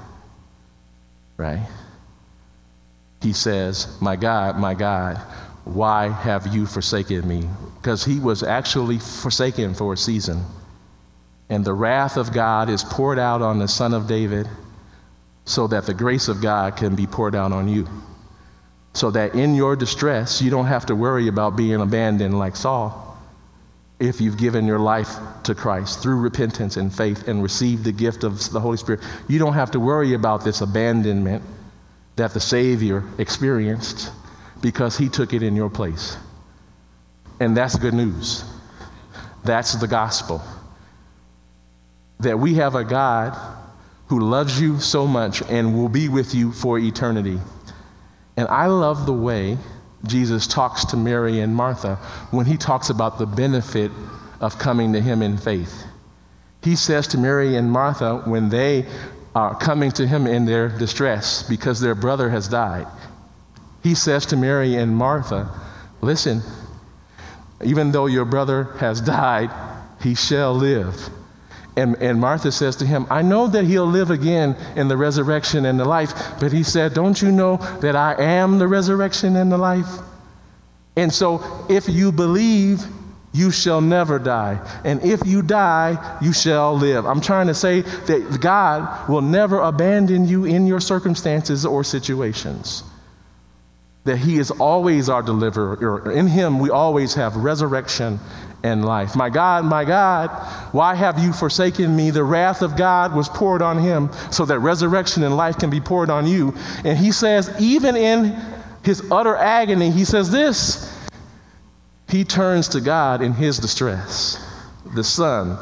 right? 1.35 1.67
He 3.23 3.33
says, 3.33 3.97
My 3.99 4.15
God, 4.15 4.57
my 4.57 4.75
God, 4.75 5.17
why 5.65 6.09
have 6.09 6.45
you 6.53 6.67
forsaken 6.67 7.27
me? 7.27 7.49
Because 7.81 8.05
he 8.05 8.19
was 8.19 8.43
actually 8.43 8.99
forsaken 8.99 9.73
for 9.73 9.93
a 9.93 9.97
season. 9.97 10.45
And 11.49 11.65
the 11.65 11.73
wrath 11.73 12.17
of 12.17 12.31
God 12.31 12.69
is 12.69 12.83
poured 12.83 13.17
out 13.17 13.41
on 13.41 13.57
the 13.57 13.67
Son 13.67 13.95
of 13.95 14.07
David 14.07 14.47
so 15.43 15.65
that 15.65 15.87
the 15.87 15.95
grace 15.95 16.27
of 16.27 16.39
God 16.39 16.77
can 16.77 16.95
be 16.95 17.07
poured 17.07 17.33
out 17.33 17.51
on 17.51 17.67
you. 17.67 17.87
So 18.99 19.11
that 19.11 19.33
in 19.33 19.55
your 19.55 19.77
distress, 19.77 20.41
you 20.41 20.51
don't 20.51 20.65
have 20.65 20.87
to 20.87 20.93
worry 20.93 21.29
about 21.29 21.55
being 21.55 21.79
abandoned 21.79 22.37
like 22.37 22.57
Saul 22.57 23.17
if 23.97 24.19
you've 24.19 24.37
given 24.37 24.65
your 24.65 24.77
life 24.77 25.15
to 25.43 25.55
Christ 25.55 26.03
through 26.03 26.19
repentance 26.19 26.75
and 26.75 26.93
faith 26.93 27.25
and 27.25 27.41
received 27.41 27.85
the 27.85 27.93
gift 27.93 28.25
of 28.25 28.49
the 28.51 28.59
Holy 28.59 28.75
Spirit. 28.75 28.99
You 29.29 29.39
don't 29.39 29.53
have 29.53 29.71
to 29.71 29.79
worry 29.79 30.15
about 30.15 30.43
this 30.43 30.59
abandonment 30.59 31.43
that 32.17 32.33
the 32.33 32.41
Savior 32.41 33.05
experienced 33.17 34.11
because 34.61 34.97
he 34.97 35.07
took 35.07 35.31
it 35.31 35.43
in 35.43 35.55
your 35.55 35.69
place. 35.69 36.17
And 37.39 37.55
that's 37.55 37.77
good 37.77 37.93
news. 37.93 38.43
That's 39.45 39.75
the 39.75 39.87
gospel. 39.87 40.41
That 42.19 42.37
we 42.37 42.55
have 42.55 42.75
a 42.75 42.83
God 42.83 43.33
who 44.07 44.19
loves 44.19 44.59
you 44.59 44.81
so 44.81 45.07
much 45.07 45.41
and 45.43 45.73
will 45.73 45.87
be 45.87 46.09
with 46.09 46.35
you 46.35 46.51
for 46.51 46.77
eternity. 46.77 47.39
And 48.39 48.47
I 48.47 48.67
love 48.67 49.05
the 49.05 49.11
way 49.11 49.57
Jesus 50.05 50.47
talks 50.47 50.85
to 50.85 50.95
Mary 50.95 51.41
and 51.41 51.53
Martha 51.53 51.97
when 52.31 52.45
he 52.45 52.55
talks 52.55 52.89
about 52.89 53.19
the 53.19 53.25
benefit 53.25 53.91
of 54.39 54.57
coming 54.57 54.93
to 54.93 55.01
him 55.01 55.21
in 55.21 55.37
faith. 55.37 55.83
He 56.63 56.77
says 56.77 57.05
to 57.07 57.17
Mary 57.17 57.57
and 57.57 57.69
Martha 57.69 58.19
when 58.19 58.47
they 58.47 58.85
are 59.35 59.59
coming 59.59 59.91
to 59.91 60.07
him 60.07 60.25
in 60.25 60.45
their 60.45 60.69
distress 60.69 61.43
because 61.43 61.81
their 61.81 61.95
brother 61.95 62.29
has 62.29 62.47
died. 62.47 62.87
He 63.83 63.93
says 63.93 64.25
to 64.27 64.37
Mary 64.37 64.73
and 64.75 64.95
Martha, 64.95 65.51
Listen, 65.99 66.41
even 67.61 67.91
though 67.91 68.05
your 68.05 68.23
brother 68.23 68.63
has 68.79 69.01
died, 69.19 69.51
he 70.01 70.15
shall 70.15 70.53
live. 70.53 71.09
And, 71.79 71.95
and 72.01 72.19
Martha 72.19 72.51
says 72.51 72.75
to 72.77 72.85
him, 72.85 73.07
I 73.09 73.21
know 73.21 73.47
that 73.47 73.63
he'll 73.63 73.85
live 73.85 74.11
again 74.11 74.57
in 74.75 74.89
the 74.89 74.97
resurrection 74.97 75.65
and 75.65 75.79
the 75.79 75.85
life. 75.85 76.13
But 76.37 76.51
he 76.51 76.61
said, 76.61 76.93
Don't 76.93 77.21
you 77.21 77.31
know 77.31 77.55
that 77.79 77.95
I 77.95 78.21
am 78.21 78.59
the 78.59 78.67
resurrection 78.67 79.37
and 79.37 79.49
the 79.49 79.57
life? 79.57 79.87
And 80.97 81.13
so 81.13 81.41
if 81.69 81.87
you 81.87 82.11
believe, 82.11 82.85
you 83.31 83.49
shall 83.49 83.79
never 83.79 84.19
die. 84.19 84.59
And 84.83 85.01
if 85.05 85.25
you 85.25 85.41
die, 85.41 86.17
you 86.21 86.33
shall 86.33 86.75
live. 86.75 87.05
I'm 87.05 87.21
trying 87.21 87.47
to 87.47 87.53
say 87.53 87.81
that 87.81 88.39
God 88.41 89.07
will 89.07 89.21
never 89.21 89.59
abandon 89.61 90.27
you 90.27 90.43
in 90.43 90.67
your 90.67 90.81
circumstances 90.81 91.65
or 91.65 91.85
situations. 91.85 92.83
That 94.03 94.17
He 94.17 94.37
is 94.37 94.51
always 94.51 95.07
our 95.07 95.21
deliverer. 95.21 96.11
In 96.11 96.27
Him, 96.27 96.59
we 96.59 96.69
always 96.69 97.13
have 97.13 97.37
resurrection 97.37 98.19
and 98.63 98.83
life. 98.83 99.15
My 99.15 99.29
God, 99.29 99.65
my 99.65 99.85
God, 99.85 100.29
why 100.73 100.95
have 100.95 101.19
you 101.19 101.33
forsaken 101.33 101.95
me? 101.95 102.11
The 102.11 102.23
wrath 102.23 102.61
of 102.61 102.75
God 102.75 103.15
was 103.15 103.29
poured 103.29 103.61
on 103.61 103.79
Him 103.79 104.09
so 104.31 104.45
that 104.45 104.59
resurrection 104.59 105.23
and 105.23 105.37
life 105.37 105.57
can 105.57 105.69
be 105.69 105.79
poured 105.79 106.09
on 106.09 106.27
you. 106.27 106.53
And 106.83 106.97
He 106.97 107.11
says, 107.11 107.49
even 107.59 107.95
in 107.95 108.37
His 108.83 109.09
utter 109.11 109.35
agony, 109.35 109.91
He 109.91 110.05
says 110.05 110.31
this 110.31 110.89
he 112.09 112.23
turns 112.23 112.67
to 112.69 112.81
God 112.81 113.21
in 113.21 113.33
his 113.33 113.59
distress. 113.59 114.43
The 114.95 115.03
Son 115.03 115.57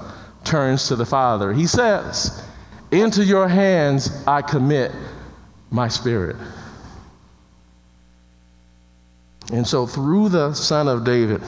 turns 0.45 0.87
to 0.87 0.95
the 0.95 1.05
Father. 1.05 1.51
He 1.51 1.67
says, 1.67 2.41
Into 2.89 3.23
your 3.23 3.49
hands 3.49 4.23
I 4.25 4.41
commit 4.41 4.93
my 5.69 5.89
spirit. 5.89 6.37
And 9.51 9.67
so, 9.67 9.85
through 9.85 10.29
the 10.29 10.53
Son 10.53 10.87
of 10.87 11.03
David, 11.03 11.41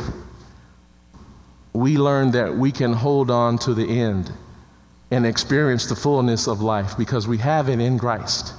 we 1.74 1.98
learn 1.98 2.32
that 2.32 2.56
we 2.56 2.72
can 2.72 2.94
hold 2.94 3.30
on 3.30 3.58
to 3.60 3.74
the 3.74 4.00
end 4.00 4.32
and 5.12 5.26
experience 5.26 5.88
the 5.88 5.96
fullness 5.96 6.48
of 6.48 6.62
life 6.62 6.98
because 6.98 7.28
we 7.28 7.38
have 7.40 7.70
it 7.70 7.80
in 7.80 7.98
Christ. 7.98 8.54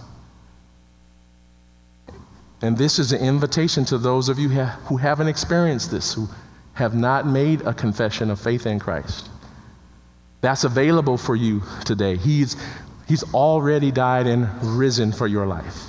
And 2.63 2.77
this 2.77 2.99
is 2.99 3.13
an 3.13 3.21
invitation 3.21 3.85
to 3.87 3.99
those 3.99 4.29
of 4.29 4.39
you 4.39 4.49
who 4.49 4.99
haven't 4.99 5.29
experienced 5.29 5.91
this, 5.91 6.15
who 6.15 6.29
have 6.75 6.95
not 6.95 7.27
made 7.27 7.63
a 7.63 7.73
confession 7.73 8.31
of 8.31 8.41
faith 8.41 8.67
in 8.67 8.79
Christ. 8.79 9.29
That's 10.41 10.65
available 10.65 11.17
for 11.17 11.37
you 11.37 11.63
today. 11.85 12.17
He's, 12.17 12.57
he's 13.07 13.23
already 13.35 13.91
died 13.91 14.27
and 14.27 14.49
risen 14.63 15.13
for 15.13 15.27
your 15.27 15.47
life. 15.47 15.89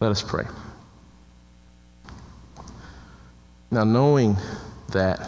Let 0.00 0.10
us 0.10 0.22
pray. 0.22 0.44
Now, 3.70 3.84
knowing 3.84 4.36
that 4.92 5.26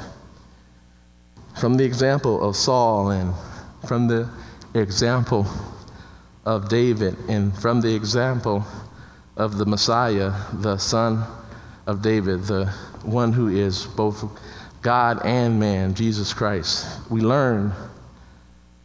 from 1.59 1.77
the 1.77 1.85
example 1.85 2.43
of 2.47 2.55
Saul 2.55 3.11
and 3.11 3.35
from 3.87 4.07
the 4.07 4.29
example 4.75 5.47
of 6.45 6.69
David 6.69 7.17
and 7.29 7.57
from 7.57 7.81
the 7.81 7.95
example 7.95 8.65
of 9.37 9.59
the 9.59 9.67
Messiah, 9.67 10.33
the 10.53 10.79
son 10.79 11.25
of 11.87 12.01
David, 12.01 12.45
the 12.45 12.67
one 13.03 13.33
who 13.33 13.49
is 13.49 13.87
both 13.87 14.25
God 14.83 15.21
and 15.25 15.59
man, 15.59 15.95
Jesus 15.95 16.33
Christ, 16.33 16.87
we 17.11 17.21
learn 17.21 17.73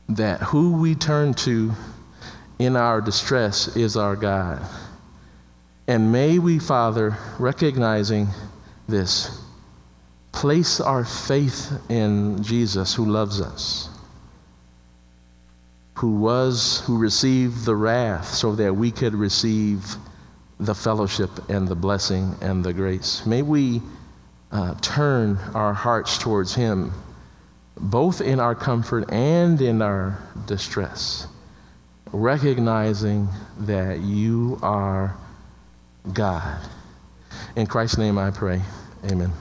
that 0.09 0.41
who 0.41 0.73
we 0.81 0.95
turn 0.95 1.33
to 1.35 1.73
in 2.57 2.75
our 2.75 3.01
distress 3.01 3.75
is 3.75 3.95
our 3.95 4.15
God. 4.15 4.61
And 5.87 6.11
may 6.11 6.39
we, 6.39 6.59
Father, 6.59 7.17
recognizing 7.37 8.29
this, 8.87 9.42
place 10.33 10.81
our 10.81 11.05
faith 11.05 11.71
in 11.89 12.43
Jesus 12.43 12.95
who 12.95 13.05
loves 13.05 13.39
us, 13.39 13.89
who 15.95 16.15
was, 16.17 16.81
who 16.85 16.97
received 16.97 17.65
the 17.65 17.75
wrath 17.75 18.27
so 18.27 18.53
that 18.55 18.75
we 18.75 18.91
could 18.91 19.13
receive 19.13 19.95
the 20.59 20.75
fellowship 20.75 21.29
and 21.49 21.67
the 21.67 21.75
blessing 21.75 22.35
and 22.41 22.65
the 22.65 22.73
grace. 22.73 23.25
May 23.25 23.41
we 23.41 23.81
uh, 24.51 24.75
turn 24.81 25.37
our 25.53 25.73
hearts 25.73 26.17
towards 26.17 26.55
Him, 26.55 26.91
both 27.77 28.19
in 28.19 28.39
our 28.39 28.55
comfort 28.55 29.11
and 29.11 29.61
in 29.61 29.81
our 29.81 30.19
distress, 30.45 31.27
recognizing 32.11 33.29
that 33.59 34.01
you 34.01 34.59
are 34.61 35.15
God. 36.11 36.61
In 37.55 37.67
Christ's 37.67 37.97
name 37.97 38.17
I 38.17 38.31
pray. 38.31 38.61
Amen. 39.05 39.31